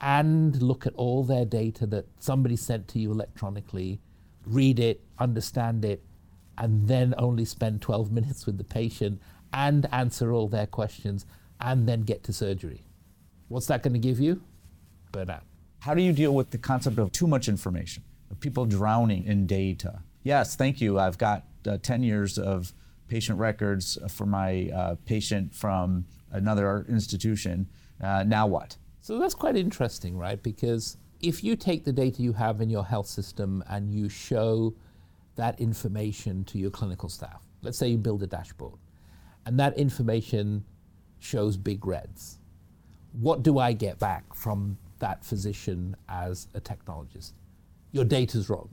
and 0.00 0.60
look 0.60 0.86
at 0.86 0.94
all 0.94 1.22
their 1.22 1.44
data 1.44 1.86
that 1.86 2.06
somebody 2.18 2.56
sent 2.56 2.88
to 2.88 2.98
you 2.98 3.12
electronically, 3.12 4.00
read 4.46 4.80
it, 4.80 5.00
understand 5.18 5.84
it, 5.84 6.02
and 6.58 6.88
then 6.88 7.14
only 7.18 7.44
spend 7.44 7.80
12 7.80 8.10
minutes 8.18 8.46
with 8.46 8.58
the 8.58 8.64
patient 8.64 9.20
and 9.52 9.86
answer 9.92 10.32
all 10.32 10.48
their 10.48 10.66
questions 10.66 11.26
and 11.60 11.88
then 11.88 12.02
get 12.02 12.24
to 12.24 12.32
surgery. 12.32 12.82
What's 13.48 13.66
that 13.66 13.82
going 13.82 13.92
to 13.92 13.98
give 14.00 14.18
you? 14.18 14.42
Burnout. 15.12 15.42
How 15.82 15.94
do 15.94 16.00
you 16.00 16.12
deal 16.12 16.32
with 16.32 16.50
the 16.50 16.58
concept 16.58 16.96
of 17.00 17.10
too 17.10 17.26
much 17.26 17.48
information, 17.48 18.04
of 18.30 18.38
people 18.38 18.66
drowning 18.66 19.24
in 19.24 19.48
data? 19.48 20.04
Yes, 20.22 20.54
thank 20.54 20.80
you. 20.80 20.96
I've 20.96 21.18
got 21.18 21.44
uh, 21.66 21.76
10 21.82 22.04
years 22.04 22.38
of 22.38 22.72
patient 23.08 23.40
records 23.40 23.98
for 24.08 24.24
my 24.24 24.70
uh, 24.72 24.94
patient 25.06 25.52
from 25.52 26.04
another 26.30 26.86
institution. 26.88 27.68
Uh, 28.00 28.22
now 28.22 28.46
what? 28.46 28.76
So 29.00 29.18
that's 29.18 29.34
quite 29.34 29.56
interesting, 29.56 30.16
right? 30.16 30.40
Because 30.40 30.98
if 31.20 31.42
you 31.42 31.56
take 31.56 31.82
the 31.82 31.92
data 31.92 32.22
you 32.22 32.32
have 32.34 32.60
in 32.60 32.70
your 32.70 32.84
health 32.84 33.08
system 33.08 33.64
and 33.68 33.92
you 33.92 34.08
show 34.08 34.74
that 35.34 35.60
information 35.60 36.44
to 36.44 36.58
your 36.58 36.70
clinical 36.70 37.08
staff, 37.08 37.42
let's 37.60 37.76
say 37.76 37.88
you 37.88 37.98
build 37.98 38.22
a 38.22 38.28
dashboard, 38.28 38.78
and 39.46 39.58
that 39.58 39.76
information 39.76 40.64
shows 41.18 41.56
big 41.56 41.84
reds, 41.84 42.38
what 43.14 43.42
do 43.42 43.58
I 43.58 43.72
get 43.72 43.98
back 43.98 44.32
from 44.32 44.78
that 45.02 45.24
physician 45.24 45.94
as 46.08 46.48
a 46.54 46.60
technologist? 46.60 47.32
Your 47.92 48.04
data's 48.04 48.48
wrong. 48.48 48.70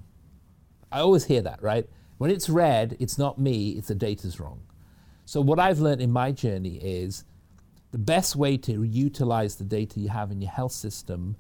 I 0.91 1.01
always 1.01 1.25
hear 1.25 1.41
that, 1.41 1.61
right? 1.61 1.86
When 2.17 2.32
it's 2.32 2.49
red, 2.49 2.95
it's 2.99 3.17
not 3.17 3.38
me, 3.38 3.71
it's 3.71 3.89
the 3.89 3.95
data's 3.95 4.39
wrong. 4.39 4.61
So, 5.25 5.41
what 5.41 5.59
I've 5.59 5.80
learned 5.80 6.01
in 6.01 6.11
my 6.11 6.32
journey 6.32 6.77
is 6.77 7.23
the 7.91 7.97
best 7.97 8.36
way 8.36 8.57
to 8.57 8.84
utilize 8.84 9.55
the 9.55 9.63
data 9.63 9.99
you 9.99 10.09
have 10.09 10.32
in 10.32 10.41
your 10.41 10.51
health 10.51 10.71
system 10.71 11.36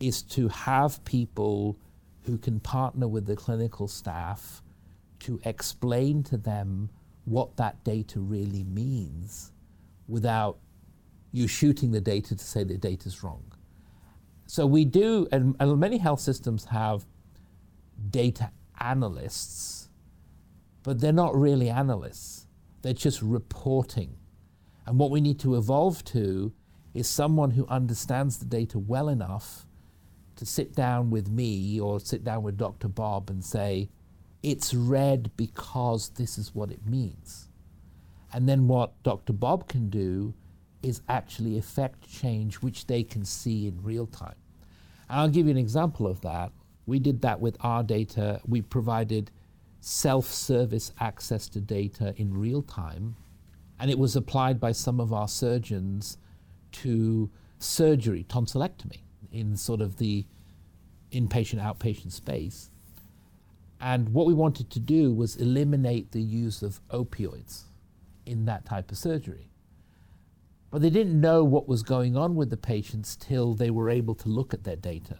is 0.00 0.22
to 0.22 0.48
have 0.48 1.04
people 1.04 1.78
who 2.22 2.36
can 2.36 2.60
partner 2.60 3.08
with 3.08 3.26
the 3.26 3.36
clinical 3.36 3.88
staff 3.88 4.62
to 5.20 5.40
explain 5.44 6.22
to 6.24 6.36
them 6.36 6.90
what 7.24 7.56
that 7.56 7.82
data 7.84 8.20
really 8.20 8.64
means 8.64 9.52
without 10.08 10.58
you 11.32 11.48
shooting 11.48 11.90
the 11.92 12.00
data 12.00 12.36
to 12.36 12.44
say 12.44 12.64
the 12.64 12.76
data 12.76 13.08
is 13.08 13.22
wrong. 13.22 13.44
So 14.46 14.66
we 14.66 14.84
do, 14.84 15.26
and, 15.32 15.56
and 15.58 15.78
many 15.78 15.98
health 15.98 16.20
systems 16.20 16.66
have 16.66 17.04
data 18.10 18.50
analysts, 18.80 19.88
but 20.82 21.00
they're 21.00 21.12
not 21.12 21.34
really 21.34 21.68
analysts. 21.68 22.46
They're 22.82 22.92
just 22.92 23.20
reporting 23.22 24.16
and 24.86 24.98
what 24.98 25.10
we 25.10 25.20
need 25.20 25.40
to 25.40 25.56
evolve 25.56 26.04
to 26.04 26.52
is 26.94 27.08
someone 27.08 27.50
who 27.50 27.66
understands 27.66 28.38
the 28.38 28.44
data 28.44 28.78
well 28.78 29.08
enough 29.08 29.66
to 30.36 30.46
sit 30.46 30.74
down 30.74 31.10
with 31.10 31.28
me 31.28 31.80
or 31.80 31.98
sit 31.98 32.22
down 32.22 32.42
with 32.42 32.56
Dr. 32.56 32.88
Bob 32.88 33.28
and 33.28 33.44
say, 33.44 33.90
it's 34.42 34.72
red 34.72 35.30
because 35.36 36.10
this 36.10 36.38
is 36.38 36.54
what 36.54 36.70
it 36.70 36.86
means. 36.86 37.48
And 38.32 38.48
then 38.48 38.68
what 38.68 39.02
Dr. 39.02 39.32
Bob 39.32 39.68
can 39.68 39.90
do 39.90 40.34
is 40.82 41.02
actually 41.08 41.58
effect 41.58 42.08
change 42.08 42.56
which 42.56 42.86
they 42.86 43.02
can 43.02 43.24
see 43.24 43.66
in 43.66 43.82
real 43.82 44.06
time. 44.06 44.36
And 45.08 45.20
I'll 45.20 45.28
give 45.28 45.46
you 45.46 45.52
an 45.52 45.58
example 45.58 46.06
of 46.06 46.20
that. 46.22 46.52
We 46.86 46.98
did 46.98 47.22
that 47.22 47.40
with 47.40 47.56
our 47.60 47.82
data. 47.82 48.40
We 48.46 48.62
provided 48.62 49.30
self 49.80 50.26
service 50.26 50.92
access 51.00 51.48
to 51.48 51.60
data 51.60 52.14
in 52.16 52.38
real 52.38 52.62
time 52.62 53.16
and 53.78 53.90
it 53.90 53.98
was 53.98 54.16
applied 54.16 54.58
by 54.58 54.72
some 54.72 55.00
of 55.00 55.12
our 55.12 55.28
surgeons 55.28 56.18
to 56.72 57.30
surgery, 57.58 58.24
tonsillectomy, 58.28 59.00
in 59.30 59.56
sort 59.56 59.80
of 59.80 59.98
the 59.98 60.24
inpatient 61.12 61.60
outpatient 61.60 62.12
space. 62.12 62.70
And 63.80 64.08
what 64.10 64.26
we 64.26 64.34
wanted 64.34 64.70
to 64.70 64.80
do 64.80 65.12
was 65.12 65.36
eliminate 65.36 66.12
the 66.12 66.22
use 66.22 66.62
of 66.62 66.80
opioids 66.88 67.64
in 68.24 68.46
that 68.46 68.64
type 68.64 68.90
of 68.90 68.96
surgery. 68.96 69.50
But 70.70 70.82
they 70.82 70.90
didn't 70.90 71.20
know 71.20 71.44
what 71.44 71.68
was 71.68 71.82
going 71.82 72.16
on 72.16 72.34
with 72.34 72.50
the 72.50 72.56
patients 72.56 73.16
till 73.16 73.54
they 73.54 73.70
were 73.70 73.88
able 73.88 74.14
to 74.16 74.28
look 74.28 74.52
at 74.52 74.64
their 74.64 74.76
data. 74.76 75.18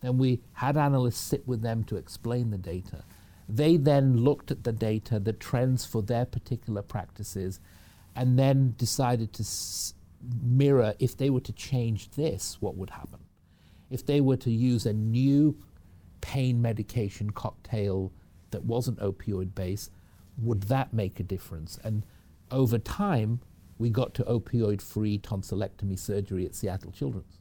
Then 0.00 0.18
we 0.18 0.40
had 0.54 0.76
analysts 0.76 1.20
sit 1.20 1.46
with 1.46 1.62
them 1.62 1.84
to 1.84 1.96
explain 1.96 2.50
the 2.50 2.58
data. 2.58 3.04
They 3.48 3.76
then 3.76 4.16
looked 4.16 4.50
at 4.50 4.64
the 4.64 4.72
data, 4.72 5.18
the 5.18 5.32
trends 5.32 5.84
for 5.84 6.02
their 6.02 6.24
particular 6.24 6.82
practices, 6.82 7.60
and 8.14 8.38
then 8.38 8.74
decided 8.76 9.32
to 9.34 9.42
s- 9.42 9.94
mirror 10.42 10.94
if 10.98 11.16
they 11.16 11.30
were 11.30 11.40
to 11.40 11.52
change 11.52 12.10
this, 12.10 12.58
what 12.60 12.76
would 12.76 12.90
happen? 12.90 13.20
If 13.90 14.06
they 14.06 14.20
were 14.20 14.36
to 14.38 14.50
use 14.50 14.86
a 14.86 14.92
new 14.92 15.56
pain 16.20 16.60
medication 16.60 17.30
cocktail 17.30 18.12
that 18.50 18.64
wasn't 18.64 18.98
opioid 19.00 19.54
based, 19.54 19.90
would 20.38 20.64
that 20.64 20.92
make 20.92 21.20
a 21.20 21.24
difference? 21.24 21.78
And 21.82 22.04
over 22.50 22.78
time, 22.78 23.40
we 23.80 23.90
got 23.90 24.14
to 24.14 24.24
opioid 24.24 24.82
free 24.82 25.18
tonsillectomy 25.18 25.98
surgery 25.98 26.44
at 26.44 26.54
Seattle 26.54 26.92
Children's. 26.92 27.38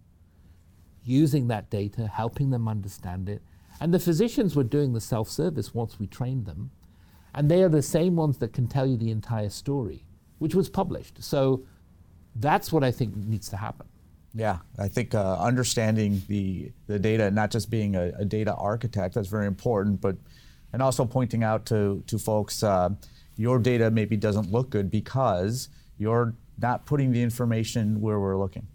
Using 1.04 1.48
that 1.50 1.70
data, 1.70 2.08
helping 2.08 2.50
them 2.50 2.68
understand 2.68 3.28
it. 3.28 3.42
And 3.82 3.94
the 3.94 4.00
physicians 4.00 4.56
were 4.56 4.64
doing 4.64 4.94
the 4.94 5.02
self 5.02 5.30
service 5.30 5.74
once 5.74 6.00
we 6.00 6.08
trained 6.08 6.46
them. 6.46 6.72
And 7.36 7.52
they 7.52 7.62
are 7.62 7.70
the 7.70 7.82
same 7.82 8.16
ones 8.16 8.38
that 8.40 8.54
can 8.54 8.68
tell 8.68 8.88
you 8.88 8.98
the 8.98 9.12
entire 9.12 9.50
story 9.50 10.06
which 10.40 10.56
was 10.56 10.70
published. 10.70 11.22
So 11.22 11.66
that's 12.36 12.72
what 12.72 12.84
I 12.84 12.92
think 12.92 13.16
needs 13.16 13.50
to 13.50 13.58
happen. 13.58 13.86
Yeah, 14.34 14.60
I 14.78 14.88
think 14.88 15.14
uh, 15.14 15.38
understanding 15.40 16.22
the 16.28 16.72
the 16.88 16.98
data, 16.98 17.30
not 17.32 17.52
just 17.52 17.70
being 17.70 17.96
a, 17.96 18.12
a, 18.20 18.26
data 18.26 18.54
architect, 18.56 19.16
that's 19.16 19.28
very 19.28 19.48
important, 19.48 20.02
but 20.02 20.18
and 20.72 20.82
also 20.82 21.04
pointing 21.06 21.44
out 21.44 21.66
to 21.68 22.04
to 22.08 22.18
folks, 22.18 22.64
uh, 22.64 22.90
your 23.36 23.60
data 23.60 23.90
maybe 23.92 24.16
doesn't 24.18 24.52
look 24.52 24.70
good 24.70 24.90
because 24.92 25.70
you're 26.00 26.34
not 26.58 26.86
putting 26.86 27.12
the 27.12 27.22
information 27.22 28.02
where 28.02 28.20
we're 28.20 28.38
looking, 28.38 28.68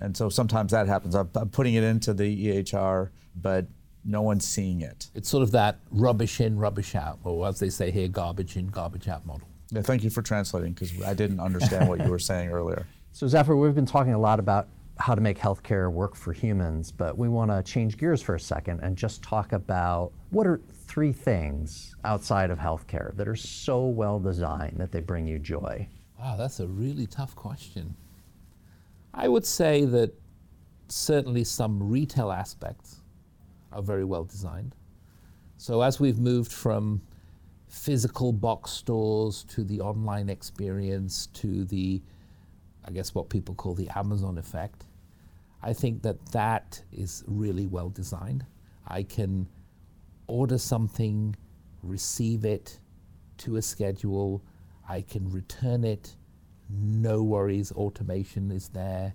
and 0.00 0.16
so 0.16 0.28
sometimes 0.28 0.72
that 0.72 0.88
happens. 0.88 1.14
I'm, 1.14 1.30
I'm 1.36 1.50
putting 1.50 1.74
it 1.74 1.84
into 1.84 2.12
the 2.12 2.46
EHR, 2.46 3.10
but 3.36 3.66
no 4.04 4.22
one's 4.22 4.46
seeing 4.46 4.80
it. 4.80 5.08
It's 5.14 5.28
sort 5.28 5.42
of 5.42 5.52
that 5.52 5.78
rubbish 5.90 6.40
in, 6.40 6.58
rubbish 6.58 6.94
out, 6.94 7.18
or 7.22 7.46
as 7.46 7.60
they 7.60 7.70
say 7.70 7.90
here, 7.90 8.08
garbage 8.08 8.56
in, 8.56 8.68
garbage 8.68 9.08
out 9.08 9.24
model. 9.26 9.46
Yeah, 9.70 9.82
thank 9.82 10.02
you 10.02 10.10
for 10.10 10.22
translating 10.22 10.72
because 10.72 11.00
I 11.02 11.14
didn't 11.14 11.38
understand 11.38 11.88
what 11.88 12.02
you 12.02 12.10
were 12.10 12.18
saying 12.18 12.50
earlier. 12.50 12.86
So, 13.12 13.26
Zafar, 13.26 13.56
we've 13.56 13.74
been 13.74 13.86
talking 13.86 14.14
a 14.14 14.18
lot 14.20 14.38
about 14.38 14.68
how 14.96 15.16
to 15.16 15.20
make 15.20 15.36
healthcare 15.36 15.90
work 15.90 16.14
for 16.14 16.32
humans, 16.32 16.92
but 16.92 17.18
we 17.18 17.28
want 17.28 17.50
to 17.50 17.60
change 17.62 17.96
gears 17.96 18.22
for 18.22 18.36
a 18.36 18.40
second 18.40 18.78
and 18.84 18.96
just 18.96 19.20
talk 19.20 19.52
about 19.52 20.12
what 20.30 20.46
are 20.46 20.60
three 20.86 21.12
things 21.12 21.96
outside 22.04 22.50
of 22.50 22.58
healthcare 22.60 23.16
that 23.16 23.26
are 23.26 23.34
so 23.34 23.86
well 23.86 24.20
designed 24.20 24.76
that 24.78 24.92
they 24.92 25.00
bring 25.00 25.26
you 25.26 25.40
joy? 25.40 25.88
Wow, 26.20 26.36
that's 26.36 26.60
a 26.60 26.66
really 26.66 27.06
tough 27.06 27.34
question. 27.34 27.96
I 29.14 29.26
would 29.26 29.46
say 29.46 29.86
that 29.86 30.12
certainly 30.88 31.44
some 31.44 31.90
retail 31.90 32.30
aspects 32.30 33.00
are 33.72 33.80
very 33.80 34.04
well 34.04 34.24
designed. 34.24 34.76
So, 35.56 35.80
as 35.80 35.98
we've 35.98 36.18
moved 36.18 36.52
from 36.52 37.00
physical 37.68 38.32
box 38.32 38.70
stores 38.70 39.44
to 39.44 39.64
the 39.64 39.80
online 39.80 40.28
experience 40.28 41.28
to 41.28 41.64
the, 41.64 42.02
I 42.84 42.90
guess, 42.90 43.14
what 43.14 43.30
people 43.30 43.54
call 43.54 43.74
the 43.74 43.88
Amazon 43.96 44.36
effect. 44.36 44.84
I 45.62 45.72
think 45.72 46.02
that 46.02 46.32
that 46.32 46.82
is 46.92 47.24
really 47.26 47.66
well 47.66 47.88
designed. 47.88 48.44
I 48.86 49.04
can 49.04 49.48
order 50.26 50.58
something, 50.58 51.34
receive 51.82 52.44
it 52.44 52.78
to 53.38 53.56
a 53.56 53.62
schedule, 53.62 54.42
I 54.90 55.02
can 55.02 55.30
return 55.30 55.84
it, 55.84 56.16
no 56.68 57.22
worries, 57.22 57.70
automation 57.70 58.50
is 58.50 58.70
there. 58.70 59.14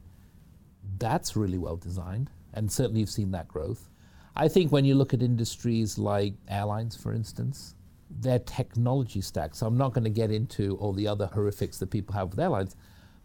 That's 0.97 1.36
really 1.36 1.57
well 1.57 1.76
designed, 1.76 2.30
and 2.53 2.71
certainly 2.71 3.01
you've 3.01 3.09
seen 3.09 3.32
that 3.32 3.49
growth. 3.49 3.89
I 4.38 4.47
think 4.47 4.71
when 4.71 4.86
you 4.86 4.95
look 4.95 5.13
at 5.13 5.21
industries 5.21 5.97
like 5.97 6.36
airlines, 6.47 6.95
for 6.95 7.11
instance, 7.11 7.76
their 8.09 8.39
technology 8.39 9.19
stack. 9.19 9.53
So 9.53 9.67
I'm 9.67 9.78
not 9.78 9.91
going 9.93 10.05
to 10.05 10.09
get 10.09 10.32
into 10.32 10.78
all 10.78 10.93
the 10.93 11.09
other 11.09 11.26
horrifics 11.28 11.78
that 11.80 11.88
people 11.88 12.15
have 12.15 12.30
with 12.30 12.39
airlines, 12.39 12.78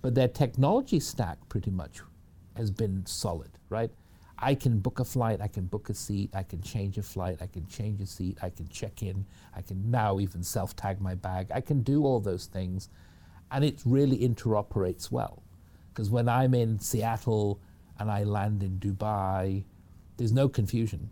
but 0.03 0.17
their 0.17 0.27
technology 0.27 0.99
stack 0.99 1.39
pretty 1.49 1.71
much 1.71 2.01
has 2.57 2.73
been 2.73 3.07
solid, 3.07 3.51
right? 3.69 3.93
I 4.43 4.55
can 4.55 4.79
book 4.79 5.01
a 5.01 5.05
flight, 5.05 5.41
I 5.43 5.49
can 5.49 5.67
book 5.67 5.91
a 5.91 5.95
seat, 5.95 6.31
I 6.35 6.43
can 6.43 6.63
change 6.63 6.97
a 6.97 7.03
flight, 7.03 7.39
I 7.43 7.47
can 7.47 7.67
change 7.67 8.01
a 8.01 8.07
seat, 8.07 8.39
I 8.43 8.49
can 8.49 8.69
check 8.69 9.03
in, 9.03 9.27
I 9.55 9.61
can 9.61 9.91
now 9.91 10.19
even 10.19 10.43
self 10.43 10.75
tag 10.75 11.01
my 11.01 11.15
bag. 11.15 11.51
I 11.55 11.61
can 11.61 11.83
do 11.83 12.05
all 12.05 12.21
those 12.21 12.47
things. 12.47 12.89
And 13.51 13.65
it 13.65 13.83
really 13.85 14.19
interoperates 14.19 15.11
well. 15.11 15.43
Because 15.89 16.09
when 16.09 16.29
I'm 16.29 16.55
in 16.55 16.79
Seattle 16.79 17.61
and 17.99 18.11
I 18.11 18.25
land 18.25 18.63
in 18.63 18.79
Dubai, 18.79 19.65
there's 20.17 20.33
no 20.33 20.49
confusion. 20.49 21.11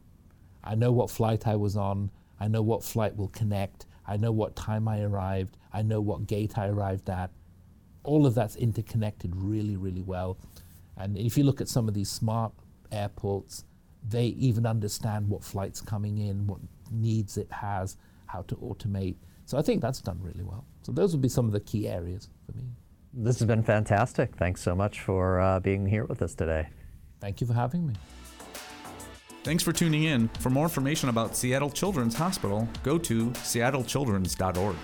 I 0.65 0.75
know 0.75 0.93
what 0.93 1.11
flight 1.11 1.47
I 1.47 1.57
was 1.57 1.77
on, 1.77 2.11
I 2.41 2.49
know 2.49 2.63
what 2.63 2.83
flight 2.83 3.17
will 3.17 3.29
connect, 3.29 3.85
I 4.07 4.17
know 4.17 4.33
what 4.33 4.57
time 4.57 4.89
I 4.89 5.03
arrived, 5.03 5.59
I 5.73 5.83
know 5.83 6.01
what 6.01 6.27
gate 6.27 6.57
I 6.57 6.69
arrived 6.69 7.11
at. 7.11 7.31
All 8.05 8.25
of 8.25 8.35
that's 8.35 8.57
interconnected 8.57 9.37
really, 9.37 9.77
really 9.77 10.01
well. 10.01 10.39
And 10.97 11.19
if 11.19 11.37
you 11.37 11.45
look 11.45 11.61
at 11.61 11.69
some 11.69 11.89
of 11.89 11.95
these 11.95 12.11
smart 12.11 12.53
airports, 12.93 13.65
they 14.09 14.27
even 14.27 14.67
understand 14.67 15.29
what 15.29 15.45
flight's 15.45 15.81
coming 15.81 16.19
in, 16.19 16.47
what 16.47 16.61
needs 16.91 17.37
it 17.37 17.51
has, 17.51 17.97
how 18.27 18.43
to 18.43 18.57
automate. 18.57 19.17
So 19.45 19.59
I 19.59 19.63
think 19.63 19.81
that's 19.83 20.01
done 20.01 20.19
really 20.23 20.45
well. 20.45 20.67
So 20.83 20.93
those 20.93 21.13
would 21.13 21.23
be 21.23 21.29
some 21.29 21.47
of 21.47 21.53
the 21.53 21.61
key 21.61 21.89
areas 21.89 22.29
for 22.47 22.57
me. 22.57 22.65
This 23.13 23.39
has 23.39 23.49
been 23.49 23.63
fantastic. 23.63 24.37
Thanks 24.37 24.61
so 24.61 24.75
much 24.75 25.01
for 25.01 25.41
uh, 25.41 25.61
being 25.61 25.87
here 25.87 26.05
with 26.05 26.23
us 26.23 26.35
today. 26.35 26.69
Thank 27.21 27.41
you 27.41 27.47
for 27.47 27.55
having 27.55 27.87
me. 27.87 27.95
Thanks 29.45 29.63
for 29.63 29.73
tuning 29.73 30.05
in. 30.05 30.29
For 30.41 30.51
more 30.51 30.65
information 30.65 31.09
about 31.09 31.35
Seattle 31.35 31.71
Children's 31.71 32.15
Hospital, 32.15 32.69
go 32.83 32.99
to 32.99 33.31
seattlechildrens.org. 33.31 34.77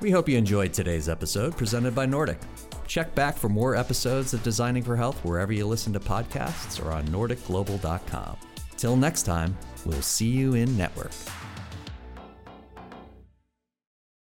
We 0.00 0.10
hope 0.10 0.30
you 0.30 0.38
enjoyed 0.38 0.72
today's 0.72 1.10
episode 1.10 1.56
presented 1.58 1.94
by 1.94 2.06
Nordic. 2.06 2.38
Check 2.86 3.14
back 3.14 3.36
for 3.36 3.50
more 3.50 3.76
episodes 3.76 4.32
of 4.32 4.42
Designing 4.42 4.82
for 4.82 4.96
Health 4.96 5.22
wherever 5.24 5.52
you 5.52 5.66
listen 5.66 5.92
to 5.92 6.00
podcasts 6.00 6.82
or 6.82 6.90
on 6.90 7.06
NordicGlobal.com. 7.08 8.36
Till 8.78 8.96
next 8.96 9.24
time, 9.24 9.56
we'll 9.84 10.00
see 10.00 10.28
you 10.28 10.54
in 10.54 10.74
network. 10.74 11.12